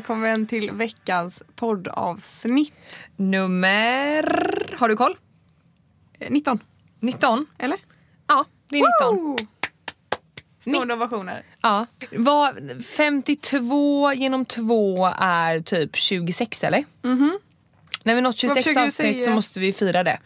Välkommen 0.00 0.46
till 0.46 0.70
veckans 0.70 1.42
poddavsnitt. 1.56 3.00
Nummer... 3.16 4.76
Har 4.78 4.88
du 4.88 4.96
koll? 4.96 5.16
Eh, 6.18 6.30
19, 6.30 6.58
19? 7.00 7.46
eller? 7.58 7.78
Ja, 8.26 8.44
det 8.68 8.78
är 8.78 9.12
19. 9.12 9.24
Woo! 9.24 9.36
Stående 10.60 10.94
ovationer. 10.94 11.42
Ja. 11.62 11.86
Vad, 12.12 12.84
52 12.84 14.12
genom 14.12 14.44
2 14.44 15.06
är 15.18 15.60
typ 15.60 15.96
26 15.96 16.64
eller? 16.64 16.84
Mhm. 17.02 17.38
När 18.02 18.14
vi 18.14 18.20
nått 18.20 18.36
26 18.36 18.56
försöker 18.64 18.80
du 18.80 18.86
avsnitt 18.86 19.24
så 19.24 19.30
måste 19.30 19.60
vi 19.60 19.72
fira 19.72 20.04
det. 20.04 20.18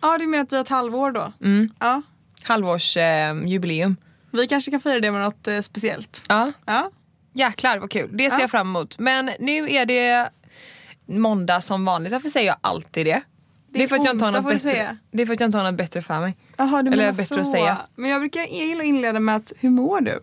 Ja, 0.00 0.18
du 0.18 0.26
menar 0.26 0.44
att 0.44 0.52
vi 0.52 0.56
har 0.56 0.64
ett 0.64 0.68
halvår 0.68 1.10
då? 1.10 1.32
Mm. 1.44 1.70
Ja. 1.78 2.02
Halvårsjubileum. 2.42 3.96
Eh. 4.00 4.38
Vi 4.38 4.48
kanske 4.48 4.70
kan 4.70 4.80
fira 4.80 5.00
det 5.00 5.10
med 5.10 5.20
något 5.20 5.48
eh, 5.48 5.60
speciellt. 5.60 6.24
ja. 6.28 6.52
Ja. 6.66 6.90
Jäklar 7.32 7.78
vad 7.78 7.90
kul. 7.90 8.10
Det 8.16 8.30
ser 8.30 8.36
Ja. 8.36 8.40
jag 8.40 8.50
fram 8.50 8.66
emot. 8.68 8.98
Men 8.98 9.30
nu 9.38 9.70
är 9.70 9.86
det 9.86 10.30
måndag 11.06 11.60
som 11.60 11.84
vanligt. 11.84 12.12
Varför 12.12 12.28
säger 12.28 12.46
jag 12.46 12.56
alltid 12.60 13.06
det? 13.06 13.22
Det 13.68 13.82
är 13.82 13.88
för 13.88 13.96
att 13.96 14.04
jag 14.04 14.14
inte 14.14 14.24
har 14.24 14.32
något 14.32 14.44
bättre, 14.44 14.58
säga. 14.58 14.96
det 15.10 15.22
är 15.22 15.26
för 15.26 15.32
att 15.32 15.40
jag 15.40 15.48
inte 15.48 15.58
har 15.58 15.64
något 15.64 15.74
bättre 15.74 16.02
för 16.02 16.20
mig. 16.20 16.36
Jaha, 16.56 16.82
du 16.82 16.92
Eller 16.92 17.10
bättre 17.10 17.24
så. 17.24 17.40
att 17.40 17.50
säga. 17.50 17.78
Men 17.94 18.10
jag 18.10 18.20
brukar 18.20 18.40
jag 18.40 18.50
gillar 18.50 18.80
att 18.80 18.86
inleda 18.88 19.20
med 19.20 19.36
att, 19.36 19.52
hur 19.60 19.70
mår 19.70 20.00
du? 20.00 20.20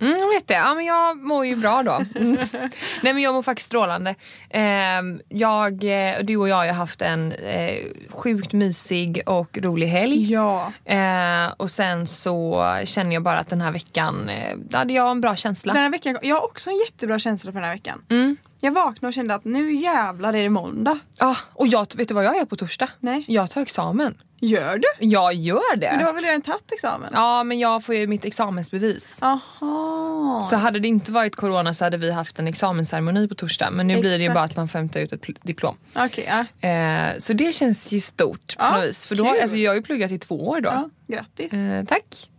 Mm, 0.00 0.18
jag 0.18 0.28
vet 0.28 0.48
det. 0.48 0.54
Ja, 0.54 0.74
men 0.74 0.84
jag 0.84 1.16
mår 1.16 1.46
ju 1.46 1.56
bra 1.56 1.82
då. 1.82 2.04
Mm. 2.14 2.38
Nej 3.02 3.14
men 3.14 3.18
jag 3.18 3.34
mår 3.34 3.42
faktiskt 3.42 3.66
strålande. 3.66 4.14
Ehm, 4.50 5.20
jag, 5.28 5.72
eh, 5.84 6.16
du 6.22 6.36
och 6.36 6.48
jag 6.48 6.56
har 6.56 6.66
haft 6.66 7.02
en 7.02 7.32
eh, 7.32 7.78
sjukt 8.10 8.52
mysig 8.52 9.22
och 9.26 9.58
rolig 9.62 9.86
helg. 9.86 10.32
Ja. 10.32 10.72
Eh, 10.84 11.52
och 11.56 11.70
sen 11.70 12.06
så 12.06 12.64
känner 12.84 13.12
jag 13.12 13.22
bara 13.22 13.38
att 13.38 13.48
den 13.48 13.60
här 13.60 13.72
veckan 13.72 14.28
eh, 14.28 14.56
då 14.56 14.78
hade 14.78 14.92
jag 14.92 15.10
en 15.10 15.20
bra 15.20 15.36
känsla. 15.36 15.72
Den 15.72 15.82
här 15.82 15.90
veckan, 15.90 16.18
jag 16.22 16.36
har 16.36 16.44
också 16.44 16.70
en 16.70 16.78
jättebra 16.78 17.18
känsla 17.18 17.52
för 17.52 17.60
den 17.60 17.68
här 17.68 17.74
veckan. 17.74 18.02
Mm. 18.10 18.36
Jag 18.60 18.72
vaknade 18.72 19.06
och 19.06 19.14
kände 19.14 19.34
att 19.34 19.44
nu 19.44 19.74
jävlar 19.74 20.34
är 20.34 20.42
det 20.42 20.48
måndag. 20.48 20.98
Ah, 21.18 21.36
och 21.52 21.66
jag, 21.66 21.86
vet 21.96 22.08
du 22.08 22.14
vad 22.14 22.24
jag 22.24 22.36
gör 22.36 22.44
på 22.44 22.56
torsdag? 22.56 22.88
Nej. 23.00 23.24
Jag 23.28 23.50
tar 23.50 23.62
examen. 23.62 24.14
Gör 24.40 24.78
du? 24.78 25.06
Jag 25.06 25.34
gör 25.34 25.76
det. 25.76 25.88
Men 25.90 25.98
du 25.98 26.04
har 26.04 26.12
väl 26.12 26.24
redan 26.24 26.42
tagit 26.42 26.72
examen? 26.72 27.10
Ja 27.12 27.44
men 27.44 27.58
jag 27.58 27.84
får 27.84 27.94
ju 27.94 28.06
mitt 28.06 28.24
examensbevis. 28.24 29.18
Aha. 29.22 30.46
Så 30.50 30.56
hade 30.56 30.78
det 30.80 30.88
inte 30.88 31.12
varit 31.12 31.36
corona 31.36 31.74
så 31.74 31.84
hade 31.84 31.96
vi 31.96 32.12
haft 32.12 32.38
en 32.38 32.46
examensceremoni 32.48 33.28
på 33.28 33.34
torsdag. 33.34 33.70
Men 33.70 33.86
nu 33.86 34.00
blir 34.00 34.10
det 34.10 34.16
ju 34.16 34.22
Exakt. 34.22 34.34
bara 34.34 34.44
att 34.44 34.56
man 34.56 34.68
får 34.68 34.78
hämta 34.78 35.00
ut 35.00 35.12
ett 35.12 35.20
pl- 35.24 35.36
diplom. 35.42 35.76
Okej, 35.94 36.28
ja. 36.60 36.68
Eh, 36.68 37.18
så 37.18 37.32
det 37.32 37.54
känns 37.54 37.92
ju 37.92 38.00
stort 38.00 38.56
på 38.56 38.64
Ja, 38.64 38.76
något 38.76 38.84
vis. 38.88 39.06
För 39.06 39.14
då, 39.16 39.26
alltså, 39.42 39.56
jag 39.56 39.70
har 39.70 39.76
ju 39.76 39.82
pluggat 39.82 40.10
i 40.10 40.18
två 40.18 40.48
år 40.48 40.60
då. 40.60 40.68
ja. 40.68 40.88
Grattis. 41.14 41.52
Eh, 41.52 41.84
tack. 41.84 42.30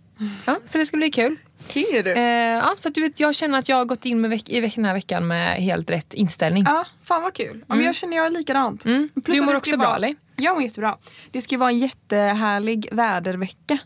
Ja, 0.46 0.60
så 0.66 0.78
det 0.78 0.86
ska 0.86 0.98
bli 0.98 1.12
kul. 1.12 1.36
Kul. 1.68 2.08
Eh, 2.08 2.14
ja, 2.24 2.74
så 2.78 2.90
du 2.90 3.02
vet, 3.02 3.20
jag 3.20 3.36
känner 3.36 3.60
att 3.60 3.70
jag 3.70 3.76
har 3.78 3.86
gått 3.86 4.06
in 4.06 4.22
med 4.22 4.30
veck- 4.32 4.50
i 4.50 4.60
veck- 4.60 4.76
den 4.76 4.86
här 4.86 4.94
veckan 4.94 5.28
med 5.28 5.56
helt 5.62 5.90
rätt 5.90 6.14
inställning. 6.14 6.64
Ja, 6.68 6.86
fan 7.04 7.22
vad 7.22 7.34
kul. 7.34 7.66
Ja, 7.68 7.76
men 7.76 7.86
jag 7.86 7.96
känner 7.96 8.18
jag 8.18 8.34
likadant. 8.34 8.86
Mm. 8.86 9.10
Plus 9.26 9.38
Du 9.40 9.46
mår 9.46 9.56
också 9.56 9.78
bra 9.78 9.90
vara-? 9.90 10.16
Jag 10.38 10.56
mår 10.56 10.64
jättebra. 10.64 10.98
Det 11.32 11.42
ska 11.42 11.58
vara 11.58 11.70
en 11.70 11.80
jättehärlig 11.80 12.90
vädervecka. 12.92 13.78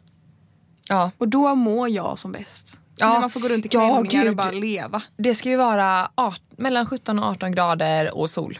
Ja. 0.90 1.12
Och 1.18 1.28
då 1.28 1.56
mår 1.56 1.90
jag 1.90 2.20
som 2.20 2.32
bäst. 2.32 2.78
Ja. 2.98 3.14
När 3.14 3.20
man 3.20 3.30
får 3.30 3.40
gå 3.40 3.48
runt 3.48 3.66
i 3.66 3.70
Ja, 3.72 3.80
klänningar 3.80 4.00
och 4.22 4.28
gud. 4.28 4.36
bara 4.38 4.52
leva. 4.52 5.02
Det 5.18 5.36
ska 5.36 5.50
ju 5.50 5.56
vara 5.58 6.12
art- 6.16 6.42
mellan 6.58 6.86
17 6.86 7.20
och 7.20 7.26
18 7.26 7.52
grader 7.52 8.18
och 8.18 8.30
sol. 8.30 8.60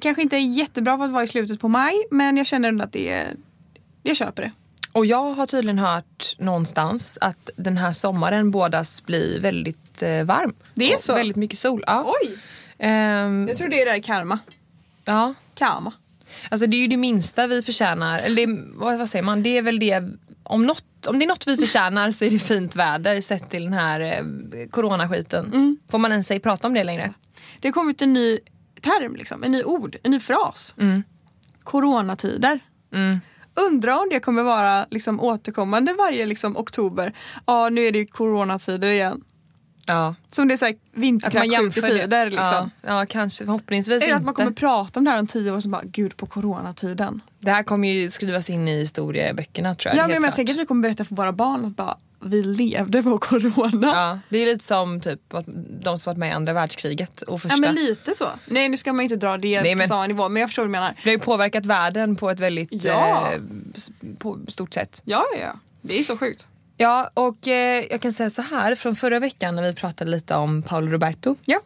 Kanske 0.00 0.22
inte 0.22 0.36
jättebra 0.36 0.96
för 0.98 1.04
att 1.04 1.10
vara 1.10 1.24
i 1.24 1.28
slutet 1.28 1.60
på 1.60 1.68
maj 1.68 1.94
men 2.10 2.36
jag 2.36 2.46
känner 2.46 2.68
ändå 2.68 2.84
att 2.84 2.92
det 2.92 3.12
är... 3.12 3.34
Jag 4.02 4.16
köper 4.16 4.42
det. 4.42 4.52
Och 4.92 5.06
jag 5.06 5.34
har 5.34 5.46
tydligen 5.46 5.78
hört 5.78 6.36
någonstans 6.38 7.18
att 7.20 7.50
den 7.56 7.76
här 7.78 7.92
sommaren 7.92 8.50
bådas 8.50 9.04
bli 9.04 9.38
väldigt 9.38 10.02
eh, 10.02 10.24
varm. 10.24 10.54
Det 10.74 10.92
är 10.92 10.96
Och 10.96 11.02
så? 11.02 11.14
Väldigt 11.14 11.36
mycket 11.36 11.58
sol. 11.58 11.84
Ja. 11.86 12.04
Oj! 12.22 12.38
Ehm, 12.78 13.48
Jag 13.48 13.56
tror 13.56 13.68
det 13.68 13.82
är 13.82 13.86
där 13.86 14.02
karma. 14.02 14.38
ja. 15.04 15.34
Karma. 15.54 15.92
Alltså 16.50 16.66
det 16.66 16.76
är 16.76 16.78
ju 16.78 16.86
det 16.86 16.96
minsta 16.96 17.46
vi 17.46 17.62
förtjänar. 17.62 18.18
Eller 18.18 18.46
det, 18.46 18.62
vad, 18.74 18.98
vad 18.98 19.08
säger 19.08 19.22
man? 19.22 19.42
Det 19.42 19.58
är 19.58 19.62
väl 19.62 19.78
det. 19.78 20.02
Om, 20.42 20.66
något, 20.66 21.06
om 21.06 21.18
det 21.18 21.24
är 21.24 21.28
något 21.28 21.46
vi 21.46 21.56
förtjänar 21.56 22.10
så 22.10 22.24
är 22.24 22.30
det 22.30 22.38
fint 22.38 22.76
väder 22.76 23.20
sett 23.20 23.50
till 23.50 23.64
den 23.64 23.72
här 23.72 24.00
eh, 24.00 24.68
coronaskiten. 24.70 25.46
Mm. 25.46 25.78
Får 25.90 25.98
man 25.98 26.10
ens 26.10 26.28
prata 26.42 26.68
om 26.68 26.74
det 26.74 26.84
längre? 26.84 27.14
Det 27.60 27.68
har 27.68 27.72
kommit 27.72 28.02
en 28.02 28.12
ny 28.12 28.38
term, 28.80 29.16
liksom. 29.16 29.44
en 29.44 29.52
ny 29.52 29.62
ord, 29.62 29.96
en 30.02 30.10
ny 30.10 30.20
fras. 30.20 30.74
Mm. 30.80 31.02
Coronatider. 31.62 32.60
Mm. 32.92 33.20
Undrar 33.54 33.92
om 33.92 34.08
det 34.10 34.20
kommer 34.20 34.42
vara 34.42 34.86
liksom, 34.90 35.20
återkommande 35.20 35.92
varje 35.92 36.26
liksom, 36.26 36.56
oktober. 36.56 37.12
Ja, 37.46 37.68
nu 37.68 37.86
är 37.86 37.92
det 37.92 37.98
ju 37.98 38.06
coronatider 38.06 38.90
igen. 38.90 39.24
Ja. 39.86 40.14
Som 40.30 40.48
det 40.48 40.54
är 40.54 40.58
så 40.58 40.64
här 40.64 40.72
Att 40.72 41.34
man 41.34 41.50
jämför 41.50 41.80
vinterkräksjuketider. 41.80 42.24
det. 42.24 42.30
Liksom. 42.30 42.70
Ja, 42.82 42.98
ja, 43.00 43.06
kanske. 43.08 43.44
Förhoppningsvis 43.44 43.96
Eller 44.02 44.06
inte. 44.06 44.16
att 44.16 44.24
man 44.24 44.34
kommer 44.34 44.50
prata 44.50 45.00
om 45.00 45.04
det 45.04 45.10
här 45.10 45.18
om 45.18 45.26
tio 45.26 45.52
år 45.52 45.60
som 45.60 45.70
bara, 45.70 45.82
gud 45.84 46.16
på 46.16 46.26
coronatiden. 46.26 47.20
Det 47.38 47.50
här 47.50 47.62
kommer 47.62 47.88
ju 47.88 48.10
skrivas 48.10 48.50
in 48.50 48.68
i 48.68 48.78
historieböckerna 48.78 49.74
tror 49.74 49.90
jag. 49.94 49.96
Ja, 49.98 50.02
helt 50.06 50.20
men 50.20 50.24
jag 50.28 50.34
tänker 50.34 50.54
att 50.54 50.60
vi 50.60 50.66
kommer 50.66 50.82
berätta 50.82 51.04
för 51.04 51.14
våra 51.16 51.32
barn 51.32 51.64
att 51.64 51.76
bara, 51.76 51.96
vi 52.26 52.42
levde 52.42 53.02
på 53.02 53.18
corona. 53.18 53.92
Ja, 53.94 54.18
det 54.28 54.38
är 54.38 54.46
lite 54.46 54.64
som 54.64 55.00
typ 55.00 55.20
de 55.82 55.98
som 55.98 56.10
varit 56.10 56.18
med 56.18 56.28
i 56.28 56.32
andra 56.32 56.52
världskriget 56.52 57.22
och 57.22 57.42
första. 57.42 57.56
Ja 57.56 57.60
men 57.60 57.74
lite 57.74 58.14
så. 58.14 58.24
Nej 58.46 58.68
nu 58.68 58.76
ska 58.76 58.92
man 58.92 59.02
inte 59.02 59.16
dra 59.16 59.36
det 59.36 59.62
Nej, 59.62 59.72
på 59.74 59.78
men- 59.78 59.88
samma 59.88 60.06
nivå 60.06 60.28
men 60.28 60.40
jag 60.40 60.48
förstår 60.50 60.62
vad 60.62 60.68
du 60.68 60.72
menar. 60.72 60.94
Det 61.04 61.10
har 61.10 61.14
ju 61.14 61.18
påverkat 61.18 61.66
världen 61.66 62.16
på 62.16 62.30
ett 62.30 62.40
väldigt 62.40 62.84
Ja. 62.84 63.32
eh, 63.32 63.40
på 64.18 64.38
stort 64.48 64.74
sätt. 64.74 65.02
Ja 65.04 65.24
ja 65.34 65.40
ja. 65.42 65.52
Det 65.82 65.98
är 65.98 66.02
så 66.02 66.16
sjukt. 66.16 66.48
Ja, 66.76 67.10
och 67.14 67.48
eh, 67.48 67.84
jag 67.90 68.00
kan 68.00 68.12
säga 68.12 68.30
så 68.30 68.42
här 68.42 68.74
från 68.74 68.96
förra 68.96 69.18
veckan 69.18 69.56
när 69.56 69.62
vi 69.62 69.74
pratade 69.74 70.10
lite 70.10 70.34
om 70.34 70.62
Paolo 70.62 70.90
Roberto. 70.90 71.36
Ja. 71.44 71.60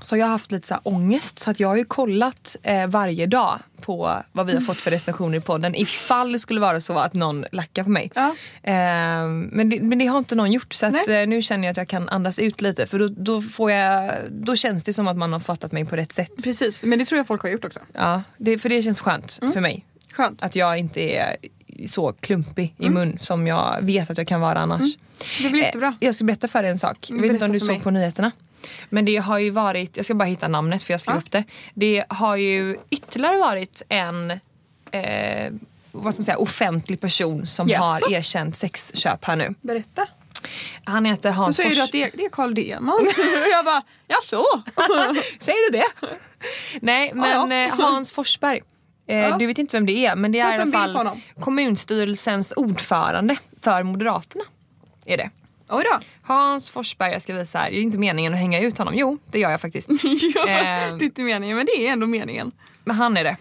Så 0.00 0.16
jag 0.16 0.26
har 0.26 0.30
haft 0.30 0.52
lite 0.52 0.68
så 0.68 0.74
här 0.74 0.80
ångest 0.84 1.38
så 1.38 1.50
att 1.50 1.60
jag 1.60 1.68
har 1.68 1.76
ju 1.76 1.84
kollat 1.84 2.56
eh, 2.62 2.86
varje 2.86 3.26
dag 3.26 3.58
på 3.80 4.22
vad 4.32 4.46
vi 4.46 4.54
har 4.54 4.60
fått 4.60 4.76
för 4.76 4.90
recensioner 4.90 5.38
i 5.38 5.40
podden 5.40 5.74
ifall 5.74 6.32
det 6.32 6.38
skulle 6.38 6.60
vara 6.60 6.80
så 6.80 6.98
att 6.98 7.14
någon 7.14 7.44
lackar 7.52 7.84
på 7.84 7.90
mig. 7.90 8.10
Ja. 8.14 8.34
Eh, 8.62 9.26
men, 9.28 9.70
det, 9.70 9.82
men 9.82 9.98
det 9.98 10.06
har 10.06 10.18
inte 10.18 10.34
någon 10.34 10.52
gjort 10.52 10.74
så 10.74 10.86
att, 10.86 11.08
eh, 11.08 11.26
nu 11.26 11.42
känner 11.42 11.64
jag 11.64 11.70
att 11.70 11.76
jag 11.76 11.88
kan 11.88 12.08
andas 12.08 12.38
ut 12.38 12.60
lite 12.60 12.86
för 12.86 12.98
då, 12.98 13.08
då, 13.08 13.42
får 13.42 13.70
jag, 13.70 14.12
då 14.30 14.56
känns 14.56 14.84
det 14.84 14.92
som 14.92 15.08
att 15.08 15.16
man 15.16 15.32
har 15.32 15.40
fattat 15.40 15.72
mig 15.72 15.84
på 15.84 15.96
rätt 15.96 16.12
sätt. 16.12 16.44
Precis 16.44 16.84
men 16.84 16.98
det 16.98 17.04
tror 17.04 17.16
jag 17.16 17.26
folk 17.26 17.42
har 17.42 17.48
gjort 17.50 17.64
också. 17.64 17.80
Ja, 17.92 18.22
det, 18.36 18.58
för 18.58 18.68
det 18.68 18.82
känns 18.82 19.00
skönt 19.00 19.38
Mm. 19.42 19.52
för 19.52 19.60
mig. 19.60 19.84
Skönt. 20.12 20.42
Att 20.42 20.56
jag 20.56 20.78
inte 20.78 21.00
är 21.00 21.36
så 21.88 22.12
klumpig 22.12 22.74
Mm. 22.78 22.92
i 22.92 22.94
mun 22.94 23.18
som 23.20 23.46
jag 23.46 23.78
vet 23.82 24.10
att 24.10 24.18
jag 24.18 24.26
kan 24.26 24.40
vara 24.40 24.58
annars. 24.58 24.96
Det 25.42 25.48
blir 25.50 25.62
jättebra. 25.62 25.88
Eh, 25.88 25.94
Jag 26.06 26.14
ska 26.14 26.24
berätta 26.24 26.48
för 26.48 26.62
dig 26.62 26.70
en 26.70 26.78
sak. 26.78 26.96
Jag 27.10 27.20
vet 27.20 27.30
inte 27.32 27.44
om 27.44 27.52
du 27.52 27.60
såg 27.60 27.68
mig. 27.68 27.80
på 27.80 27.90
nyheterna. 27.90 28.30
Men 28.88 29.04
det 29.04 29.16
har 29.16 29.38
ju 29.38 29.50
varit, 29.50 29.96
jag 29.96 30.04
ska 30.06 30.14
bara 30.14 30.24
hitta 30.24 30.48
namnet 30.48 30.82
för 30.82 30.92
jag 30.94 31.00
skrev 31.00 31.16
Ja. 31.16 31.20
upp 31.20 31.30
det. 31.30 31.44
Det 31.74 32.04
har 32.08 32.36
ju 32.36 32.76
ytterligare 32.90 33.38
varit 33.38 33.82
en 33.88 34.30
eh, 34.90 35.52
vad 35.92 36.14
ska 36.14 36.20
man 36.20 36.24
säga, 36.24 36.36
offentlig 36.38 37.00
person 37.00 37.46
som 37.46 37.68
Jaså? 37.68 37.82
har 38.06 38.12
erkänt 38.12 38.56
sexköp 38.56 39.24
här 39.24 39.36
nu. 39.36 39.54
Berätta. 39.60 40.06
Han 40.84 41.04
heter 41.04 41.30
Så 41.30 41.36
Hans 41.36 41.56
säger 41.56 41.74
du 41.74 41.82
att 41.82 41.92
det 41.92 42.02
är, 42.02 42.10
det 42.14 42.24
är 42.24 42.28
Carl 42.30 42.54
Deman. 42.54 43.06
jag 43.50 43.64
bara, 43.64 43.82
ja 44.08 44.16
så. 44.24 44.44
Säger 45.38 45.70
du 45.72 45.78
det? 45.78 46.16
Nej 46.80 47.12
men 47.14 47.30
Ja, 47.30 47.54
ja. 47.56 47.66
eh, 47.68 47.74
Hans 47.80 48.12
Forsberg. 48.12 48.60
Eh, 49.06 49.16
Ja. 49.18 49.36
Du 49.38 49.46
vet 49.46 49.58
inte 49.58 49.76
vem 49.76 49.86
det 49.86 50.06
är 50.06 50.16
men 50.16 50.32
det 50.32 50.40
är 50.40 50.66
upp 50.66 50.74
i 50.74 50.76
alla 50.76 51.04
fall 51.04 51.20
kommunstyrelsens 51.40 52.52
ordförande 52.56 53.36
för 53.60 53.82
Moderaterna. 53.82 54.44
Är 55.06 55.16
det. 55.16 55.30
Oj 55.68 55.84
då. 55.92 56.00
Hans 56.22 56.70
Forsberg, 56.70 57.12
jag 57.12 57.22
ska 57.22 57.34
visa 57.34 57.58
här. 57.58 57.70
Det 57.70 57.78
är 57.78 57.82
inte 57.82 57.98
meningen 57.98 58.32
att 58.32 58.38
hänga 58.38 58.60
ut 58.60 58.78
honom. 58.78 58.94
Jo, 58.96 59.18
det 59.30 59.38
gör 59.38 59.50
jag 59.50 59.60
faktiskt. 59.60 59.88
ja, 60.34 60.48
Ehm. 60.48 60.98
det 60.98 61.04
är 61.04 61.06
inte 61.06 61.22
meningen 61.22 61.56
men 61.56 61.66
det 61.66 61.86
är 61.88 61.92
ändå 61.92 62.06
meningen. 62.06 62.52
Men 62.84 62.96
han 62.96 63.16
är 63.16 63.24
det. 63.24 63.36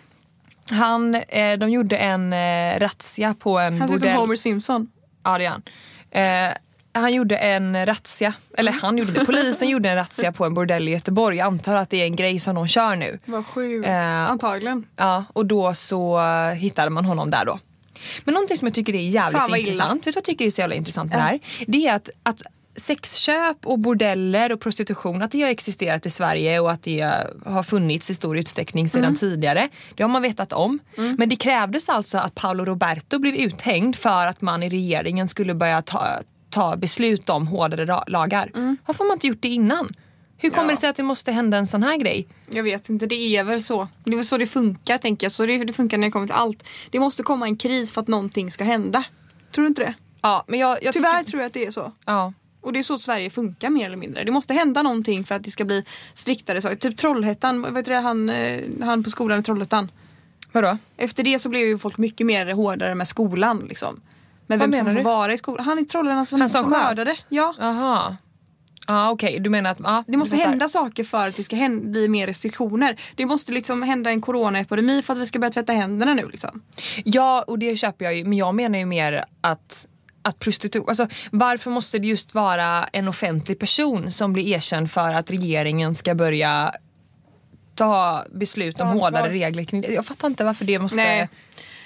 Han, 0.69 1.15
eh, 1.15 1.57
de 1.57 1.69
gjorde 1.69 1.97
en 1.97 2.33
eh, 2.33 2.79
razzia 2.79 3.33
på 3.39 3.59
en 3.59 3.79
Han 3.79 3.87
ser 3.87 3.95
ut 3.95 4.01
som 4.01 4.07
bordell. 4.09 4.19
Homer 4.21 4.35
Simpson. 4.35 4.91
Ja, 5.23 5.37
det 5.37 5.45
är 5.45 5.49
han. 5.49 5.63
Eh, 6.11 6.53
han 6.93 7.13
gjorde 7.13 7.35
en 7.37 7.85
razzia, 7.85 8.33
eller 8.57 8.71
han 8.71 8.97
gjorde 8.97 9.11
det. 9.11 9.25
Polisen 9.25 9.69
gjorde 9.69 9.89
en 9.89 9.95
razzia 9.95 10.31
på 10.31 10.45
en 10.45 10.53
bordell 10.53 10.87
i 10.87 10.91
Göteborg. 10.91 11.37
Jag 11.37 11.47
antar 11.47 11.75
att 11.75 11.89
det 11.89 12.01
är 12.01 12.05
en 12.05 12.15
grej 12.15 12.39
som 12.39 12.55
de 12.55 12.67
kör 12.67 12.95
nu. 12.95 13.19
Vad 13.25 13.45
sjukt. 13.45 13.87
Eh. 13.87 14.21
Antagligen. 14.21 14.85
Ja, 14.95 15.25
och 15.33 15.45
då 15.45 15.73
så 15.73 16.19
hittade 16.55 16.89
man 16.89 17.05
honom 17.05 17.31
där 17.31 17.45
då. 17.45 17.59
Men 18.23 18.33
någonting 18.33 18.57
som 18.57 18.67
jag 18.67 18.75
tycker 18.75 18.95
är 18.95 18.99
jävligt 19.07 19.41
Fan, 19.41 19.55
intressant, 19.55 19.99
vet 19.99 20.03
du 20.03 20.11
vad 20.11 20.15
jag 20.17 20.23
tycker 20.23 20.45
är 20.45 20.49
så 20.49 20.61
jävla 20.61 20.75
intressant 20.75 21.09
med 21.11 21.19
det 21.19 21.23
här? 21.23 21.39
Det 21.67 21.87
är 21.87 21.93
att, 21.95 22.09
att 22.23 22.41
sexköp 22.75 23.57
och 23.65 23.79
bordeller 23.79 24.51
och 24.51 24.59
prostitution, 24.61 25.21
att 25.21 25.31
det 25.31 25.41
har 25.41 25.49
existerat 25.49 26.05
i 26.05 26.09
Sverige 26.09 26.59
och 26.59 26.71
att 26.71 26.83
det 26.83 27.13
har 27.45 27.63
funnits 27.63 28.09
i 28.09 28.15
stor 28.15 28.37
utsträckning 28.37 28.89
sedan 28.89 29.03
Mm. 29.03 29.15
tidigare. 29.15 29.69
Det 29.95 30.03
har 30.03 30.09
man 30.09 30.21
vetat 30.21 30.53
om. 30.53 30.79
Men 31.17 31.29
det 31.29 31.35
krävdes 31.35 31.89
alltså 31.89 32.17
att 32.17 32.35
Paolo 32.35 32.65
Roberto 32.65 33.19
blev 33.19 33.35
uthängd 33.35 33.95
för 33.95 34.27
att 34.27 34.41
man 34.41 34.63
i 34.63 34.69
regeringen 34.69 35.27
skulle 35.27 35.53
börja 35.53 35.81
ta, 35.81 36.07
ta 36.51 36.75
beslut 36.75 37.29
om 37.29 37.47
hårdare 37.47 38.03
lagar. 38.07 38.51
Varför 38.85 39.03
har 39.03 39.07
man 39.07 39.15
inte 39.15 39.27
gjort 39.27 39.41
det 39.41 39.47
innan? 39.47 39.89
Hur 40.37 40.49
kommer 40.49 40.63
Mm. 40.63 40.69
Ja. 40.69 40.75
det 40.75 40.79
sig 40.79 40.89
att 40.89 40.95
det 40.95 41.03
måste 41.03 41.31
hända 41.31 41.57
en 41.57 41.67
sån 41.67 41.83
här 41.83 41.97
grej? 41.97 42.27
Jag 42.49 42.63
vet 42.63 42.89
inte, 42.89 43.05
det 43.05 43.15
är 43.15 43.43
väl 43.43 43.63
så. 43.63 43.87
Det 44.03 44.11
är 44.11 44.15
väl 44.15 44.25
så 44.25 44.37
det 44.37 44.47
funkar 44.47 44.97
tänker 44.97 45.25
jag. 45.25 45.31
Så 45.31 45.45
det, 45.45 45.57
det 45.57 45.73
funkar 45.73 45.97
när 45.97 46.07
det 46.07 46.11
kommer 46.11 46.27
till 46.27 46.35
allt. 46.35 46.63
Det 46.91 46.99
måste 46.99 47.23
komma 47.23 47.45
en 47.45 47.57
kris 47.57 47.91
för 47.91 48.01
att 48.01 48.07
någonting 48.07 48.51
ska 48.51 48.63
hända. 48.63 49.03
Tror 49.51 49.63
du 49.63 49.67
inte 49.67 49.81
det? 49.81 49.93
Ja, 50.21 50.43
men 50.47 50.59
jag, 50.59 50.83
jag 50.83 50.93
Tyvärr 50.93 51.19
tycker, 51.19 51.31
tror 51.31 51.41
jag 51.41 51.47
att 51.47 51.53
det 51.53 51.65
är 51.65 51.71
så. 51.71 51.91
Ja. 52.05 52.33
Och 52.61 52.73
det 52.73 52.79
är 52.79 52.83
så 52.83 52.97
Sverige 52.97 53.29
funkar 53.29 53.69
mer 53.69 53.85
eller 53.85 53.97
mindre. 53.97 54.23
Det 54.23 54.31
måste 54.31 54.53
hända 54.53 54.81
någonting 54.81 55.23
för 55.23 55.35
att 55.35 55.43
det 55.43 55.51
ska 55.51 55.65
bli 55.65 55.85
striktare 56.13 56.61
saker. 56.61 56.75
Typ 56.75 56.97
Trollhättan, 56.97 57.73
vet 57.73 57.85
du 57.85 57.91
det, 57.91 57.99
han, 57.99 58.29
eh, 58.29 58.63
han 58.81 59.03
på 59.03 59.09
skolan 59.09 59.39
i 59.39 59.43
Trollhättan. 59.43 59.91
Vadå? 60.51 60.77
Efter 60.97 61.23
det 61.23 61.39
så 61.39 61.49
blev 61.49 61.67
ju 61.67 61.77
folk 61.77 61.97
mycket 61.97 62.27
mer 62.27 62.53
hårdare 62.53 62.95
med 62.95 63.07
skolan 63.07 63.65
liksom. 63.69 64.01
Men 64.57 64.59
Vad 64.59 64.69
vem 64.69 64.77
som 64.79 64.85
menar 64.85 64.91
får 64.91 65.09
du? 65.09 65.15
vara 65.15 65.33
i 65.33 65.37
skolan. 65.37 65.65
Han 65.65 65.79
i 65.79 65.85
Trollhättan 65.85 66.25
som, 66.25 66.41
Han 66.41 66.49
som 66.49 66.63
som 66.63 66.71
sköt? 66.73 66.83
mördade. 66.83 67.11
Ja. 67.29 67.55
Jaha. 67.59 68.17
Ja 68.87 69.11
okej, 69.11 69.39
du 69.39 69.49
menar 69.49 69.69
att... 69.71 69.79
Ja, 69.83 70.03
Det 70.07 70.17
måste 70.17 70.35
hända 70.35 70.67
saker 70.67 71.03
för 71.03 71.27
att 71.27 71.35
det 71.35 71.43
ska 71.43 71.55
hän- 71.55 71.91
bli 71.91 72.07
mer 72.07 72.27
restriktioner. 72.27 72.99
Det 73.15 73.25
måste 73.25 73.51
liksom 73.51 73.83
hända 73.83 74.09
en 74.09 74.21
coronaepidemi 74.21 75.01
för 75.01 75.13
att 75.13 75.19
vi 75.19 75.25
ska 75.25 75.39
börja 75.39 75.51
tvätta 75.51 75.73
händerna 75.73 76.13
nu 76.13 76.29
liksom. 76.31 76.61
Ja, 77.05 77.43
och 77.47 77.59
det 77.59 77.77
köper 77.77 78.05
jag 78.05 78.15
ju. 78.15 78.23
Men 78.23 78.37
jag 78.37 78.55
menar 78.55 78.79
ju 78.79 78.85
mer 78.85 79.23
att 79.41 79.87
att 80.23 80.39
prostitution, 80.39 80.89
alltså 80.89 81.07
varför 81.31 81.71
måste 81.71 81.99
det 81.99 82.07
just 82.07 82.35
vara 82.35 82.83
en 82.83 83.07
offentlig 83.07 83.59
person 83.59 84.11
som 84.11 84.33
blir 84.33 84.47
erkänd 84.47 84.91
för 84.91 85.13
att 85.13 85.31
regeringen 85.31 85.95
ska 85.95 86.15
börja 86.15 86.73
ta 87.75 88.23
beslut 88.31 88.79
om 88.79 88.87
hårdare 88.87 89.29
regler 89.29 89.63
kring 89.63 89.81
det? 89.81 89.87
Jag 89.93 90.05
fattar 90.05 90.27
inte 90.27 90.43
varför 90.43 90.65
det 90.65 90.79
måste... 90.79 90.97
Nej, 90.97 91.29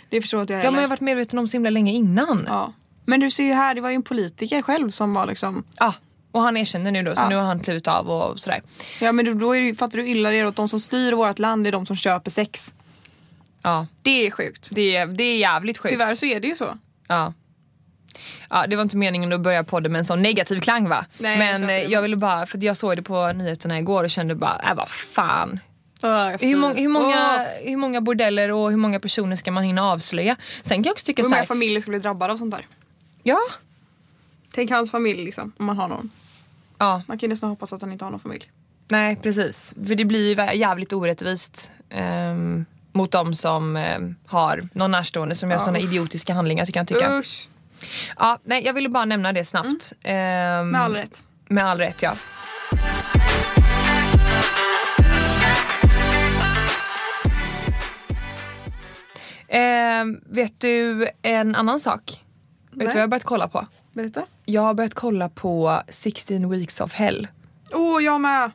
det 0.10 0.22
förstår 0.22 0.42
inte 0.42 0.54
jag 0.54 0.60
Ja, 0.60 0.62
heller. 0.62 0.72
men 0.72 0.82
jag 0.82 0.88
har 0.88 0.90
varit 0.90 1.02
medveten 1.02 1.40
om 1.40 1.48
så 1.48 1.52
himla 1.54 1.70
länge 1.70 1.92
innan. 1.92 2.44
ja. 2.48 2.74
Men 3.08 3.20
du 3.20 3.32
ser 3.32 3.44
ju 3.44 3.54
här, 3.54 3.76
det 3.76 3.82
var 3.82 3.90
ju 3.90 3.96
en 3.96 4.04
politiker 4.04 4.62
själv 4.62 4.90
som 4.90 5.14
var 5.14 5.26
liksom 5.26 5.64
Ja, 5.80 5.94
och 6.32 6.42
han 6.42 6.58
erkänner 6.58 6.92
nu 6.92 7.04
då, 7.04 7.16
så 7.16 7.22
Ja. 7.22 7.30
nu 7.30 7.36
har 7.36 7.44
han 7.44 7.60
klivit 7.60 7.88
av 7.88 8.10
och 8.12 8.40
sådär. 8.40 8.62
Ja 9.02 9.12
men 9.12 9.40
då, 9.40 9.56
är 9.56 9.62
det, 9.62 9.76
fattar 9.76 9.98
du 9.98 10.08
illa 10.08 10.30
det 10.30 10.40
är 10.40 10.46
att 10.46 10.56
de 10.56 10.70
som 10.70 10.80
styr 10.80 11.14
vårt 11.14 11.40
land 11.40 11.68
är 11.68 11.72
de 11.72 11.86
som 11.86 11.96
köper 11.96 12.32
sex. 12.32 12.74
Ja, 13.62 13.88
Det 14.02 14.28
är 14.28 14.32
sjukt. 14.32 14.68
det 14.72 14.96
är, 14.96 15.06
det 15.08 15.24
är 15.24 15.38
jävligt 15.38 15.78
sjukt. 15.78 15.92
Tyvärr 15.92 16.14
så 16.14 16.26
är 16.26 16.40
det 16.40 16.48
ju 16.48 16.56
så. 16.56 16.78
Ja. 17.08 17.34
Ja, 18.50 18.68
det 18.68 18.76
var 18.76 18.84
inte 18.84 18.98
meningen 18.98 19.34
att 19.34 19.42
börja 19.42 19.64
podden 19.64 19.92
med 19.92 20.00
en 20.00 20.06
sån 20.06 20.22
negativ 20.22 20.60
klang 20.62 20.90
va? 20.90 21.06
Nej, 21.18 21.38
Men 21.38 21.62
jag, 21.62 21.70
det. 21.70 21.84
jag 21.84 22.02
ville 22.02 22.16
bara, 22.16 22.46
för 22.46 22.64
jag 22.64 22.78
såg 22.78 22.96
det 22.96 23.02
på 23.02 23.32
nyheterna 23.32 23.80
igår 23.80 24.04
och 24.04 24.10
kände 24.10 24.36
bara, 24.36 24.62
äh, 24.70 24.76
vad 24.76 24.90
fan. 24.90 25.60
Uh, 26.06 26.38
Hur 26.42 26.56
många, 26.56 26.74
hur, 26.74 26.88
många, 26.90 27.46
hur 27.64 27.78
många 27.78 28.02
bordeller 28.02 28.52
och 28.52 28.70
hur 28.70 28.78
många 28.78 29.00
personer 29.00 29.36
ska 29.36 29.52
man 29.52 29.64
hinna 29.64 29.84
avslöja? 29.92 30.36
Sen 30.62 30.78
kan 30.78 30.84
jag 30.84 30.92
också 30.94 31.06
tycka 31.06 31.22
Hur 31.22 31.30
många 31.30 31.40
här, 31.40 31.46
familjer 31.46 31.82
ska 31.82 31.90
bli 31.92 32.00
drabbade 32.00 32.34
av 32.34 32.38
sånt 32.38 32.52
där? 32.52 32.68
ja, 33.24 33.40
Tänk 34.54 34.72
hans 34.72 34.92
familj 34.92 35.24
liksom, 35.26 35.52
om 35.58 35.66
man 35.66 35.78
har 35.78 35.88
någon. 35.88 36.12
ja, 36.78 37.02
Man 37.08 37.18
kan 37.18 37.28
ju 37.28 37.34
nästan 37.34 37.50
hoppas 37.50 37.74
att 37.74 37.82
han 37.82 37.92
inte 37.92 38.06
har 38.06 38.12
någon 38.12 38.20
familj. 38.20 38.52
nej 38.88 39.16
precis. 39.16 39.74
För 39.88 39.96
det 39.96 40.06
blir 40.06 40.30
ju 40.54 40.58
jävligt 40.60 40.94
orättvist 40.94 41.72
ehm, 41.90 42.66
mot 42.92 43.12
de 43.12 43.34
som 43.36 43.76
ehm, 43.76 44.16
har 44.26 44.70
någon 44.74 44.92
närstående 44.92 45.36
som 45.36 45.52
gör 45.52 45.62
Ja, 45.66 45.72
usch. 45.72 45.78
idiotiska 45.84 46.34
handlingar 46.34 46.66
tycker 46.66 46.80
jag 46.80 46.88
tycka. 46.88 47.18
Usch. 47.20 47.48
Ja, 48.20 48.40
nej, 48.44 48.66
jag 48.66 48.74
ville 48.74 48.90
bara 48.90 49.06
nämna 49.06 49.34
det 49.34 49.46
snabbt. 49.46 49.94
Ehm, 50.04 50.70
Med 50.70 50.82
all 50.82 50.94
rätt. 50.94 51.24
Med 51.48 51.66
all 51.66 51.78
rätt, 51.78 52.02
ja. 52.02 52.16
Ehm, 59.60 60.20
vet 60.30 60.60
du 60.60 61.08
en 61.22 61.56
annan 61.56 61.80
sak? 61.80 62.02
Vet 62.72 62.72
du 62.72 62.78
Nej. 62.78 62.88
vad 62.88 62.96
jag 62.96 63.02
har 63.02 63.08
börjat 63.08 63.24
kolla 63.24 63.48
på? 63.48 63.68
Berätta. 63.94 64.22
Jag 64.46 64.62
har 64.62 64.74
börjat 64.74 64.94
kolla 64.94 65.30
på 65.30 65.82
16 65.90 66.50
weeks 66.50 66.82
of 66.82 66.94
hell. 66.94 67.28
Åh, 67.72 68.04
jag 68.04 68.22
med! 68.22 68.52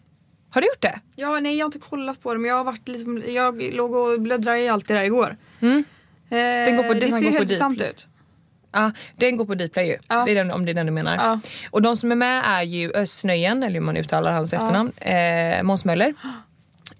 Har 0.50 0.61
du 0.61 0.67
gjort 0.67 0.81
det? 0.82 1.00
Ja, 1.17 1.41
nej 1.41 1.56
jag 1.58 1.64
har 1.64 1.69
inte 1.69 1.79
kollat 1.88 2.23
på 2.23 2.35
det 2.35 2.41
men 2.41 2.49
jag 2.49 2.56
har 2.56 2.64
varit 2.64 2.88
liksom, 2.88 3.23
jag 3.29 3.62
låg 3.62 3.94
och 3.94 4.20
bläddrade 4.20 4.61
i 4.61 4.69
allt 4.69 4.88
det 4.88 4.94
där 4.94 5.02
igår. 5.02 5.37
Mm. 5.61 5.85
Eh, 6.31 6.37
Den 6.38 6.76
går 6.76 6.82
på- 6.85 6.94
det 6.94 7.00
den 7.00 7.20
ser 7.20 7.31
hälsosamt 7.31 7.79
Dplay. 7.79 7.91
ut. 7.91 8.06
Ja, 8.73 8.93
den 9.17 9.37
går 9.37 9.44
på 9.44 9.55
Dplay 9.55 9.87
ju. 9.88 9.96
Ja. 10.08 10.25
Det 10.25 10.31
är 10.31 10.35
den, 10.35 10.50
om 10.50 10.64
det 10.64 10.73
är 10.73 10.75
den 10.75 10.87
du 10.87 10.93
menar. 10.93 11.17
Ja. 11.17 11.41
Och 11.70 11.82
de 11.82 11.96
som 11.96 12.12
är 12.12 12.17
med 12.17 12.43
är 12.46 12.62
ju 12.62 12.93
Özz 12.94 13.25
Nöjen, 13.25 13.62
eller 13.62 13.75
hur 13.75 13.81
man 13.87 13.96
uttalar 13.96 14.32
hans 14.32 14.53
efternamn, 14.53 14.93
eh, 14.96 15.62
Måns 15.62 15.85
Möller. 15.85 16.14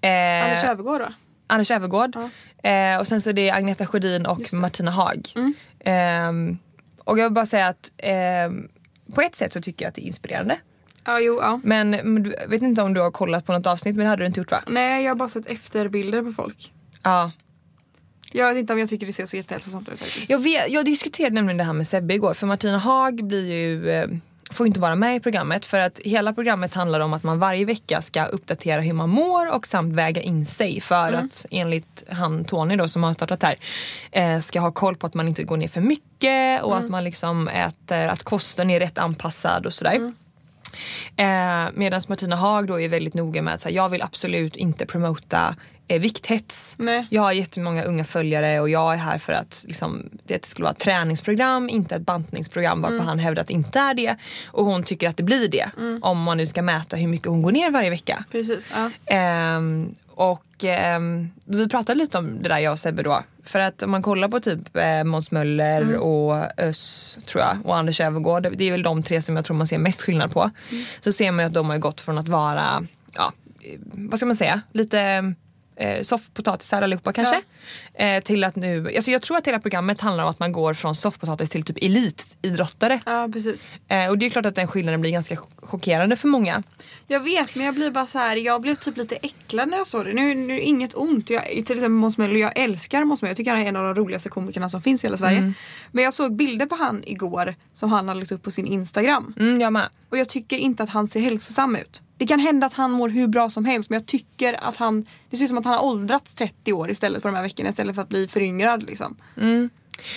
Eh, 0.01 0.43
Anders 0.45 0.63
Öfvergård 0.63 1.01
då? 1.01 1.07
Anders 1.51 1.71
Öfvergård. 1.71 2.15
Ja. 2.15 2.69
Eh, 2.69 2.99
och 2.99 3.07
sen 3.07 3.21
så 3.21 3.29
är 3.29 3.33
det 3.33 3.51
Agneta 3.51 3.85
Sjödin 3.85 4.25
och. 4.25 4.53
Martina 4.53 4.91
Haag. 4.91 5.29
Mm. 5.35 5.53
Ehm, 5.79 6.57
och 7.03 7.19
jag 7.19 7.23
vill 7.23 7.33
bara 7.33 7.45
säga 7.45 7.67
att 7.67 7.91
ehm, 7.97 8.67
på 9.15 9.21
ett 9.21 9.35
sätt 9.35 9.53
så 9.53 9.61
tycker 9.61 9.85
jag 9.85 9.89
att 9.89 9.95
det 9.95 10.01
är 10.01 10.07
inspirerande. 10.07 10.59
Ja, 11.05 11.19
jo, 11.19 11.39
ja. 11.41 11.59
Men, 11.63 11.89
men 11.89 12.23
du, 12.23 12.35
jag 12.41 12.47
vet 12.47 12.61
inte 12.61 12.81
om 12.81 12.93
du 12.93 13.01
har 13.01 13.11
kollat 13.11 13.45
på 13.45 13.53
något 13.53 13.67
avsnitt 13.67 13.95
men 13.95 14.03
det 14.03 14.09
hade 14.09 14.23
du 14.23 14.27
inte 14.27 14.39
gjort 14.39 14.51
va? 14.51 14.61
Nej, 14.67 15.03
jag 15.03 15.11
har 15.11 15.15
bara 15.15 15.29
sett 15.29 15.45
efterbilder 15.45 16.23
på 16.23 16.31
folk. 16.31 16.71
Ja. 17.03 17.31
Jag 18.31 18.47
vet 18.47 18.57
inte 18.57 18.73
om 18.73 18.79
jag 18.79 18.89
tycker 18.89 19.05
det 19.05 19.13
ser 19.13 19.25
så 19.25 19.37
jättehälsosamt 19.37 19.89
ut 19.89 19.99
faktiskt. 19.99 20.29
Jag, 20.29 20.39
vet, 20.39 20.69
jag 20.69 20.85
diskuterade 20.85 21.35
nämligen 21.35 21.57
det 21.57 21.63
här 21.63 21.73
med 21.73 21.87
Sebbe 21.87 22.13
igår 22.13 22.33
för 22.33 22.47
Martina 22.47 22.77
Haag 22.77 23.23
blir 23.23 23.51
ju, 23.51 23.89
eh, 23.89 24.07
får 24.51 24.67
inte 24.67 24.79
vara 24.79 24.95
med 24.95 25.15
i 25.15 25.19
programmet 25.19 25.65
för 25.65 25.79
att 25.79 25.99
hela 25.99 26.33
programmet 26.33 26.73
handlar 26.73 26.99
om 26.99 27.13
att 27.13 27.23
man 27.23 27.39
varje 27.39 27.65
vecka 27.65 28.01
ska 28.01 28.25
uppdatera 28.25 28.81
hur 28.81 28.93
man 28.93 29.09
mår 29.09 29.51
och 29.55 29.67
samt 29.67 29.95
väga 29.95 30.21
in 30.21 30.45
sig 30.45 30.81
för 30.81 31.13
att 31.13 31.45
enligt 31.51 32.03
han 32.09 32.45
Tony 32.45 32.75
då 32.75 32.87
som 32.87 33.03
har 33.03 33.13
startat 33.13 33.43
här 33.43 33.55
eh, 34.11 34.39
ska 34.39 34.59
ha 34.59 34.71
koll 34.71 34.95
på 34.95 35.07
att 35.07 35.13
man 35.13 35.27
inte 35.27 35.43
går 35.43 35.57
ner 35.57 35.67
för 35.67 35.81
mycket 35.81 36.63
och 36.63 36.77
att 36.77 36.89
man 36.89 37.03
liksom 37.03 37.47
äter, 37.47 38.07
att 38.07 38.23
kosten 38.23 38.69
är 38.69 38.79
rätt 38.79 38.97
anpassad 38.97 39.65
och 39.65 39.73
sådär. 39.73 40.13
Eh, 41.15 41.69
Medan 41.73 42.01
Martina 42.07 42.35
Haag 42.35 42.67
då 42.67 42.79
är 42.79 42.89
väldigt 42.89 43.13
noga 43.13 43.41
med 43.41 43.53
att 43.53 43.63
här, 43.63 43.71
jag 43.71 43.89
vill 43.89 44.01
absolut 44.01 44.55
inte 44.55 44.85
promota 44.85 45.55
eh, 45.91 45.99
vikthets. 45.99 46.75
Nej. 46.77 47.07
Jag 47.09 47.21
har 47.21 47.31
jättemånga 47.31 47.83
unga 47.83 48.05
följare 48.05 48.59
och 48.59 48.69
jag 48.69 48.93
är 48.93 48.97
här 48.97 49.17
för 49.17 49.33
att 49.33 49.65
liksom, 49.67 50.09
det 50.25 50.45
skulle 50.45 50.63
vara 50.63 50.73
ett 50.73 50.79
träningsprogram, 50.79 51.69
inte 51.69 51.95
ett 51.95 52.01
bantningsprogram 52.01 52.81
varpå 52.81 53.03
han 53.03 53.19
hävdar 53.19 53.41
att 53.41 53.47
det 53.47 53.53
inte 53.53 53.79
är 53.79 53.93
det. 53.93 54.15
Och 54.45 54.65
hon 54.65 54.83
tycker 54.83 55.09
att 55.09 55.17
det 55.17 55.23
blir 55.23 55.47
det 55.47 55.69
om 56.01 56.23
man 56.23 56.37
nu 56.37 56.47
ska 56.47 56.61
mäta 56.61 56.97
hur 56.97 57.07
mycket 57.07 57.27
hon 57.27 57.41
går 57.41 57.51
ner 57.51 57.71
varje 57.71 57.89
vecka. 57.89 58.23
Precis, 58.31 58.71
ja. 58.73 58.89
Ehm, 59.05 59.95
och 60.15 60.63
ehm, 60.63 61.29
vi 61.45 61.69
pratade 61.69 61.99
lite 61.99 62.17
om 62.17 62.43
det 62.43 62.49
där 62.49 62.59
jag 62.59 62.71
och 62.71 62.79
Sebbe 62.79 63.03
då. 63.03 63.23
För 63.43 63.59
att 63.59 63.83
om 63.83 63.91
man 63.91 64.01
kollar 64.01 64.27
på 64.27 64.39
typ 64.39 64.77
eh, 64.77 65.03
Måns 65.03 65.31
Möller 65.31 65.95
och 65.95 66.59
Öss 66.59 67.17
tror 67.25 67.43
jag 67.43 67.57
och 67.63 67.77
Anders 67.77 68.01
Öfvergård. 68.01 68.47
Det 68.57 68.63
är 68.63 68.71
väl 68.71 68.83
de 68.83 69.03
tre 69.03 69.21
som 69.21 69.35
jag 69.35 69.45
tror 69.45 69.57
man 69.57 69.67
ser 69.67 69.77
mest 69.77 70.01
skillnad 70.01 70.31
på. 70.33 70.51
Så 71.01 71.11
ser 71.11 71.31
man 71.31 71.45
ju 71.45 71.47
att 71.47 71.53
de 71.53 71.69
har 71.69 71.77
gått 71.77 72.01
från 72.01 72.17
att 72.17 72.27
vara, 72.27 72.87
ja, 73.13 73.31
eh, 73.61 73.79
vad 73.91 74.19
ska 74.19 74.25
man 74.25 74.35
säga, 74.35 74.61
lite 74.71 75.33
eh, 75.81 76.01
soffpotatisar 76.01 76.81
allihopa 76.81 77.13
kanske. 77.13 77.41
Eh, 77.93 78.23
till 78.23 78.43
att 78.43 78.55
nu, 78.55 78.87
alltså 78.95 79.11
jag 79.11 79.21
tror 79.21 79.37
att 79.37 79.47
hela 79.47 79.59
programmet 79.59 80.01
handlar 80.01 80.23
om 80.23 80.29
att 80.29 80.39
man 80.39 80.51
går 80.51 80.73
från 80.73 80.95
soffpotatis 80.95 81.49
till 81.49 81.63
typ 81.63 81.77
elitidrottare. 81.81 82.99
ja, 83.05 83.29
precis. 83.33 83.71
Eh, 83.87 84.09
och 84.09 84.17
det 84.17 84.25
är 84.25 84.29
klart 84.29 84.45
att 84.45 84.55
den 84.55 84.67
skillnaden 84.67 85.01
blir 85.01 85.11
ganska 85.11 85.37
chockerande 85.61 86.15
för 86.15 86.27
många. 86.27 86.63
Jag 87.07 87.19
vet 87.19 87.55
men 87.55 87.65
jag 87.65 87.75
blir 87.75 87.91
bara 87.91 88.07
så 88.07 88.19
här. 88.19 88.35
jag 88.35 88.61
blev 88.61 88.75
typ 88.75 88.97
lite 88.97 89.15
äcklad 89.15 89.69
när 89.69 89.77
jag 89.77 89.87
såg 89.87 90.05
det. 90.05 90.13
Nu, 90.13 90.33
nu 90.33 90.53
är 90.53 90.57
det 90.57 90.63
inget 90.63 90.95
ont. 90.95 91.29
Jag, 91.29 91.43
till 91.45 91.59
exempel 91.59 91.89
Måns 91.89 92.17
Möller, 92.17 92.39
jag 92.39 92.57
älskar 92.57 93.03
Måns 93.03 93.21
Möller. 93.21 93.29
Jag 93.29 93.37
tycker 93.37 93.51
han 93.51 93.61
är 93.61 93.65
en 93.65 93.75
av 93.75 93.83
de 93.83 93.95
roligaste 93.95 94.29
komikerna 94.29 94.69
som 94.69 94.81
finns 94.81 95.03
i 95.03 95.07
hela 95.07 95.17
Sverige. 95.17 95.53
Men 95.91 96.03
jag 96.03 96.13
såg 96.13 96.35
bilder 96.35 96.65
på 96.65 96.75
han 96.75 97.03
igår 97.05 97.55
som 97.73 97.91
han 97.91 98.07
har 98.07 98.15
lagt 98.15 98.31
upp 98.31 98.43
på 98.43 98.51
sin 98.51 98.67
Instagram. 98.67 99.33
Mm, 99.39 99.61
jag 99.61 99.73
med. 99.73 99.89
Och 100.09 100.17
jag 100.17 100.29
tycker 100.29 100.57
inte 100.57 100.83
att 100.83 100.89
han 100.89 101.07
ser 101.07 101.19
hälsosam 101.19 101.75
ut. 101.75 102.01
Det 102.17 102.27
kan 102.27 102.39
hända 102.39 102.67
att 102.67 102.73
han 102.73 102.91
mår 102.91 103.09
hur 103.09 103.27
bra 103.27 103.49
som 103.49 103.65
helst 103.65 103.89
men 103.89 103.99
jag 103.99 104.05
tycker 104.05 104.53
att 104.53 104.77
han 104.77 105.05
Det 105.29 105.37
ser 105.37 105.43
ut 105.43 105.49
som 105.49 105.57
att 105.57 105.65
han 105.65 105.73
har 105.73 105.83
åldrats 105.85 106.35
30 106.35 106.73
år 106.73 106.89
istället 106.91 107.21
på 107.21 107.27
de 107.27 107.35
här 107.35 107.43
veckorna 107.43 107.69
istället 107.69 107.95
för 107.95 108.01
att 108.01 108.09
bli 108.09 108.27
föryngrad 108.27 108.83
liksom. 108.83 109.17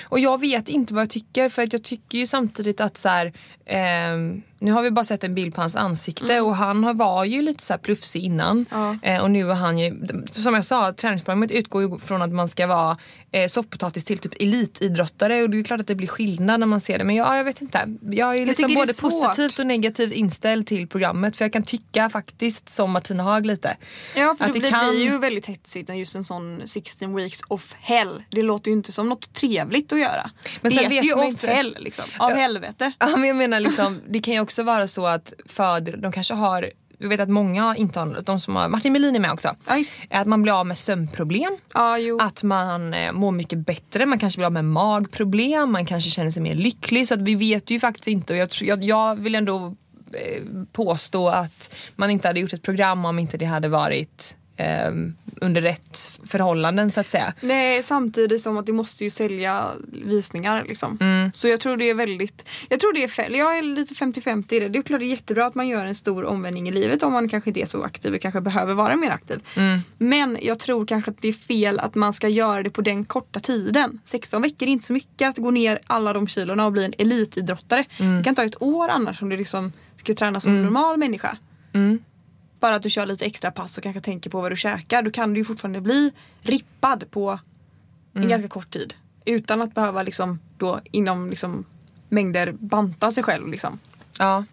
Och 0.05 0.19
jag 0.19 0.41
vet 0.41 0.69
inte 0.69 0.95
vad 0.95 1.03
jag 1.03 1.11
tycker 1.11 1.49
för 1.49 1.63
att 1.63 1.73
jag 1.73 1.83
tycker 1.83 2.19
ju 2.19 2.27
samtidigt 2.27 2.81
att 2.81 2.97
så 2.97 3.09
här, 3.09 3.33
ehm, 3.67 4.43
nu 4.65 4.73
har 4.73 4.83
vi 4.83 4.91
bara 4.91 5.05
sett 5.05 5.25
en 5.25 5.35
bild 5.35 5.55
på 5.55 5.61
hans 5.61 5.77
ansikte 5.77 6.41
och 6.41 6.57
han 6.57 6.97
var 6.97 7.25
ju 7.25 7.43
lite 7.43 7.63
så 7.65 7.73
här 7.73 7.79
plufsig 7.79 8.21
innan. 8.23 8.67
Ja. 8.71 8.97
Eh, 9.03 9.23
och 9.23 9.31
nu 9.31 9.51
är 9.51 9.55
han 9.55 9.79
ju, 9.79 10.07
som 10.33 10.55
jag 10.55 10.65
sa, 10.65 10.93
träningsprogrammet 10.93 11.51
utgår 11.51 11.83
ju 11.83 11.99
från 11.99 12.23
att 12.23 12.33
man 12.33 12.49
ska 12.49 12.67
vara 12.67 12.97
eh, 13.33 13.49
soffpotatis 13.49 14.05
till 14.05 14.19
typ 14.19 14.33
elitidrottare 14.41 15.43
och 15.43 15.51
det 15.51 15.59
är 15.61 15.65
klart 15.65 15.81
att 15.81 15.87
det 15.87 15.95
blir 15.95 16.09
skillnad 16.09 16.61
när 16.61 16.67
man 16.67 16.81
ser 16.81 16.99
det 16.99 17.05
men 17.05 17.17
ja, 17.17 17.37
jag 17.37 17.45
vet 17.45 17.63
inte. 17.63 17.97
Jag 18.11 18.37
är 18.37 18.47
liksom 18.47 18.71
är 18.71 18.75
både 18.75 18.95
svårt. 18.95 19.11
positivt 19.11 19.59
och 19.59 19.67
negativt 19.67 20.13
inställd 20.13 20.67
till 20.67 20.89
programmet 20.89 21.37
för 21.37 21.45
jag 21.45 21.53
kan 21.53 21.63
tycka 21.63 22.11
faktiskt 22.11 22.69
som 22.69 22.91
Martina 22.91 23.23
Haag 23.23 23.47
lite. 23.47 23.77
Ja 24.17 24.35
för 24.39 24.45
Att 24.45 24.53
det, 24.53 24.59
blir 24.61 24.71
kan- 24.71 24.99
ju 25.01 25.19
väldigt 25.19 25.47
hetsigt 25.47 25.89
när 25.89 25.95
just 25.95 26.15
en 26.15 26.25
sån 26.25 26.63
16 26.65 27.15
weeks 27.17 27.41
of 27.49 27.75
hell. 27.81 28.23
Det 28.31 28.43
låter 28.43 28.71
ju 28.71 28.77
inte 28.77 28.93
som 28.93 29.09
något 29.09 29.33
trevligt 29.35 29.93
att 29.93 30.01
göra. 30.01 30.31
Men 30.61 30.71
det 30.73 30.79
heter 30.79 30.91
vet 30.91 31.05
ju 31.05 31.13
of 31.13 31.25
inte- 31.25 31.47
hell 31.47 31.77
liksom. 31.81 32.05
Av 32.19 32.31
Ja. 32.31 32.37
helvete. 32.37 32.93
Ja, 32.99 33.07
men 33.17 33.25
jag 33.29 33.37
menar 33.37 33.61
liksom, 33.61 34.01
det 34.09 34.21
kan 34.21 34.35
ju 34.35 34.41
också 34.41 34.54
vara 34.63 34.89
så 34.89 35.07
att 35.07 35.33
för, 35.47 35.81
de 35.81 36.13
kanske 36.13 36.35
har, 36.35 36.71
jag 36.99 37.09
vet 37.09 37.21
att 37.21 37.29
många 37.29 37.77
inte 37.77 37.99
har, 37.99 38.21
de 38.25 38.41
som 38.41 38.57
har, 38.57 38.69
Martin 38.69 38.93
Melin 38.93 39.17
är 39.17 39.21
med 39.21 39.33
också. 39.33 39.57
Just. 39.77 39.99
Att 40.11 40.27
man 40.27 40.43
blir 40.43 40.61
av 40.61 40.67
med 40.67 40.79
sömnproblem, 40.79 41.57
jo. 41.99 42.19
att 42.21 42.43
man 42.43 42.95
eh, 42.95 43.13
mår 43.13 43.33
mycket 43.33 43.59
bättre, 43.59 44.07
man 44.07 44.19
kanske 44.19 44.39
blir 44.39 44.47
av 44.47 44.53
med 44.53 44.65
magproblem, 44.65 45.73
man 45.73 45.87
kanske 45.87 46.11
känner 46.11 46.31
sig 46.31 46.43
mer 46.43 46.55
lycklig. 46.55 47.09
Så 47.09 47.15
att 47.15 47.21
vi 47.21 47.35
vet 47.35 47.71
ju 47.71 47.81
faktiskt 47.81 48.09
inte 48.09 48.33
och 48.33 48.39
jag, 48.39 48.49
jag, 48.61 48.85
jag 48.85 49.17
vill 49.17 49.35
ändå 49.35 49.75
eh, 50.13 50.43
påstå 50.73 51.29
att 51.29 51.75
man 51.97 52.11
inte 52.11 52.29
hade 52.29 52.41
gjort 52.41 52.53
ett 52.53 52.63
program 52.63 53.05
om 53.05 53.19
inte 53.19 53.37
det 53.37 53.45
hade 53.45 53.69
varit 53.69 54.37
eh, 54.57 54.91
under 55.41 55.63
rätt 55.63 56.19
förhållanden 56.27 56.91
så 56.91 57.01
att 57.01 57.09
säga. 57.09 57.35
Nej, 57.41 57.83
samtidigt 57.83 58.41
som 58.41 58.59
att 58.59 58.67
det 58.67 58.73
måste 58.73 59.05
ju 59.05 59.11
sälja 59.11 59.71
visningar 59.89 60.65
liksom. 60.69 60.99
Mm. 61.01 61.31
Så 61.35 61.49
jag 61.49 61.61
tror 61.61 61.77
det 61.77 61.91
är 61.91 61.95
väldigt, 61.95 62.45
jag 62.69 62.81
tror 62.81 62.93
det 62.93 63.05
är 63.05 63.09
fel. 63.09 63.35
Jag 63.35 63.59
är 63.59 63.63
lite 63.63 63.95
50-50 63.95 64.55
i 64.55 64.61
det. 64.61 64.69
Det 64.69 64.79
är 64.79 64.83
klart 64.83 65.01
det 65.01 65.07
är 65.07 65.09
jättebra 65.09 65.47
att 65.47 65.55
man 65.55 65.69
gör 65.69 65.87
en 65.87 65.95
stor 65.95 66.25
omvändning 66.25 66.69
i 66.69 66.73
livet 66.73 67.03
om 67.03 67.13
man 67.13 67.29
kanske 67.29 67.51
inte 67.51 67.61
är 67.61 67.67
så 67.67 67.83
aktiv 67.83 68.15
och 68.15 68.21
kanske 68.21 68.41
behöver 68.41 68.75
vara 68.75 68.97
mer 68.97 69.11
aktiv. 69.11 69.41
Mm. 69.57 69.79
Men 69.99 70.39
jag 70.43 70.59
tror 70.59 70.87
kanske 70.87 71.11
att 71.11 71.21
det 71.21 71.29
är 71.29 71.33
fel 71.33 71.79
att 71.79 71.95
man 71.95 72.13
ska 72.13 72.29
göra 72.29 72.63
det 72.63 72.71
på 72.71 72.81
den 72.81 73.05
korta 73.05 73.41
tiden. 73.41 74.01
16 74.05 74.43
veckor 74.43 74.69
är 74.69 74.73
inte 74.73 74.87
så 74.87 74.93
mycket 74.93 75.29
att 75.29 75.39
gå 75.39 75.51
ner 75.51 75.79
alla 75.87 76.13
de 76.13 76.27
kilorna 76.27 76.67
och 76.67 76.73
bli 76.73 76.85
en 76.85 76.95
elitidrottare. 76.99 77.85
Mm. 77.99 78.19
Det 78.19 78.25
kan 78.25 78.35
ta 78.35 78.45
ett 78.45 78.63
år 78.63 78.89
annars 78.89 79.23
om 79.23 79.29
du 79.29 79.37
liksom 79.37 79.73
ska 79.97 80.15
träna 80.15 80.41
som 80.41 80.53
en 80.53 80.63
normal 80.63 80.97
människa. 80.97 81.37
Mm. 81.73 81.99
Bara 82.65 82.75
att 82.75 82.83
du 82.83 82.91
kör 82.91 83.07
lite 83.07 83.25
extra 83.25 83.51
pass 83.51 83.77
och 83.77 83.83
kanske 83.83 84.01
tänker 84.01 84.31
på 84.31 84.41
vad 84.41 84.53
du 84.53 84.57
käkar. 84.57 85.03
Då 85.03 85.11
kan 85.11 85.33
du 85.35 85.41
ju 85.41 85.45
fortfarande 85.45 85.81
bli 85.81 86.13
rippad 86.43 87.05
på 87.11 87.39
Mm. 88.15 88.23
en 88.25 88.29
ganska 88.29 88.49
kort 88.49 88.71
tid. 88.71 88.95
Utan 89.25 89.63
att 89.63 89.75
behöva 89.75 90.03
liksom 90.03 90.39
då 90.59 90.81
inom 90.93 91.31
liksom 91.31 91.65
mängder 92.09 92.53
banta 92.53 93.11
sig 93.11 93.23
själv 93.25 93.49
liksom. 93.49 93.79
Ja. 94.19 94.45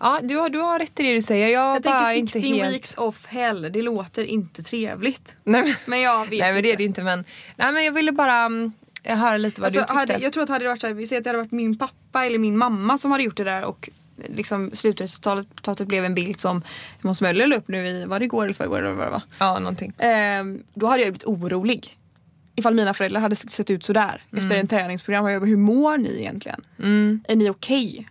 Ja, 0.00 0.20
du 0.22 0.36
har, 0.36 0.48
du 0.48 0.58
har 0.58 0.78
rätt 0.78 1.00
i 1.00 1.02
det 1.02 1.14
du 1.14 1.22
säger. 1.22 1.48
Jag, 1.48 1.76
Jag 1.76 1.82
tänker 1.82 2.12
inte 2.12 2.32
16 2.32 2.52
helt... 2.54 2.74
weeks 2.74 2.98
off 2.98 3.26
hell, 3.26 3.62
det 3.72 3.82
låter 3.82 4.24
inte 4.24 4.62
trevligt. 4.62 5.36
Nej, 5.44 5.62
men, 5.62 5.74
Men 5.86 6.00
jag 6.00 6.30
vet 6.30 6.40
nej 6.40 6.52
men 6.52 6.62
det 6.62 6.68
är 6.68 6.72
inte. 6.72 6.76
det 6.82 6.84
inte 6.84 7.02
men, 7.02 7.24
nej, 7.56 7.72
men 7.72 7.84
jag 7.84 7.92
ville 7.92 8.12
bara 8.12 8.34
mm, 8.34 8.72
höra 9.04 9.36
lite 9.36 9.60
vad 9.60 9.66
Alltså, 9.66 9.80
du 9.80 9.84
tyckte. 9.86 9.94
hade, 10.12 10.18
jag 10.24 10.32
tror 10.32 10.42
att 10.42 10.48
hade 10.48 10.64
det 10.64 10.68
varit 10.68 10.80
så 10.80 10.86
här, 10.86 10.94
vi 10.94 11.06
säger 11.06 11.20
att 11.20 11.24
det 11.24 11.30
hade 11.30 11.38
varit 11.38 11.52
min 11.52 11.78
pappa 11.78 12.26
eller 12.26 12.38
min 12.38 12.58
mamma 12.58 12.98
som 12.98 13.10
hade 13.10 13.24
gjort 13.24 13.36
det 13.36 13.44
där 13.44 13.64
och 13.64 13.90
liksom 14.16 14.70
slutresultatet 14.74 15.88
blev 15.88 16.04
en 16.04 16.14
bild 16.14 16.40
som 16.40 16.62
Måns 17.00 17.22
Möller 17.22 17.46
la 17.46 17.56
upp 17.56 17.68
nu 17.68 17.86
i, 17.88 18.04
var 18.04 18.18
det 18.18 18.24
igår 18.24 18.44
eller 18.44 18.54
förrgår 18.54 18.78
eller 18.78 18.92
vad 18.92 19.06
det 19.06 19.10
var. 19.10 19.22
Ja, 19.38 19.58
någonting. 19.58 19.92
Ehm, 19.98 20.62
då 20.74 20.86
hade 20.86 21.02
jag 21.02 21.12
blivit 21.12 21.24
orolig. 21.24 21.98
Ifall 22.56 22.74
mina 22.74 22.94
föräldrar 22.94 23.20
hade 23.20 23.36
sett 23.36 23.70
ut 23.70 23.84
sådär 23.84 24.24
Mm. 24.32 24.44
efter 24.44 24.58
en 24.58 24.68
träningsprogram. 24.68 25.26
Jag 25.28 25.42
bara, 25.42 25.46
hur 25.46 25.56
mår 25.56 25.98
ni 25.98 26.20
egentligen? 26.20 26.64
Är 27.28 27.36
ni 27.36 27.50
okej? 27.50 28.08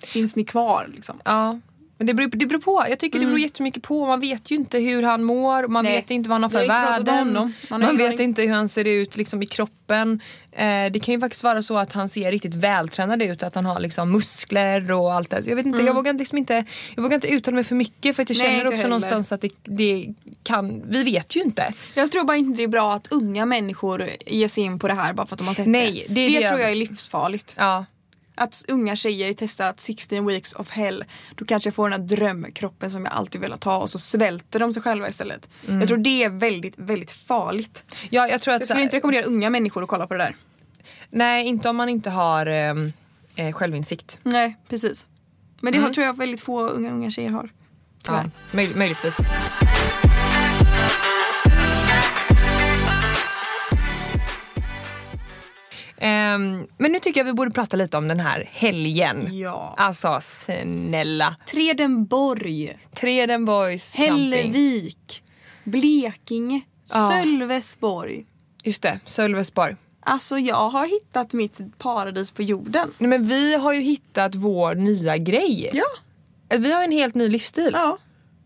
Finns 0.00 0.36
ni 0.36 0.44
kvar 0.44 0.90
liksom? 0.94 1.20
Ja. 1.24 1.60
Men 1.98 2.06
det 2.06 2.14
beror, 2.14 2.28
det 2.28 2.46
beror 2.46 2.60
på. 2.60 2.84
Jag 2.88 2.98
tycker 2.98 3.18
det 3.18 3.26
beror 3.26 3.38
jättemycket 3.38 3.82
på. 3.82 4.06
Man 4.06 4.20
vet 4.20 4.50
ju 4.50 4.56
inte 4.56 4.78
hur 4.78 5.02
han 5.02 5.24
mår. 5.24 5.68
Man 5.68 5.84
Nej. 5.84 5.94
vet 5.96 6.10
inte 6.10 6.28
vad 6.28 6.34
han 6.34 6.42
har 6.42 6.50
för 6.50 6.68
värden. 6.68 7.52
Man 7.68 7.80
Man, 7.80 7.96
vet 7.96 8.20
inte 8.20 8.42
hur 8.42 8.52
han 8.52 8.68
ser 8.68 8.84
ut 8.84 9.16
liksom, 9.16 9.42
i 9.42 9.46
kroppen. 9.46 10.20
Eh, 10.52 10.92
det 10.92 11.00
kan 11.02 11.14
ju 11.14 11.20
faktiskt 11.20 11.42
vara 11.42 11.62
så 11.62 11.78
att 11.78 11.92
han 11.92 12.08
ser 12.08 12.30
riktigt 12.30 12.54
vältränad 12.54 13.22
ut. 13.22 13.42
Att 13.42 13.54
han 13.54 13.66
har 13.66 13.80
liksom, 13.80 14.12
muskler 14.12 14.92
och 14.92 15.14
allt 15.14 15.30
det. 15.30 15.42
Jag 15.46 15.56
vet 15.56 15.66
inte, 15.66 15.82
jag, 15.82 15.94
vågar 15.94 16.12
liksom 16.12 16.38
inte, 16.38 16.64
jag 16.94 17.02
vågar 17.02 17.14
inte 17.14 17.28
uttala 17.28 17.54
mig 17.54 17.64
för 17.64 17.74
mycket 17.74 18.16
för 18.16 18.22
att 18.22 18.30
jag 18.30 18.38
Nej, 18.38 18.46
känner 18.46 18.66
också 18.66 18.76
heller. 18.76 18.88
någonstans 18.88 19.32
att 19.32 19.40
det, 19.40 19.50
det 19.64 20.06
kan, 20.42 20.82
vi 20.88 21.04
vet 21.04 21.36
ju 21.36 21.40
inte. 21.40 21.72
Jag 21.94 22.12
tror 22.12 22.24
bara 22.24 22.36
inte 22.36 22.56
det 22.56 22.62
är 22.62 22.68
bra 22.68 22.94
att 22.94 23.12
unga 23.12 23.46
människor 23.46 24.10
ger 24.26 24.48
sig 24.48 24.64
in 24.64 24.78
på 24.78 24.88
det 24.88 24.94
här 24.94 25.12
bara 25.12 25.26
för 25.26 25.34
att 25.34 25.38
de 25.38 25.46
har 25.46 25.54
sett 25.54 25.66
Nej, 25.66 26.04
det. 26.08 26.14
det 26.14 26.20
är 26.20 26.40
det 26.40 26.48
tror 26.48 26.60
jag 26.60 26.70
är 26.70 26.74
livsfarligt. 26.74 27.54
Ja. 27.58 27.84
Att 28.38 28.64
unga 28.68 28.96
tjejer 28.96 29.34
testar 29.38 29.68
att 29.68 29.80
16 29.80 30.26
weeks 30.26 30.52
of 30.54 30.70
hell, 30.70 31.04
då 31.36 31.44
kanske 31.44 31.68
jag 31.68 31.74
får 31.74 31.90
den 31.90 32.00
här 32.00 32.08
drömkroppen 32.08 32.90
som 32.90 33.04
jag 33.04 33.14
alltid 33.14 33.40
velat 33.40 33.64
ha 33.64 33.76
och 33.78 33.90
så 33.90 33.98
svälter 33.98 34.60
de 34.60 34.72
sig 34.72 34.82
själva 34.82 35.08
istället. 35.08 35.48
Mm. 35.66 35.78
Jag 35.80 35.88
tror 35.88 35.98
det 35.98 36.24
är 36.24 36.28
väldigt, 36.30 36.74
väldigt 36.76 37.10
farligt. 37.10 37.84
Ja, 38.10 38.28
jag 38.28 38.40
tror 38.42 38.54
att 38.54 38.60
Jag 38.60 38.68
skulle 38.68 38.82
inte 38.82 38.96
rekommendera 38.96 39.24
unga 39.26 39.50
människor 39.50 39.82
att 39.82 39.88
kolla 39.88 40.06
på 40.06 40.14
det 40.14 40.20
där. 40.24 40.36
Nej, 41.10 41.46
inte 41.46 41.68
om 41.68 41.76
man 41.76 41.88
inte 41.88 42.10
har 42.10 42.46
ehm, 42.46 42.92
eh, 43.36 43.52
självinsikt. 43.52 44.18
Nej, 44.22 44.56
precis. 44.68 45.06
Men 45.60 45.72
det 45.72 45.78
har, 45.78 45.90
tror 45.92 46.06
jag 46.06 46.16
väldigt 46.16 46.40
få 46.40 46.68
unga, 46.68 46.90
unga 46.90 47.10
tjejer 47.10 47.30
har. 47.30 47.50
Tyvärr. 48.02 48.30
Ja, 48.52 48.58
möj- 48.58 48.76
möjligtvis. 48.76 49.16
Ehm, 56.00 56.66
men 56.78 56.92
nu 56.92 57.00
tycker 57.00 57.20
jag 57.20 57.24
vi 57.24 57.32
borde 57.32 57.50
prata 57.50 57.76
lite 57.76 57.96
om 57.96 58.08
den 58.08 58.20
här 58.20 58.48
helgen. 58.52 59.28
Ja. 59.38 59.74
Alltså 59.76 60.18
snälla. 60.22 61.36
Tredenborg, 61.50 62.78
Treden 62.94 63.44
Boys 63.44 63.92
camping. 63.94 64.14
Hällevik, 64.32 65.22
Blekinge, 65.64 66.60
Ja. 66.92 67.08
Sölvesborg. 67.08 68.26
Just 68.62 68.82
det, 68.82 69.00
Sölvesborg. 69.04 69.76
Alltså 70.00 70.38
jag 70.38 70.70
har 70.70 70.86
hittat 70.86 71.32
mitt 71.32 71.78
paradis 71.78 72.30
på 72.30 72.42
jorden. 72.42 72.90
Nej, 72.98 73.08
men 73.08 73.26
vi 73.28 73.54
har 73.54 73.72
ju 73.72 73.80
hittat 73.80 74.34
vår 74.34 74.74
nya 74.74 75.16
grej. 75.16 75.70
Ja. 75.72 75.84
Vi 76.58 76.72
har 76.72 76.84
en 76.84 76.92
helt 76.92 77.14
ny 77.14 77.28
livsstil. 77.28 77.70
Ja. 77.72 77.98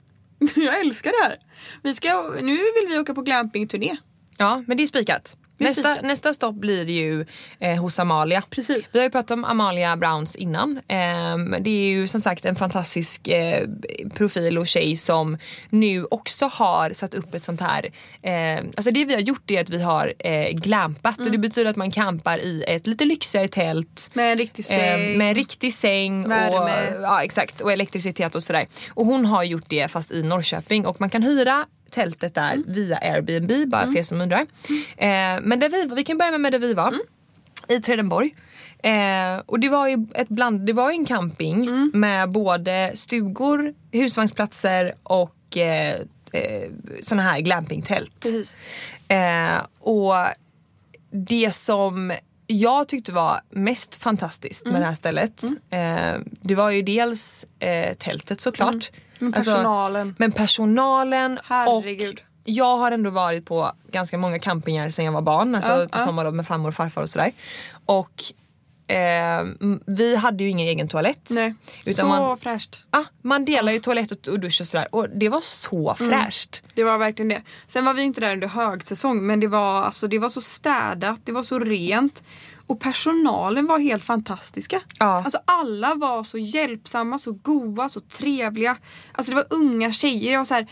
Jag 0.56 0.80
älskar 0.80 1.10
det 1.10 1.28
här. 1.28 1.36
Vi 1.82 1.94
ska, 1.94 2.34
nu 2.40 2.52
vill 2.56 2.88
vi 2.88 2.98
åka 2.98 3.14
på 3.14 3.22
glampingturné. 3.22 3.96
Ja, 4.38 4.64
men 4.66 4.76
det 4.76 4.82
är 4.82 4.86
spikat. 4.86 5.36
Nästa, 5.62 5.96
nästa 6.02 6.34
stopp 6.34 6.54
blir 6.54 6.90
ju 6.90 7.26
eh, 7.58 7.80
hos 7.80 7.98
Amalia. 7.98 8.42
Precis. 8.50 8.88
Vi 8.92 8.98
har 8.98 9.04
ju 9.04 9.10
pratat 9.10 9.30
om 9.30 9.44
Amalia 9.44 9.96
Browns 9.96 10.36
innan. 10.36 10.80
Ehm, 10.88 11.56
det 11.60 11.70
är 11.70 11.88
ju 11.88 12.08
som 12.08 12.20
sagt 12.20 12.44
en 12.44 12.56
fantastisk 12.56 13.28
eh, 13.28 13.68
profil 14.14 14.58
och 14.58 14.66
tjej 14.66 14.96
som 14.96 15.38
nu 15.70 16.04
också 16.10 16.46
har 16.46 16.92
satt 16.92 17.14
upp 17.14 17.34
ett 17.34 17.44
sånt 17.44 17.60
här... 17.60 17.90
Eh, 18.22 18.64
alltså 18.76 18.90
det 18.90 19.04
vi 19.04 19.14
har 19.14 19.20
gjort 19.20 19.50
är 19.50 19.60
att 19.60 19.70
vi 19.70 19.82
har 19.82 20.12
eh, 20.18 20.50
glampat 20.50 21.18
och 21.18 21.30
det 21.30 21.38
betyder 21.38 21.70
att 21.70 21.76
man 21.76 21.90
campar 21.90 22.38
i 22.38 22.64
ett 22.68 22.86
lite 22.86 23.04
lyxigare 23.04 23.48
tält. 23.48 24.10
Med 24.12 24.32
en 24.32 24.38
riktig 24.38 24.64
eh, 24.70 24.76
säng. 24.76 25.18
med 25.18 25.28
en 25.28 25.34
riktig 25.34 25.74
säng 25.74 26.28
Värme. 26.28 26.96
och, 26.96 27.02
ja, 27.02 27.22
exakt, 27.22 27.60
och 27.60 27.72
elektricitet 27.72 28.34
och 28.34 28.44
sådär. 28.44 28.66
Och 28.94 29.06
hon 29.06 29.24
har 29.24 29.44
gjort 29.44 29.64
det 29.68 29.88
fast 29.90 30.12
i 30.12 30.22
Norrköping 30.22 30.86
och 30.86 31.00
man 31.00 31.10
kan 31.10 31.22
hyra 31.22 31.66
tältet 31.92 32.34
där 32.34 32.52
Mm. 32.52 32.64
via 32.72 32.96
Airbnb 32.98 33.68
bara 33.70 33.86
för 33.86 33.96
er 33.96 34.02
som 34.02 34.20
undrar. 34.20 34.40
Eh, 34.96 35.40
men 35.42 35.60
där 35.60 35.68
vi, 35.68 35.94
vi 35.94 36.04
kan 36.04 36.18
börja 36.18 36.38
med, 36.38 36.52
där 36.52 36.58
vi 36.58 36.74
var. 36.74 36.88
Mm. 36.88 37.00
I 37.68 37.80
Tredenborg. 37.80 38.34
Eh, 38.82 39.36
och 39.46 39.60
det 39.60 39.68
var 39.68 39.88
ju 39.88 40.06
ett 40.14 40.28
bland, 40.28 40.66
det 40.66 40.72
var 40.72 40.90
en 40.90 41.04
camping 41.04 41.62
Mm. 41.66 41.90
med 41.94 42.30
både 42.30 42.92
stugor, 42.94 43.74
husvagnsplatser 43.92 44.94
och 45.02 45.56
eh, 45.56 45.94
eh, 46.32 46.70
såna 47.02 47.22
här 47.22 47.40
glampingtält. 47.40 48.26
Eh, 49.08 49.56
och 49.80 50.14
det 51.10 51.54
som 51.54 52.12
jag 52.46 52.88
tyckte 52.88 53.12
var 53.12 53.40
mest 53.50 53.94
fantastiskt 53.94 54.62
Mm. 54.66 54.72
med 54.72 54.82
det 54.82 54.86
här 54.86 54.94
stället, 54.94 55.42
eh, 55.70 56.20
det 56.42 56.54
var 56.54 56.70
ju 56.70 56.82
dels 56.82 57.46
eh, 57.58 57.94
tältet 57.94 58.40
såklart. 58.40 58.90
Men 59.22 59.34
Alltså, 59.34 59.50
personalen. 59.52 60.14
men 60.18 60.32
personalen 60.32 61.38
Herregud. 61.44 62.14
och 62.14 62.20
jag 62.44 62.76
har 62.76 62.92
ändå 62.92 63.10
varit 63.10 63.46
på 63.46 63.72
ganska 63.92 64.18
många 64.18 64.38
campingar 64.38 64.90
sedan 64.90 65.04
jag 65.04 65.12
var 65.12 65.22
barn, 65.22 65.54
alltså 65.54 65.72
Ja, 65.72 65.88
på 65.88 65.98
ja. 65.98 66.04
sommarlov 66.04 66.34
med 66.34 66.46
farmor 66.46 66.68
och 66.68 66.74
farfar 66.74 67.02
och 67.02 67.10
sådär. 67.10 67.32
Och 67.86 68.22
eh, 68.94 69.44
vi 69.86 70.16
hade 70.16 70.44
ju 70.44 70.50
ingen 70.50 70.68
egen 70.68 70.88
toalett. 70.88 71.28
Nej. 71.30 71.54
Utan 71.84 71.94
så 71.94 72.06
man- 72.06 72.38
fräscht. 72.38 72.84
Ah, 72.90 73.04
man 73.22 73.44
delar 73.44 73.72
ju 73.72 73.78
toalett 73.78 74.12
och, 74.12 74.28
och 74.28 74.40
dusch 74.40 74.60
och 74.60 74.66
sådär 74.66 74.86
och 74.90 75.06
det 75.14 75.28
var 75.28 75.40
så 75.40 75.96
Mm. 76.00 76.10
fräscht. 76.10 76.62
Det 76.74 76.84
var 76.84 76.98
verkligen 76.98 77.28
det. 77.28 77.42
Sen 77.66 77.84
var 77.84 77.94
vi 77.94 78.02
inte 78.02 78.20
där 78.20 78.32
under 78.32 78.48
högsäsong 78.48 79.26
men 79.26 79.40
det 79.40 79.46
var, 79.48 79.82
alltså, 79.82 80.08
det 80.08 80.18
var 80.18 80.28
så 80.28 80.40
städat, 80.40 81.20
det 81.24 81.32
var 81.32 81.42
så 81.42 81.58
rent. 81.58 82.22
Och 82.66 82.80
personalen 82.80 83.66
var 83.66 83.78
helt 83.78 84.04
fantastiska. 84.04 84.80
Ja. 84.98 85.22
Alltså 85.24 85.38
alla 85.44 85.94
var 85.94 86.24
så 86.24 86.38
hjälpsamma, 86.38 87.18
så 87.18 87.32
goa, 87.32 87.88
så 87.88 88.00
trevliga. 88.00 88.76
Alltså 89.12 89.30
det 89.32 89.36
var 89.36 89.46
unga 89.50 89.92
tjejer. 89.92 90.38
Var 90.38 90.44
så 90.44 90.54
här, 90.54 90.66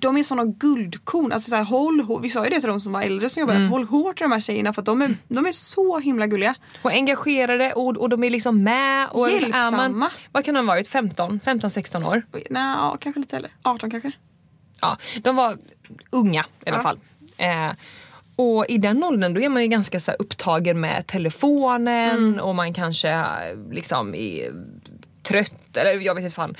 de 0.00 0.16
är 0.16 0.22
såna 0.22 0.44
guldkorn. 0.44 1.32
Alltså 1.32 1.50
så 1.50 1.56
här, 1.56 1.62
håll, 1.64 2.18
vi 2.22 2.30
sa 2.30 2.44
ju 2.44 2.50
det 2.50 2.60
till 2.60 2.68
de 2.68 2.80
som 2.80 2.92
var 2.92 3.02
äldre 3.02 3.30
som 3.30 3.40
jobbade, 3.40 3.58
Mm. 3.58 3.68
att 3.68 3.72
håll 3.72 3.86
hårt 3.86 4.20
i 4.20 4.24
de 4.24 4.32
här 4.32 4.40
tjejerna 4.40 4.72
för 4.72 4.82
att 4.82 4.86
de 4.86 5.02
är, 5.02 5.16
de 5.28 5.46
är 5.46 5.52
så 5.52 5.98
himla 5.98 6.26
gulliga. 6.26 6.54
Och 6.82 6.90
engagerade 6.92 7.72
och, 7.72 7.96
och 7.96 8.08
de 8.08 8.24
är 8.24 8.30
liksom 8.30 8.62
med. 8.64 9.08
Och 9.10 9.24
så 9.24 9.30
är 9.30 9.40
man, 9.40 9.40
Hjälpsamma. 9.62 10.10
vad 10.32 10.44
kan 10.44 10.54
de 10.54 10.68
ha 10.68 10.74
varit? 10.74 10.88
15? 10.88 11.40
15-16 11.44 12.08
år? 12.08 12.22
Nej, 12.32 12.42
ja, 12.50 12.96
kanske 13.00 13.20
lite 13.20 13.36
äldre. 13.36 13.50
18 13.62 13.90
kanske. 13.90 14.12
Ja, 14.80 14.96
de 15.22 15.36
var 15.36 15.56
unga 16.10 16.44
i 16.66 16.68
alla 16.68 16.76
Ja. 16.78 16.82
fall. 16.82 16.98
Eh, 17.36 17.70
och 18.40 18.66
i 18.68 18.78
den 18.78 19.04
åldern 19.04 19.34
då 19.34 19.40
är 19.40 19.48
man 19.48 19.62
ju 19.62 19.68
ganska 19.68 20.00
så 20.00 20.12
upptagen 20.12 20.80
med 20.80 21.06
telefonen 21.06 22.10
Mm. 22.18 22.40
och 22.40 22.54
man 22.54 22.74
kanske 22.74 23.24
liksom 23.70 24.14
är 24.14 24.50
trött 25.22 25.76
eller 25.76 25.90
jag 26.00 26.14
vet 26.14 26.24
inte 26.24 26.34
fan. 26.36 26.54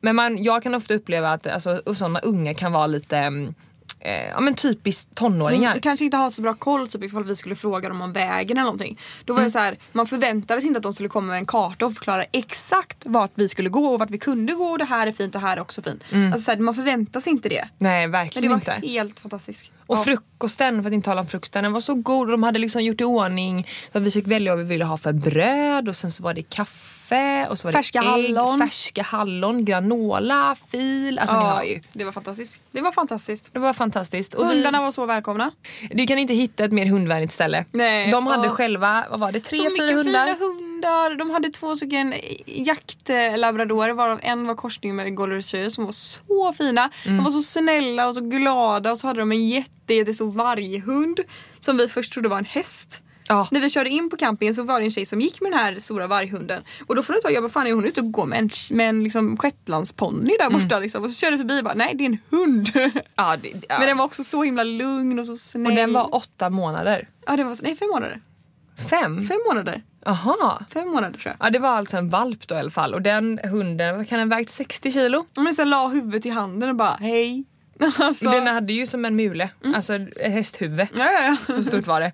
Men 0.00 0.16
man, 0.16 0.42
jag 0.42 0.62
kan 0.62 0.74
ofta 0.74 0.94
uppleva 0.94 1.28
att 1.30 1.46
alltså, 1.46 1.82
sådana 1.94 2.18
unga 2.18 2.54
kan 2.54 2.72
vara 2.72 2.86
lite 2.86 3.18
mm, 3.18 3.54
eh, 4.00 4.28
ja, 4.28 4.40
men 4.40 4.54
typiskt 4.54 5.14
tonåringar. 5.14 5.70
Mm, 5.70 5.80
kanske 5.80 6.04
inte 6.04 6.16
ha 6.16 6.30
så 6.30 6.42
bra 6.42 6.54
koll 6.54 6.88
typ 6.88 7.04
ifall 7.04 7.24
vi 7.24 7.36
skulle 7.36 7.56
fråga 7.56 7.88
dem 7.88 8.02
om 8.02 8.12
vägen 8.12 8.56
eller 8.56 8.64
någonting. 8.64 8.98
Då 9.24 9.32
Mm. 9.32 9.40
var 9.40 9.44
det 9.44 9.50
så 9.50 9.58
här, 9.58 9.76
man 9.92 10.06
förväntade 10.06 10.60
sig 10.60 10.68
inte 10.68 10.76
att 10.78 10.82
de 10.82 10.94
skulle 10.94 11.08
komma 11.08 11.26
med 11.26 11.38
en 11.38 11.46
karta 11.46 11.86
och 11.86 11.94
förklara 11.94 12.24
exakt 12.32 13.06
vart 13.06 13.30
vi 13.34 13.48
skulle 13.48 13.68
gå 13.68 13.86
och 13.86 13.98
vart 13.98 14.10
vi 14.10 14.18
kunde 14.18 14.52
gå 14.52 14.64
och 14.64 14.78
det 14.78 14.84
här 14.84 15.06
är 15.06 15.12
fint 15.12 15.34
och 15.34 15.40
här 15.40 15.56
är 15.56 15.60
också 15.60 15.82
fint. 15.82 16.02
Alltså 16.12 16.40
så 16.40 16.50
här, 16.50 16.58
man 16.58 16.74
förväntar 16.74 17.20
sig 17.20 17.30
inte 17.32 17.48
det. 17.48 17.68
Nej 17.78 18.06
Men 18.06 18.12
det 18.12 18.18
verkligen 18.18 18.48
var 18.48 18.56
inte. 18.56 18.72
helt 18.86 19.20
fantastiskt. 19.20 19.70
Och 19.88 20.04
frukosten, 20.04 20.82
för 20.82 20.90
att 20.90 20.94
inte 20.94 21.04
tala 21.04 21.20
om 21.20 21.26
frukosten, 21.26 21.62
den 21.64 21.72
var 21.72 21.80
så 21.80 21.94
god 21.94 22.28
de 22.30 22.42
hade 22.42 22.58
liksom 22.58 22.82
gjort 22.84 23.00
i 23.00 23.04
ordning 23.04 23.68
så 23.92 23.98
att 23.98 24.04
vi 24.04 24.10
fick 24.10 24.26
välja 24.26 24.52
vad 24.54 24.58
vi 24.58 24.64
ville 24.68 24.84
ha 24.84 24.98
för 24.98 25.12
bröd 25.12 25.88
och 25.88 25.96
sen 25.96 26.10
så 26.10 26.22
var 26.22 26.34
det 26.34 26.42
kaffe 26.42 27.46
och 27.50 27.58
så 27.58 27.68
var 27.68 27.72
Färska 27.72 28.00
det 28.02 28.06
ägg, 28.08 28.36
hallon. 28.36 28.58
färska 28.58 29.02
hallon, 29.02 29.64
granola, 29.64 30.56
fil. 30.70 31.18
Alltså 31.18 31.36
ni 31.40 31.44
hör 31.44 31.62
ju. 31.62 31.80
det 31.92 32.04
var 32.04 32.12
fantastiskt. 32.12 32.60
Det 32.72 32.80
var 32.80 32.92
fantastiskt. 32.92 33.50
Det 33.52 33.58
var 33.58 33.72
fantastiskt. 33.72 34.34
Och 34.34 34.44
vi, 34.50 34.54
Hundarna 34.54 34.80
var 34.82 34.92
så 34.92 35.06
välkomna. 35.06 35.50
du 35.90 36.06
kan 36.06 36.18
inte 36.18 36.34
hitta 36.34 36.64
ett 36.64 36.72
mer 36.72 36.86
hundvänligt 36.86 37.32
ställe. 37.32 37.64
Nej, 37.72 38.10
De 38.10 38.26
hade 38.26 38.48
själva, 38.48 39.06
vad 39.10 39.20
var 39.20 39.32
det, 39.32 39.40
tre, 39.40 39.58
fyra 39.58 39.68
hundar? 39.96 40.04
fina 40.04 40.34
hundar. 40.46 40.67
De 41.18 41.30
hade 41.30 41.50
två 41.50 41.76
stycken 41.76 42.14
jaktlabradorer 42.46 43.92
varav 43.94 44.20
en 44.22 44.46
var 44.46 44.54
korsning 44.54 44.96
med 44.96 45.14
golden 45.16 45.42
som 45.70 45.84
var 45.84 45.92
så 45.92 46.52
fina. 46.58 46.90
Mm. 47.04 47.16
De 47.16 47.24
var 47.24 47.30
så 47.30 47.42
snälla 47.42 48.06
och 48.08 48.14
så 48.14 48.20
glada 48.20 48.92
och 48.92 48.98
så 48.98 49.06
hade 49.06 49.20
de 49.20 49.32
en 49.32 49.48
jätte, 49.48 49.94
jättestor 49.94 50.32
varghund 50.32 51.20
som 51.60 51.76
vi 51.76 51.88
först 51.88 52.12
trodde 52.12 52.28
var 52.28 52.38
en 52.38 52.44
häst. 52.44 53.02
Ja. 53.30 53.48
När 53.50 53.60
vi 53.60 53.70
körde 53.70 53.90
in 53.90 54.10
på 54.10 54.16
campingen 54.16 54.54
så 54.54 54.62
var 54.62 54.80
det 54.80 54.86
en 54.86 54.90
tjej 54.90 55.06
som 55.06 55.20
gick 55.20 55.40
med 55.40 55.52
den 55.52 55.58
här 55.58 55.78
stora 55.78 56.06
varghunden. 56.06 56.62
Och 56.86 56.96
då 56.96 57.02
får 57.02 57.12
du 57.12 57.20
ta, 57.20 57.30
jag 57.30 57.42
bara 57.42 57.50
fan 57.50 57.66
är 57.66 57.72
hon 57.72 57.84
ute 57.84 58.00
och 58.00 58.12
går 58.12 58.26
med 58.26 58.38
en, 58.38 58.50
med 58.70 58.88
en 58.88 59.02
liksom 59.04 59.36
shetlandsponny 59.36 60.36
där 60.38 60.50
borta 60.50 60.64
Mm. 60.74 60.82
liksom. 60.82 61.02
Och 61.04 61.10
så 61.10 61.16
körde 61.20 61.32
jag 61.32 61.40
förbi 61.40 61.60
och 61.60 61.64
bara 61.64 61.74
nej 61.74 61.94
det 61.94 62.04
är 62.04 62.06
en 62.06 62.18
hund. 62.30 62.70
Ja, 63.16 63.36
det, 63.42 63.48
ja. 63.68 63.78
Men 63.78 63.88
den 63.88 63.96
var 63.96 64.04
också 64.04 64.24
så 64.24 64.42
himla 64.42 64.62
lugn 64.64 65.18
och 65.18 65.26
så 65.26 65.36
snäll. 65.36 65.66
och 65.66 65.72
den 65.76 65.92
var 65.92 66.14
åtta 66.14 66.50
månader. 66.50 67.08
Ja 67.26 67.36
det 67.36 67.44
var, 67.44 67.56
nej 67.62 67.76
fem 67.76 67.88
månader. 67.88 68.20
Fem? 68.90 69.22
Fem 69.22 69.38
månader. 69.48 69.82
Aha. 70.06 70.62
Fem 70.74 70.88
månader 70.88 71.18
tror 71.18 71.34
jag. 71.38 71.46
Ja 71.46 71.50
det 71.50 71.58
var 71.58 71.68
alltså 71.68 71.96
en 71.96 72.08
valp 72.08 72.48
då 72.48 72.54
i 72.54 72.58
alla 72.58 72.70
fall 72.70 72.94
och 72.94 73.02
den 73.02 73.40
hunden, 73.44 74.04
kan 74.04 74.18
den 74.18 74.28
vägt 74.28 74.50
60 74.50 74.92
kilo? 74.92 75.26
Men 75.36 75.54
så 75.54 75.64
la 75.64 75.88
huvudet 75.88 76.26
i 76.26 76.30
handen 76.30 76.68
och 76.68 76.76
bara 76.76 76.96
hej. 77.00 77.44
Alltså, 77.98 78.30
Den 78.30 78.46
hade 78.46 78.72
ju 78.72 78.86
som 78.86 79.04
en 79.04 79.16
mule, 79.16 79.50
alltså 79.74 79.94
ett 79.94 80.32
hästhuvud. 80.32 80.80
ja, 80.96 81.04
ja, 81.12 81.36
ja. 81.48 81.54
Så 81.54 81.64
stort 81.64 81.86
var 81.86 82.00
det. 82.00 82.12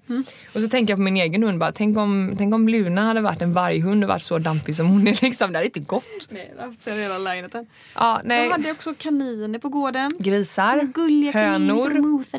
Och 0.55 0.61
så 0.63 0.69
tänker 0.69 0.93
jag 0.93 0.99
på 0.99 1.03
min 1.03 1.17
egen 1.17 1.43
hund 1.43 1.59
bara, 1.59 1.73
tänk 1.73 1.99
om, 1.99 2.35
tänk 2.39 2.55
om 2.55 2.69
Luna 2.69 3.01
hade 3.07 3.21
varit 3.21 3.43
en 3.43 3.53
varghund 3.53 4.05
och 4.05 4.09
varit 4.09 4.23
så 4.23 4.39
dampig 4.39 4.75
som 4.77 4.87
hon 4.89 5.09
är 5.09 5.19
liksom. 5.23 5.53
Det 5.53 5.59
hade 5.59 5.67
inte 5.67 5.81
gått. 5.81 6.05
Nej, 6.31 6.53
sen 6.81 6.99
hela 6.99 7.19
lägenheten. 7.19 7.67
Ja, 7.95 8.21
nej. 8.25 8.45
De 8.49 8.53
hade 8.53 8.71
också 8.71 8.95
kaniner 8.99 9.59
på 9.59 9.69
gården. 9.69 10.11
Grisar, 10.19 10.81
gulliga 10.95 11.33
hönor. 11.33 11.99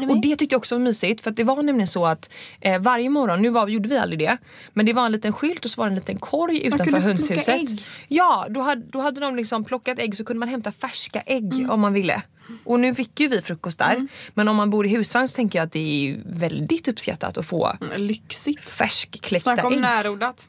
Och 0.09 0.21
det 0.21 0.35
tyckte 0.35 0.53
jag 0.53 0.59
också 0.59 0.75
var 0.75 0.79
mysigt 0.81 1.21
för 1.21 1.31
det 1.31 1.43
var 1.43 1.63
nämligen 1.63 1.87
så 1.87 2.05
att 2.05 2.33
eh, 2.61 2.79
varje 2.81 3.09
morgon, 3.09 3.41
nu 3.41 3.49
var, 3.49 3.67
gjorde 3.67 3.89
vi 3.89 3.97
aldrig 3.97 4.19
det, 4.19 4.37
men 4.73 4.85
det 4.85 4.93
var 4.93 5.05
en 5.05 5.11
liten 5.11 5.33
skylt 5.33 5.65
och 5.65 5.71
så 5.71 5.81
var 5.81 5.85
det 5.87 5.91
en 5.91 5.95
liten 5.95 6.19
korg 6.19 6.65
utanför 6.67 6.99
hönshuset. 6.99 7.47
ägg. 7.47 7.69
Ja, 8.07 8.45
då 8.49 8.61
hade, 8.61 8.81
då 8.91 8.99
hade 8.99 9.19
de 9.21 9.35
liksom 9.35 9.63
plockat 9.63 9.99
ägg 9.99 10.15
så 10.17 10.25
kunde 10.25 10.39
man 10.39 10.49
hämta 10.49 10.71
färska 10.71 11.21
ägg 11.25 11.53
Mm. 11.55 11.69
om 11.69 11.79
man 11.79 11.93
ville. 11.93 12.21
Och 12.63 12.79
nu 12.79 12.95
fick 12.95 13.19
ju 13.19 13.27
vi 13.27 13.41
frukost 13.41 13.79
där. 13.79 14.07
Men 14.33 14.47
om 14.47 14.55
man 14.55 14.69
bor 14.69 14.85
i 14.85 14.89
husvagn 14.89 15.27
så 15.27 15.35
tänker 15.35 15.59
jag 15.59 15.65
att 15.65 15.71
det 15.71 16.09
är 16.09 16.19
väldigt 16.25 16.87
uppskattat 16.87 17.37
att 17.37 17.45
få 17.45 17.77
Mm, 17.81 18.01
Lyxigt. 18.01 18.69
färskkläckta 18.69 19.49
Snacka 19.53 19.67
om 19.67 19.73
ägg. 19.73 19.79
närodlat. 19.81 20.47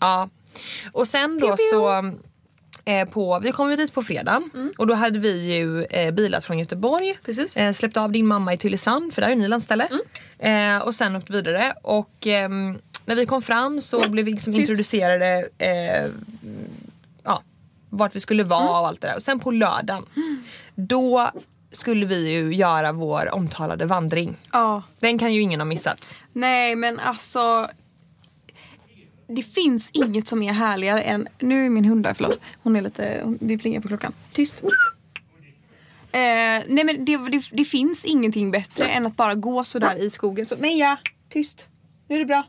Ja. 0.00 0.28
Och 0.92 1.08
sen 1.08 1.38
då 1.38 1.56
så 1.70 2.12
eh, 2.84 3.08
på, 3.08 3.38
vi 3.42 3.52
kom 3.52 3.76
dit 3.76 3.94
på 3.94 4.02
fredagen 4.02 4.72
och 4.78 4.86
då 4.86 4.94
hade 4.94 5.18
vi 5.18 5.56
ju 5.56 5.84
eh, 5.84 6.10
bilat 6.14 6.44
från 6.44 6.58
Göteborg. 6.58 7.18
Precis. 7.24 7.56
Eh, 7.56 7.72
släppt 7.72 7.96
av 7.96 8.12
din 8.12 8.26
mamma 8.26 8.52
i 8.52 8.56
Tylösand 8.56 9.14
för 9.14 9.22
där 9.22 9.28
är 9.30 9.36
ni 9.36 9.48
landställe. 9.48 9.88
Eh, 10.38 10.78
och 10.78 10.94
sen 10.94 11.16
åkt 11.16 11.30
vidare 11.30 11.74
och 11.82 12.26
ehm, 12.26 12.78
när 13.04 13.14
vi 13.16 13.26
kom 13.26 13.42
fram 13.42 13.80
så 13.80 14.08
blev 14.10 14.24
vi 14.24 14.30
liksom 14.32 14.54
Tyst. 14.54 14.60
introducerade 14.60 15.48
eh, 15.58 16.10
vart 17.90 18.16
vi 18.16 18.20
skulle 18.20 18.44
vara 18.44 18.80
och 18.80 18.86
allt 18.88 19.00
det 19.00 19.08
där. 19.08 19.16
Och 19.16 19.22
sen 19.22 19.40
på 19.40 19.50
lördagen 19.50 20.06
då 20.74 21.30
skulle 21.72 22.06
vi 22.06 22.32
ju 22.32 22.54
göra 22.54 22.92
vår 22.92 23.34
omtalade 23.34 23.86
vandring. 23.86 24.36
Ja. 24.52 24.82
Den 25.00 25.18
kan 25.18 25.34
ju 25.34 25.40
ingen 25.40 25.60
ha 25.60 25.64
missat. 25.64 26.14
Nej 26.32 26.76
men 26.76 27.00
alltså. 27.00 27.68
Det 29.28 29.42
finns 29.42 29.90
inget 29.90 30.28
som 30.28 30.42
är 30.42 30.52
härligare 30.52 31.02
än, 31.02 31.28
nu 31.38 31.66
är 31.66 31.70
min 31.70 31.84
hund 31.84 32.02
där, 32.04 32.14
förlåt. 32.14 32.40
Hon 32.62 32.76
är 32.76 32.82
lite, 32.82 33.36
det 33.40 33.58
plingar 33.58 33.80
på 33.80 33.88
klockan. 33.88 34.12
Tyst. 34.32 34.62
Eh, 36.12 36.64
nej 36.66 36.84
men 36.84 37.04
det, 37.04 37.16
det, 37.16 37.42
det 37.52 37.64
finns 37.64 38.04
ingenting 38.04 38.50
bättre 38.50 38.88
än 38.88 39.06
att 39.06 39.16
bara 39.16 39.34
gå 39.34 39.64
sådär 39.64 39.96
i 39.96 40.10
skogen. 40.10 40.46
Så, 40.46 40.56
Meja, 40.56 40.98
tyst. 41.28 41.68
Nu 42.08 42.14
är 42.14 42.18
det 42.18 42.26
bra. 42.26 42.44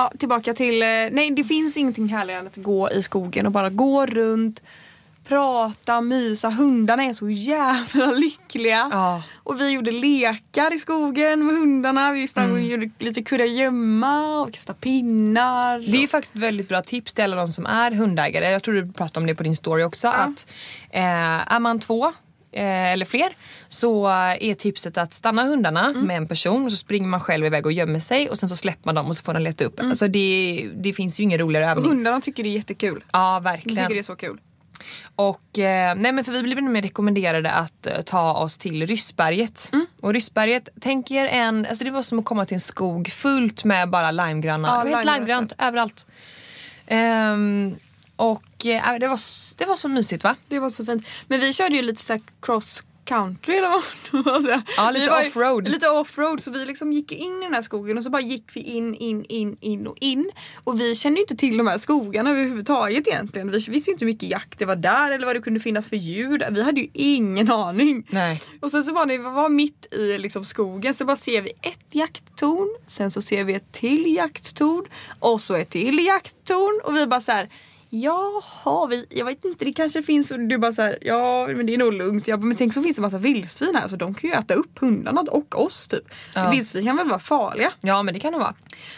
Ja, 0.00 0.12
tillbaka 0.18 0.54
till, 0.54 0.82
eh, 0.82 0.88
nej 0.88 1.30
det 1.30 1.44
finns 1.44 1.76
ingenting 1.76 2.08
härligare 2.08 2.40
än 2.40 2.46
att 2.46 2.56
gå 2.56 2.90
i 2.90 3.02
skogen 3.02 3.46
och 3.46 3.52
bara 3.52 3.70
gå 3.70 4.06
runt, 4.06 4.62
prata, 5.28 6.00
mysa. 6.00 6.50
Hundarna 6.50 7.04
är 7.04 7.12
så 7.12 7.30
jävla 7.30 8.06
lyckliga. 8.12 8.88
Ja. 8.90 9.22
Och 9.34 9.60
vi 9.60 9.70
gjorde 9.70 9.90
lekar 9.90 10.74
i 10.74 10.78
skogen 10.78 11.46
med 11.46 11.54
hundarna. 11.56 12.12
Vi 12.12 12.28
sprang 12.28 12.52
och 12.52 12.60
gjorde 12.60 12.90
lite 12.98 13.22
kurragömma 13.22 14.40
och 14.40 14.52
kastade 14.54 14.78
pinnar. 14.78 15.78
Det 15.80 16.02
är 16.02 16.06
faktiskt 16.06 16.34
ett 16.34 16.42
väldigt 16.42 16.68
bra 16.68 16.82
tips 16.82 17.14
till 17.14 17.24
alla 17.24 17.36
de 17.36 17.48
som 17.48 17.66
är 17.66 17.90
hundägare. 17.90 18.50
Jag 18.50 18.62
tror 18.62 18.74
du 18.74 18.92
pratade 18.92 19.20
om 19.20 19.26
det 19.26 19.34
på 19.34 19.42
din 19.42 19.56
story 19.56 19.82
också. 19.82 20.08
Att 20.08 20.46
eh, 20.90 21.52
Är 21.54 21.58
man 21.58 21.80
två 21.80 22.06
eh, 22.52 22.92
eller 22.92 23.06
fler 23.06 23.32
så 23.72 24.06
är 24.08 24.54
tipset 24.54 24.98
att 24.98 25.14
stanna 25.14 25.42
hundarna 25.44 25.92
med 25.92 26.16
en 26.16 26.26
person 26.28 26.64
och 26.64 26.70
så 26.70 26.76
springer 26.76 27.08
man 27.08 27.20
själv 27.20 27.46
iväg 27.46 27.66
och 27.66 27.72
gömmer 27.72 28.00
sig 28.00 28.30
och 28.30 28.38
sen 28.38 28.48
så 28.48 28.56
släpper 28.56 28.86
man 28.88 28.94
dem 28.94 29.06
och 29.06 29.16
så 29.16 29.22
får 29.22 29.34
de 29.34 29.42
leta 29.42 29.64
upp. 29.64 29.80
Alltså 29.80 30.08
det, 30.08 30.68
det 30.74 30.92
finns 30.92 31.20
ju 31.20 31.24
ingen 31.24 31.38
roligare 31.38 31.66
övning. 31.70 31.88
hundarna 31.88 32.20
tycker 32.20 32.42
det 32.42 32.48
är 32.48 32.56
jättekul. 32.56 33.04
Ja 33.12 33.34
De 33.34 33.44
verkligen. 33.44 33.76
tycker 33.84 33.94
det 33.94 34.00
är 34.00 34.02
så 34.02 34.16
kul. 34.16 34.40
Och, 35.16 35.58
eh, 35.58 35.94
nej 35.96 36.12
men 36.12 36.24
för 36.24 36.32
vi 36.32 36.42
blev 36.42 36.62
nämligen 36.62 36.82
rekommenderade 36.82 37.50
att 37.50 37.86
eh, 37.86 38.00
ta 38.00 38.34
oss 38.34 38.58
till 38.58 38.86
Ryssberget. 38.86 39.70
Mm. 39.72 39.86
Och 40.00 40.12
Ryssberget, 40.12 40.68
tänk 40.80 41.10
er 41.10 41.26
en, 41.26 41.66
alltså 41.66 41.84
det 41.84 41.90
var 41.90 42.02
som 42.02 42.18
att 42.18 42.24
komma 42.24 42.44
till 42.44 42.54
en 42.54 42.60
skog 42.60 43.08
fullt 43.08 43.64
med 43.64 43.90
bara 43.90 44.10
limegrannar. 44.10 44.68
Ja, 44.68 44.84
det 44.84 44.90
var 44.90 44.96
helt 44.96 45.06
limegrönt. 45.06 45.20
limegrant 45.28 45.52
överallt. 45.58 46.06
Ehm, 46.86 47.76
och 48.16 48.66
eh, 48.66 48.98
det, 48.98 49.08
var, 49.08 49.20
det 49.58 49.66
var 49.66 49.76
så 49.76 49.88
mysigt 49.88 50.24
va? 50.24 50.36
Det 50.48 50.58
var 50.58 50.70
så 50.70 50.84
fint. 50.84 51.06
Men 51.26 51.40
vi 51.40 51.52
körde 51.52 51.76
ju 51.76 51.82
lite 51.82 52.02
så 52.02 52.12
här 52.12 52.22
cross 52.42 52.84
country 53.04 53.54
eller 53.54 53.68
vad 54.12 54.26
man 54.26 54.42
säga. 54.42 54.62
Ja, 54.76 54.90
lite 54.90 55.10
offroad. 55.10 55.68
Lite 55.68 55.88
offroad 55.88 56.42
så 56.42 56.50
vi 56.50 56.66
liksom 56.66 56.92
gick 56.92 57.12
in 57.12 57.42
i 57.42 57.44
den 57.44 57.54
här 57.54 57.62
skogen 57.62 57.98
och 57.98 58.04
så 58.04 58.10
bara 58.10 58.22
gick 58.22 58.56
vi 58.56 58.60
in, 58.60 58.94
in, 58.94 59.24
in, 59.24 59.56
in 59.60 59.86
och 59.86 59.96
in. 60.00 60.30
Och 60.64 60.80
vi 60.80 60.94
kände 60.94 61.18
ju 61.18 61.22
inte 61.22 61.36
till 61.36 61.56
de 61.56 61.66
här 61.66 61.78
skogarna 61.78 62.30
överhuvudtaget 62.30 63.08
egentligen. 63.08 63.50
Vi 63.50 63.58
visste 63.58 63.90
ju 63.90 63.92
inte 63.92 64.04
hur 64.04 64.12
mycket 64.12 64.30
jakt 64.30 64.58
det 64.58 64.64
var 64.64 64.76
där 64.76 65.10
eller 65.10 65.26
vad 65.26 65.36
det 65.36 65.40
kunde 65.40 65.60
finnas 65.60 65.88
för 65.88 65.96
djur 65.96 66.38
där. 66.38 66.50
Vi 66.50 66.62
hade 66.62 66.80
ju 66.80 66.88
ingen 66.92 67.50
aning. 67.50 68.06
Nej. 68.10 68.42
Och 68.60 68.70
sen 68.70 68.84
så 68.84 68.92
var 68.92 69.06
vi 69.06 69.18
var 69.18 69.48
mitt 69.48 69.94
i 69.94 70.18
liksom 70.18 70.44
skogen 70.44 70.94
så 70.94 71.04
bara 71.04 71.16
ser 71.16 71.42
vi 71.42 71.50
ett 71.62 71.86
jakttorn, 71.90 72.68
sen 72.86 73.10
så 73.10 73.22
ser 73.22 73.44
vi 73.44 73.54
ett 73.54 73.72
till 73.72 74.14
jakttorn 74.14 74.84
och 75.18 75.40
så 75.40 75.54
ett 75.54 75.70
till 75.70 76.06
jakttorn 76.06 76.80
och 76.84 76.96
vi 76.96 77.06
bara 77.06 77.20
så 77.20 77.32
här. 77.32 77.48
Jaha, 77.92 78.86
vi, 78.86 79.06
jag 79.10 79.24
vet 79.24 79.44
inte, 79.44 79.64
det 79.64 79.72
kanske 79.72 80.02
finns 80.02 80.30
och 80.30 80.40
du 80.40 80.58
bara 80.58 80.72
så 80.72 80.82
här, 80.82 80.98
ja 81.00 81.46
men 81.48 81.66
det 81.66 81.74
är 81.74 81.78
nog 81.78 81.92
lugnt. 81.92 82.28
Jag 82.28 82.40
bara, 82.40 82.46
men 82.46 82.56
tänk 82.56 82.74
så 82.74 82.82
finns 82.82 82.96
det 82.96 83.02
massa 83.02 83.18
vildsvin 83.18 83.74
här 83.74 83.88
så 83.88 83.96
de 83.96 84.14
kan 84.14 84.30
ju 84.30 84.36
äta 84.36 84.54
upp 84.54 84.78
hundarna 84.78 85.20
och 85.20 85.64
oss 85.64 85.88
typ. 85.88 86.04
Ja. 86.34 86.50
Vildsvin 86.50 86.84
kan 86.84 86.96
väl 86.96 87.08
vara 87.08 87.18
farliga? 87.18 87.72
Ja 87.80 88.02
men 88.02 88.14
det 88.14 88.20
kan 88.20 88.32
det 88.32 88.38
vara. 88.38 88.54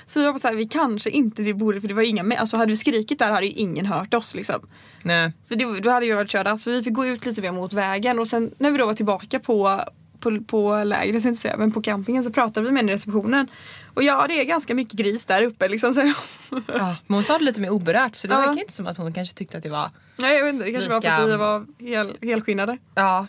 Så 0.06 0.20
jag 0.20 0.34
bara 0.34 0.38
så 0.38 0.48
här, 0.48 0.54
vi 0.54 0.68
kanske 0.68 1.10
inte 1.10 1.42
det 1.42 1.54
borde, 1.54 1.80
för 1.80 1.88
det 1.88 1.94
var 1.94 2.02
inga, 2.02 2.22
med- 2.22 2.38
alltså 2.38 2.56
hade 2.56 2.70
vi 2.72 2.76
skrikit 2.76 3.18
där 3.18 3.30
hade 3.32 3.46
ju 3.46 3.52
ingen 3.52 3.86
hört 3.86 4.14
oss 4.14 4.34
liksom. 4.34 4.60
Nej. 5.02 5.32
För 5.48 5.56
det, 5.56 5.80
då 5.80 5.90
hade 5.90 6.06
vi 6.06 6.12
varit 6.12 6.30
körda. 6.30 6.56
Så 6.56 6.70
vi 6.70 6.82
fick 6.82 6.94
gå 6.94 7.06
ut 7.06 7.26
lite 7.26 7.40
mer 7.42 7.52
mot 7.52 7.72
vägen 7.72 8.18
och 8.18 8.28
sen 8.28 8.50
när 8.58 8.70
vi 8.70 8.78
då 8.78 8.86
var 8.86 8.94
tillbaka 8.94 9.38
på, 9.40 9.80
på, 10.22 10.40
på 10.44 10.84
lägret, 10.84 11.24
jag 11.24 11.36
säga, 11.36 11.56
men 11.56 11.72
på 11.72 11.82
campingen 11.82 12.24
så 12.24 12.32
pratade 12.32 12.66
vi 12.66 12.72
med 12.72 12.80
henne 12.82 12.92
i 12.92 12.94
receptionen. 12.94 13.46
Och 13.94 14.02
ja, 14.02 14.24
det 14.28 14.40
är 14.40 14.44
ganska 14.44 14.74
mycket 14.74 14.94
gris 14.94 15.26
där 15.26 15.42
uppe 15.42 15.68
liksom. 15.68 15.94
Så 15.94 16.00
Ja, 16.50 16.96
men 17.06 17.14
hon 17.14 17.24
sa 17.24 17.38
det 17.38 17.44
lite 17.44 17.60
mer 17.60 17.70
oberört 17.70 18.16
så 18.16 18.26
det 18.26 18.34
Ja. 18.34 18.38
verkar 18.40 18.60
inte 18.60 18.72
som 18.72 18.86
att 18.86 18.96
hon 18.96 19.12
kanske 19.12 19.34
tyckte 19.38 19.56
att 19.56 19.62
det 19.62 19.68
var 19.68 19.90
nej, 20.16 20.36
jag 20.36 20.44
vet 20.44 20.54
inte, 20.54 20.64
det 20.66 20.72
kanske 20.72 20.94
Lika- 20.94 21.10
var 21.10 21.16
för 21.16 21.24
att 21.24 21.30
vi 21.30 21.36
var 21.36 21.66
hel, 21.88 22.16
helskinnade. 22.22 22.78
Ja. 22.94 23.26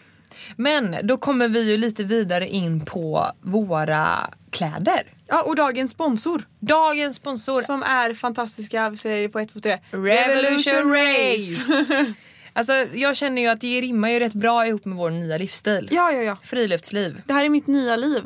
Men 0.56 0.96
då 1.04 1.18
kommer 1.18 1.48
vi 1.48 1.72
ju 1.72 1.78
lite 1.78 2.04
vidare 2.04 2.48
in 2.48 2.86
på 2.86 3.28
våra 3.42 4.30
kläder. 4.50 5.02
Ja, 5.28 5.42
och 5.42 5.56
dagens 5.56 5.92
sponsor 5.92 6.44
Dagens 6.60 7.16
sponsor 7.16 7.62
som 7.62 7.84
är 7.84 8.14
fantastiska, 8.14 8.90
vi 8.90 8.98
säger 8.98 9.30
på 9.30 9.40
ett, 9.40 9.54
två, 9.54 9.60
tre. 9.60 9.78
Revolution 9.92 10.92
Race! 10.94 12.14
Alltså 12.54 12.74
jag 12.94 13.16
känner 13.18 13.42
ju 13.42 13.48
att 13.48 13.62
det 13.62 13.82
rimmar 13.82 14.10
ju 14.10 14.20
rätt 14.20 14.34
bra 14.34 14.68
ihop 14.68 14.86
med 14.86 14.98
vår 14.98 15.10
nya 15.10 15.38
livsstil. 15.38 15.90
ja, 15.92 16.12
ja, 16.12 16.22
ja. 16.22 16.38
Friluftsliv. 16.44 17.22
Det 17.28 17.34
här 17.34 17.46
är 17.46 17.50
mitt 17.50 17.68
nya 17.68 17.96
liv. 17.96 18.24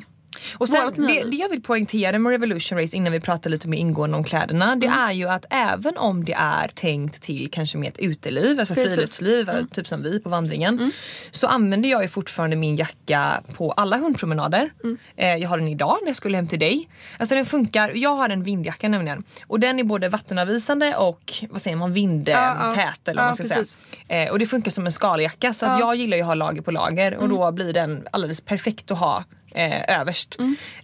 Och 0.57 0.69
sen, 0.69 0.91
det, 1.07 1.23
det 1.23 1.37
jag 1.37 1.49
vill 1.49 1.61
poängtera 1.61 2.19
med 2.19 2.29
Revolution 2.31 2.77
Race 2.79 2.97
innan 2.97 3.13
vi 3.13 3.19
pratar 3.19 3.49
lite 3.49 3.67
mer 3.67 3.77
ingående 3.77 4.17
om 4.17 4.23
kläderna 4.23 4.75
det 4.75 4.87
Mm. 4.87 4.99
är 4.99 5.11
ju 5.11 5.29
att 5.29 5.45
även 5.49 5.97
om 5.97 6.25
det 6.25 6.33
är 6.33 6.67
tänkt 6.67 7.21
till 7.21 7.49
kanske 7.51 7.77
mer 7.77 7.87
ett 7.89 7.99
uteliv, 7.99 8.59
alltså 8.59 8.73
Precis. 8.73 8.87
Mm. 8.87 8.95
friluftsliv, 8.97 9.49
typ 9.71 9.87
som 9.87 10.03
vi 10.03 10.19
på 10.19 10.29
vandringen. 10.29 10.91
Så 11.31 11.47
använder 11.47 11.89
jag 11.89 12.01
ju 12.01 12.07
fortfarande 12.07 12.55
min 12.55 12.75
jacka 12.75 13.41
på 13.53 13.71
alla 13.71 13.97
hundpromenader. 13.97 14.69
Mm. 14.83 14.97
Eh, 15.15 15.35
jag 15.35 15.49
har 15.49 15.57
den 15.57 15.67
idag 15.67 15.97
när 16.01 16.09
jag 16.09 16.15
skulle 16.15 16.37
hem 16.37 16.47
till 16.47 16.59
dig. 16.59 16.89
Alltså 17.19 17.35
den 17.35 17.45
funkar, 17.45 17.91
jag 17.95 18.15
har 18.15 18.29
en 18.29 18.43
vindjacka 18.43 18.89
nämligen. 18.89 19.23
Och 19.47 19.59
den 19.59 19.79
är 19.79 19.83
både 19.83 20.09
vattenavvisande 20.09 20.95
och 20.95 21.33
vad 21.49 21.61
säger 21.61 21.77
man, 21.77 21.93
vindtät 21.93 22.33
Ja, 22.33 22.73
ja. 22.77 22.91
eller 23.11 23.21
vad 23.21 23.25
man 23.27 23.35
ska 23.35 23.43
precis. 23.43 23.77
säga. 24.07 24.25
Eh, 24.25 24.31
och 24.31 24.39
det 24.39 24.45
funkar 24.45 24.71
som 24.71 24.85
en 24.85 24.91
skaljacka 24.91 25.53
så 25.53 25.65
jag 25.65 25.95
gillar 25.95 26.17
ju 26.17 26.23
att 26.23 26.27
ha 26.27 26.33
lager 26.35 26.61
på 26.61 26.71
lager 26.71 27.11
Mm. 27.11 27.23
och 27.23 27.29
då 27.29 27.51
blir 27.51 27.73
den 27.73 28.07
alldeles 28.11 28.41
perfekt 28.41 28.91
att 28.91 28.97
ha 28.97 29.23
eh, 29.57 29.99
överst. 30.01 30.35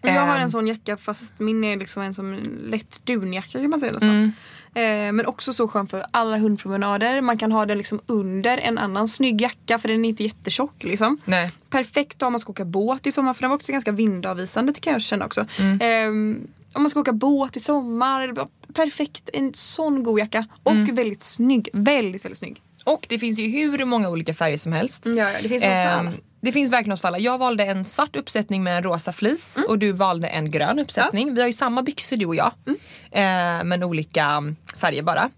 Och 0.01 0.09
jag 0.09 0.13
har 0.25 0.36
Ehm, 0.36 0.41
en 0.41 0.51
sån 0.51 0.67
jacka 0.67 0.97
fast 0.97 1.33
min 1.39 1.63
är 1.63 1.77
liksom 1.77 2.03
en 2.03 2.13
som 2.13 2.39
lätt 2.63 2.99
dunjacka 3.05 3.59
kan 3.59 3.69
man 3.69 3.79
säga 3.79 3.91
nästan. 3.91 4.31
Eh, 4.75 5.12
men 5.12 5.25
också 5.25 5.53
så 5.53 5.67
skön 5.67 5.88
för 5.88 6.05
alla 6.12 6.38
hundpromenader. 6.38 7.21
Man 7.21 7.38
kan 7.38 7.51
ha 7.51 7.65
den 7.65 7.77
liksom 7.77 8.01
under 8.05 8.57
en 8.57 8.77
annan 8.77 9.07
snygg 9.07 9.41
jacka 9.41 9.79
för 9.79 9.88
den 9.88 10.05
är 10.05 10.09
inte 10.09 10.23
jättetjock 10.23 10.83
liksom. 10.83 11.17
Nej. 11.25 11.51
Perfekt 11.69 12.21
om 12.21 12.33
man 12.33 12.39
ska 12.39 12.51
åka 12.51 12.65
båt 12.65 13.07
i 13.07 13.12
sommar 13.12 13.33
för 13.33 13.41
den 13.41 13.49
var 13.49 13.55
också 13.55 13.71
ganska 13.71 13.91
vindavvisande 13.91 14.73
tycker 14.73 14.91
jag 14.91 15.01
känna 15.01 15.25
också. 15.25 15.45
Mm. 15.59 15.79
Ehm, 15.81 16.47
om 16.73 16.81
man 16.83 16.89
ska 16.89 16.99
åka 16.99 17.13
båt 17.13 17.57
i 17.57 17.59
sommar. 17.59 18.47
Perfekt, 18.73 19.29
en 19.33 19.53
sån 19.53 20.03
god 20.03 20.19
jacka. 20.19 20.45
Och 20.63 20.71
Mm. 20.71 20.95
väldigt 20.95 21.23
snygg. 21.23 21.69
Väldigt, 21.73 22.25
väldigt 22.25 22.38
snygg. 22.39 22.62
Och 22.86 23.05
det 23.09 23.19
finns 23.19 23.39
ju 23.39 23.47
hur 23.47 23.86
många 23.86 24.09
olika 24.09 24.33
färger 24.33 24.57
som 24.57 24.73
helst. 24.73 25.05
Ja, 25.05 25.29
det 25.41 25.49
finns 25.49 25.63
något. 25.63 25.71
Ehm, 25.71 26.09
det 26.45 26.51
finns 26.51 26.71
verkligen 26.71 26.89
något 26.89 27.01
för 27.01 27.08
alla. 27.08 27.19
Jag 27.19 27.38
valde 27.38 27.65
en 27.65 27.86
svart 27.86 28.15
uppsättning 28.15 28.63
med 28.63 28.77
en 28.77 28.84
rosa 28.84 29.13
flis 29.13 29.58
Mm. 29.58 29.69
och 29.69 29.79
du 29.79 29.91
valde 29.91 30.27
en 30.27 30.51
grön 30.51 30.79
uppsättning. 30.79 31.34
Vi 31.36 31.41
har 31.41 31.47
ju 31.47 31.53
samma 31.53 31.82
byxor 31.84 32.17
du 32.17 32.25
och 32.25 32.36
jag. 32.36 32.51
Mm. 32.65 32.79
Eh, 33.12 33.63
men 33.63 33.84
olika 33.84 34.56
färger 34.77 35.01
bara. 35.01 35.29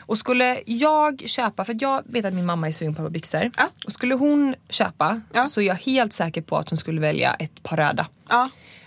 Och 0.00 0.18
skulle 0.18 0.60
jag 0.66 1.22
köpa, 1.26 1.64
för 1.64 1.76
jag 1.80 2.02
vet 2.06 2.24
att 2.24 2.34
min 2.34 2.46
mamma 2.46 2.68
är 2.68 2.72
sugen 2.72 2.94
på 2.94 3.10
byxor. 3.10 3.50
Ja. 3.56 3.68
Och 3.86 3.92
skulle 3.92 4.14
hon 4.14 4.54
köpa 4.68 5.20
Ja. 5.32 5.46
så 5.46 5.60
är 5.60 5.64
jag 5.64 5.74
helt 5.74 6.12
säker 6.12 6.42
på 6.42 6.56
att 6.56 6.68
hon 6.70 6.76
skulle 6.76 7.00
välja 7.00 7.34
ett 7.34 7.62
par 7.62 7.76
röda. 7.76 8.06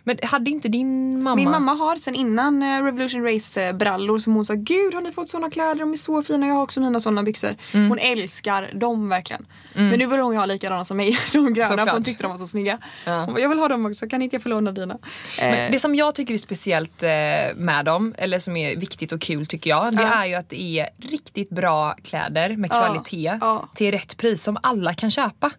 Men 0.08 0.18
hade 0.24 0.52
inte 0.52 0.68
din 0.68 1.24
mamma... 1.24 1.36
Min 1.36 1.52
mamma 1.52 1.74
har 1.74 1.96
sen 1.96 2.16
innan 2.16 2.64
eh, 2.64 2.84
Revolution 2.84 3.24
Race 3.24 3.68
eh, 3.68 3.74
brallor 3.76 4.20
som 4.20 4.36
hon 4.36 4.46
sa 4.46 4.54
Gud 4.54 4.94
har 4.94 5.02
ni 5.02 5.12
fått 5.12 5.30
såna 5.30 5.50
kläder? 5.50 5.76
De 5.76 5.92
är 5.92 5.96
så 5.98 6.24
fina. 6.24 6.48
Jag 6.48 6.56
har 6.56 6.62
också 6.62 6.80
mina 6.80 7.00
såna 7.00 7.24
byxor. 7.24 7.56
Mm. 7.72 7.90
Hon 7.90 8.00
älskar 8.00 8.72
dem 8.74 9.10
verkligen. 9.10 9.46
Men 9.74 10.00
nu 10.00 10.08
vill 10.08 10.20
hon 10.20 10.38
ha 10.38 10.46
likadana 10.46 10.86
som 10.86 10.98
mig. 10.98 11.18
De 11.34 11.54
gröna 11.54 11.86
för 11.86 11.94
hon 11.94 12.04
tyckte 12.04 12.24
de 12.24 12.30
var 12.32 12.38
så 12.38 12.48
snygga. 12.48 12.78
Ja. 13.06 13.20
Hon 13.26 13.34
bara, 13.34 13.42
Jag 13.42 13.50
vill 13.50 13.60
ha 13.60 13.68
dem 13.68 13.86
också. 13.86 14.08
Kan 14.08 14.22
inte 14.22 14.36
jag 14.36 14.44
få 14.44 14.50
låna 14.50 14.72
dina? 14.72 14.98
Men 15.40 15.66
Eh, 15.66 15.72
det 15.72 15.80
som 15.80 15.96
jag 15.96 16.16
tycker 16.16 16.34
är 16.34 16.38
speciellt 16.38 17.04
eh, 17.04 17.10
med 17.56 17.86
dem, 17.86 18.16
eller 18.18 18.40
som 18.40 18.58
är 18.58 18.76
viktigt 18.76 19.12
och 19.12 19.22
kul 19.22 19.46
tycker 19.46 19.70
jag, 19.70 19.96
det 19.96 20.02
Ja. 20.02 20.14
är 20.14 20.26
ju 20.26 20.36
att 20.36 20.50
det 20.50 20.80
är 20.80 20.90
riktigt 21.00 21.50
bra 21.50 21.96
kläder 22.04 22.58
med 22.58 22.70
kvalitet 22.70 23.38
ja. 23.42 23.70
till 23.76 23.92
rätt 23.92 24.18
pris 24.18 24.44
som 24.44 24.58
alla 24.64 24.94
kan 24.94 25.12
köpa. 25.12 25.52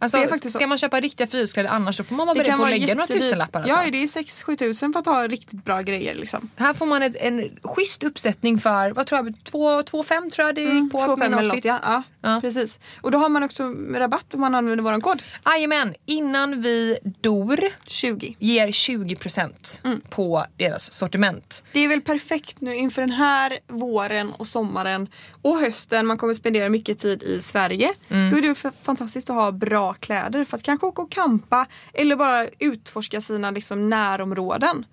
Alltså, 0.00 0.50
ska 0.50 0.66
man 0.66 0.78
köpa 0.78 1.00
riktiga 1.00 1.26
fyrhjulskläder 1.26 1.70
annars 1.70 1.96
då 1.96 2.04
får 2.04 2.14
man 2.14 2.26
vara 2.26 2.38
beredd 2.38 2.56
på 2.56 2.64
att 2.64 2.70
lägga 2.70 2.94
några 2.94 3.06
tusenlappar. 3.06 3.60
Alltså. 3.60 3.78
Ja 3.84 3.90
det 3.90 4.02
är 4.02 4.06
6-7 4.06 4.56
tusen 4.56 4.92
för 4.92 5.00
att 5.00 5.06
ha 5.06 5.26
riktigt 5.28 5.64
bra 5.64 5.80
grejer 5.82 6.14
liksom. 6.14 6.50
Här 6.56 6.74
får 6.74 6.86
man 6.86 7.02
ett, 7.02 7.16
en 7.16 7.58
schysst 7.62 8.02
uppsättning 8.02 8.58
för, 8.58 8.90
vad 8.90 9.06
tror 9.06 9.18
jag, 9.18 9.34
2,5 9.52 10.30
tror 10.30 10.46
jag 10.48 10.54
det 10.54 10.60
gick 10.62 10.92
på, 10.92 10.98
Två 10.98 11.06
på 11.06 11.16
min 11.16 11.18
fem 11.24 11.32
eller 11.32 11.42
något, 11.42 11.54
outfit. 11.54 11.64
ja. 11.64 11.78
Ja, 11.82 12.02
Ja. 12.20 12.40
Precis. 12.40 12.78
Och 13.02 13.10
då 13.10 13.18
har 13.18 13.28
man 13.28 13.42
också 13.42 13.74
rabatt 13.94 14.34
om 14.34 14.40
man 14.40 14.54
använder 14.54 14.84
våran 14.84 15.00
kod. 15.00 15.22
Jajamän, 15.46 15.94
innan 16.06 16.62
vi 16.62 16.98
dor 17.20 17.60
20. 17.86 18.36
ger 18.38 18.68
20% 18.68 19.80
Mm. 19.84 20.00
på 20.10 20.44
deras 20.56 20.92
sortiment. 20.92 21.64
Det 21.72 21.80
är 21.80 21.88
väl 21.88 22.00
perfekt 22.00 22.60
nu 22.60 22.74
inför 22.74 23.02
den 23.02 23.10
här 23.12 23.58
våren 23.66 24.32
och 24.36 24.46
sommaren 24.46 25.08
och 25.42 25.58
hösten. 25.58 26.06
Man 26.06 26.18
kommer 26.18 26.34
spendera 26.34 26.68
mycket 26.68 26.98
tid 26.98 27.22
i 27.22 27.42
Sverige. 27.42 27.90
Mm. 28.08 28.30
Då 28.30 28.36
är 28.38 28.42
det 28.42 28.72
fantastiskt 28.82 29.30
att 29.30 29.36
ha 29.36 29.52
bra 29.52 29.92
kläder 29.94 30.44
för 30.44 30.56
att 30.56 30.62
kanske 30.62 30.86
åka 30.86 31.02
och 31.02 31.10
campa 31.10 31.66
eller 31.92 32.16
bara 32.16 32.46
utforska 32.58 33.20
sina 33.20 33.50
liksom, 33.50 33.90
närområden. 33.90 34.84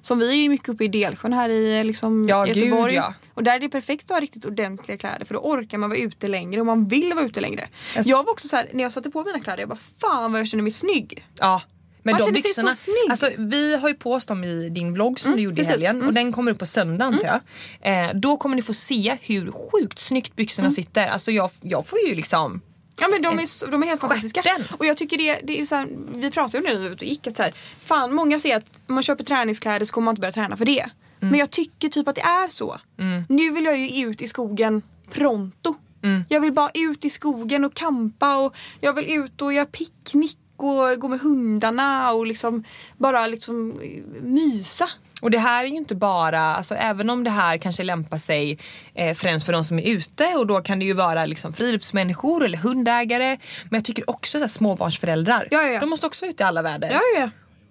Som 0.00 0.18
vi 0.18 0.44
är 0.44 0.48
mycket 0.48 0.68
uppe 0.68 0.84
i 0.84 0.88
Delsjön 0.88 1.32
här 1.32 1.48
i 1.48 1.84
liksom, 1.84 2.12
Mm. 2.14 2.28
Ja, 2.28 2.44
gud, 2.44 2.56
Göteborg. 2.56 2.94
ja. 2.94 3.14
Och 3.34 3.42
där 3.44 3.54
är 3.54 3.58
det 3.60 3.68
perfekt 3.68 4.04
att 4.04 4.14
ha 4.16 4.20
riktigt 4.20 4.44
ordentliga 4.44 4.98
kläder 4.98 5.24
för 5.24 5.34
då 5.34 5.40
orkar 5.40 5.78
man 5.78 5.90
vara 5.90 5.98
ute 5.98 6.28
längre 6.28 6.60
och 6.60 6.66
man 6.66 6.73
vill 6.76 7.12
vara 7.14 7.24
ute 7.24 7.40
längre. 7.40 7.68
Jag- 7.96 8.06
Jag 8.06 8.24
var 8.24 8.32
också 8.32 8.48
så 8.48 8.56
här, 8.56 8.68
när 8.72 8.82
jag 8.82 8.92
satte 8.92 9.10
på 9.10 9.24
mina 9.24 9.40
kläder, 9.40 9.58
jag 9.60 9.68
bara 9.68 9.78
fan 10.00 10.32
vad 10.32 10.40
jag 10.40 10.48
känner 10.48 10.62
mig 10.62 10.72
snygg. 10.72 11.26
Ja. 11.38 11.62
Men 12.02 12.12
Man 12.12 12.18
de 12.20 12.24
känner 12.24 12.34
sig 12.40 12.42
byxorna, 12.42 12.70
så 12.70 12.76
snygg. 12.76 13.10
alltså, 13.10 13.30
vi 13.38 13.76
har 13.76 13.88
ju 13.88 13.94
på 13.94 14.12
oss 14.12 14.26
dem 14.26 14.44
i 14.44 14.68
din 14.68 14.92
vlogg 14.92 15.20
som 15.20 15.36
du 15.36 15.42
gjorde 15.42 15.56
precis. 15.56 15.70
i 15.70 15.72
helgen 15.72 15.96
Mm. 15.96 16.08
och 16.08 16.14
den 16.14 16.32
kommer 16.32 16.52
upp 16.52 16.58
på 16.58 16.66
söndag 16.66 17.04
antar 17.04 17.40
jag. 17.80 18.04
Eh, 18.08 18.14
då 18.14 18.36
kommer 18.36 18.56
ni 18.56 18.62
få 18.62 18.72
se 18.72 19.16
hur 19.22 19.52
sjukt 19.52 19.98
snyggt 19.98 20.36
byxorna 20.36 20.66
Mm. 20.66 20.72
sitter. 20.74 21.06
Alltså 21.06 21.30
jag, 21.30 21.50
jag 21.60 21.86
får 21.86 21.98
ju 22.00 22.14
liksom 22.14 22.60
Ja 23.00 23.08
men 23.08 23.22
de 23.22 23.38
är, 23.38 23.46
så- 23.46 23.66
de 23.66 23.82
är 23.82 23.86
helt 23.86 24.00
fantastiska. 24.00 24.42
Och 24.78 24.86
jag 24.86 24.96
tycker 24.96 25.16
det, 25.18 25.40
det 25.44 25.60
är 25.60 25.64
så 25.64 25.74
här, 25.74 25.88
vi 26.12 26.30
pratade 26.30 26.58
om 26.58 26.64
det 26.74 26.78
när 26.88 26.96
vi 27.00 27.06
gick 27.06 27.26
att 27.26 27.36
så 27.36 27.42
här, 27.42 27.52
fan 27.84 28.14
många 28.14 28.40
säger 28.40 28.56
att 28.56 28.66
om 28.86 28.94
man 28.94 29.02
köper 29.02 29.24
träningskläder 29.24 29.86
så 29.86 29.92
kommer 29.92 30.04
man 30.04 30.12
inte 30.12 30.20
börja 30.20 30.32
träna 30.32 30.56
för 30.56 30.64
det. 30.64 30.80
Mm. 30.80 30.90
Men 31.30 31.34
jag 31.38 31.50
tycker 31.50 31.88
typ 31.88 32.08
att 32.08 32.14
det 32.14 32.20
är 32.20 32.48
så. 32.48 32.80
Nu 33.28 33.50
vill 33.50 33.64
jag 33.64 33.78
ju 33.78 34.06
ut 34.10 34.22
i 34.22 34.26
skogen 34.28 34.82
pronto. 35.12 35.74
Mm. 36.04 36.24
Jag 36.28 36.40
vill 36.40 36.52
bara 36.52 36.70
ut 36.74 37.04
i 37.04 37.10
skogen 37.10 37.64
och 37.64 37.74
kampa 37.74 38.36
och 38.36 38.54
jag 38.80 38.92
vill 38.92 39.10
ut 39.20 39.42
och 39.42 39.52
göra 39.52 39.66
picknick 39.66 40.38
och 40.56 40.98
gå 41.00 41.08
med 41.08 41.20
hundarna 41.20 42.12
och 42.12 42.26
liksom 42.26 42.64
bara 42.96 43.26
liksom 43.26 43.80
eh, 43.82 44.22
mysa. 44.22 44.88
Och 45.22 45.30
det 45.30 45.38
här 45.38 45.64
är 45.64 45.68
ju 45.68 45.76
inte 45.76 45.94
bara, 45.94 46.40
alltså 46.40 46.74
även 46.74 47.10
om 47.10 47.24
det 47.24 47.30
här 47.30 47.56
kanske 47.56 47.82
lämpar 47.84 48.18
sig 48.18 48.58
eh, 48.94 49.14
främst 49.14 49.46
för 49.46 49.52
de 49.52 49.64
som 49.64 49.78
är 49.78 49.82
ute 49.82 50.26
och 50.36 50.46
då 50.46 50.60
kan 50.60 50.78
det 50.78 50.84
ju 50.84 50.92
vara 50.92 51.26
liksom 51.26 51.52
friluftsmänniskor 51.52 52.44
eller 52.44 52.58
hundägare. 52.58 53.38
Men 53.70 53.78
jag 53.78 53.84
tycker 53.84 54.10
också 54.10 54.38
så 54.38 54.42
här, 54.44 54.48
småbarnsföräldrar. 54.48 55.48
Ja, 55.50 55.62
ja, 55.62 55.68
ja. 55.68 55.80
De 55.80 55.90
måste 55.90 56.06
också 56.06 56.24
vara 56.24 56.30
ute 56.30 56.42
i 56.42 56.46
alla 56.46 56.62
väder. 56.62 56.90
Ja, 56.90 57.00
ja. 57.20 57.30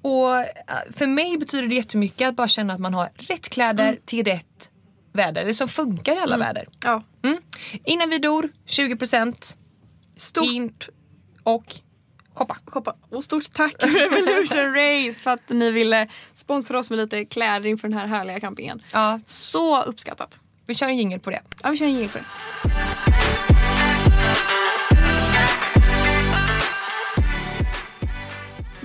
Och 0.09 0.37
eh, 0.39 0.45
för 0.91 1.07
mig 1.07 1.37
betyder 1.37 1.67
det 1.67 1.75
jättemycket 1.75 2.29
att 2.29 2.35
bara 2.35 2.47
känna 2.47 2.73
att 2.73 2.79
man 2.79 2.93
har 2.93 3.09
rätt 3.15 3.49
kläder 3.49 3.87
Mm. 3.87 3.99
till 4.05 4.25
rätt 4.25 4.69
väder. 5.13 5.45
Det 5.45 5.53
som 5.53 5.67
funkar 5.67 6.15
i 6.15 6.19
alla 6.19 6.37
väder. 6.37 6.67
ja. 6.83 7.03
Mm. 7.23 7.37
Innan 7.83 8.09
vi 8.09 8.17
dor, 8.19 8.49
20% 8.67 9.57
Stort 10.15 10.45
in 10.45 10.73
och 11.43 11.75
shoppa. 12.33 12.57
Shoppa. 12.65 12.95
Och 13.09 13.23
stort 13.23 13.53
tack 13.53 13.75
Revolution 13.83 14.73
Race 14.75 15.21
för 15.23 15.31
att 15.31 15.49
ni 15.49 15.71
ville 15.71 16.07
sponsra 16.33 16.79
oss 16.79 16.89
med 16.89 16.99
lite 16.99 17.25
kläder 17.25 17.69
inför 17.69 17.87
den 17.89 17.97
här 17.97 18.07
härliga 18.07 18.39
campingen. 18.39 18.81
Ja, 18.91 19.19
Så 19.25 19.81
uppskattat. 19.83 20.39
vi 20.65 20.75
kör 20.75 20.87
en 20.87 20.97
jingel 20.97 21.19
på 21.19 21.29
det. 21.29 21.41
Ja, 21.63 21.69
vi 21.69 21.77
kör 21.77 21.85
en 21.85 21.91
jingel 21.91 22.09
för 22.09 22.19
det. 22.19 22.25